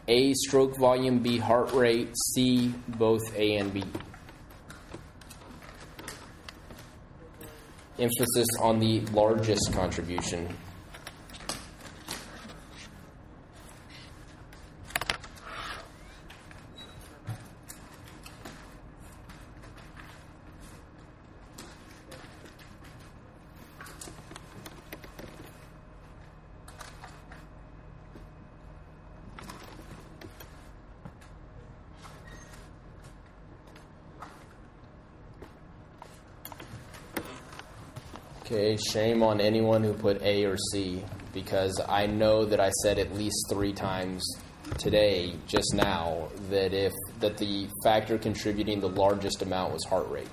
A. 0.07 0.33
Stroke 0.35 0.77
volume. 0.77 1.19
B. 1.19 1.37
Heart 1.37 1.73
rate. 1.73 2.15
C. 2.33 2.73
Both 2.87 3.35
A 3.35 3.57
and 3.57 3.73
B. 3.73 3.83
Emphasis 7.99 8.47
on 8.61 8.79
the 8.79 9.01
largest 9.07 9.73
contribution. 9.73 10.55
Okay, 38.51 38.67
shame 38.79 39.23
on 39.23 39.39
anyone 39.41 39.83
who 39.83 39.93
put 39.93 40.21
A 40.21 40.45
or 40.45 40.57
C 40.71 41.03
because 41.33 41.79
I 41.87 42.07
know 42.07 42.45
that 42.45 42.59
I 42.59 42.69
said 42.83 42.99
at 42.99 43.13
least 43.13 43.45
three 43.49 43.73
times 43.73 44.23
today, 44.77 45.35
just 45.47 45.73
now, 45.73 46.29
that 46.49 46.73
if 46.73 46.93
that 47.19 47.37
the 47.37 47.67
factor 47.83 48.17
contributing 48.17 48.79
the 48.79 48.89
largest 48.89 49.41
amount 49.41 49.73
was 49.73 49.83
heart 49.85 50.09
rate. 50.09 50.27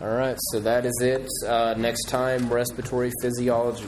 All 0.00 0.06
right, 0.06 0.37
so 0.50 0.60
that 0.60 0.86
is 0.86 0.98
it. 1.00 1.26
Uh, 1.46 1.74
next 1.76 2.04
time, 2.08 2.52
respiratory 2.52 3.12
physiology. 3.20 3.86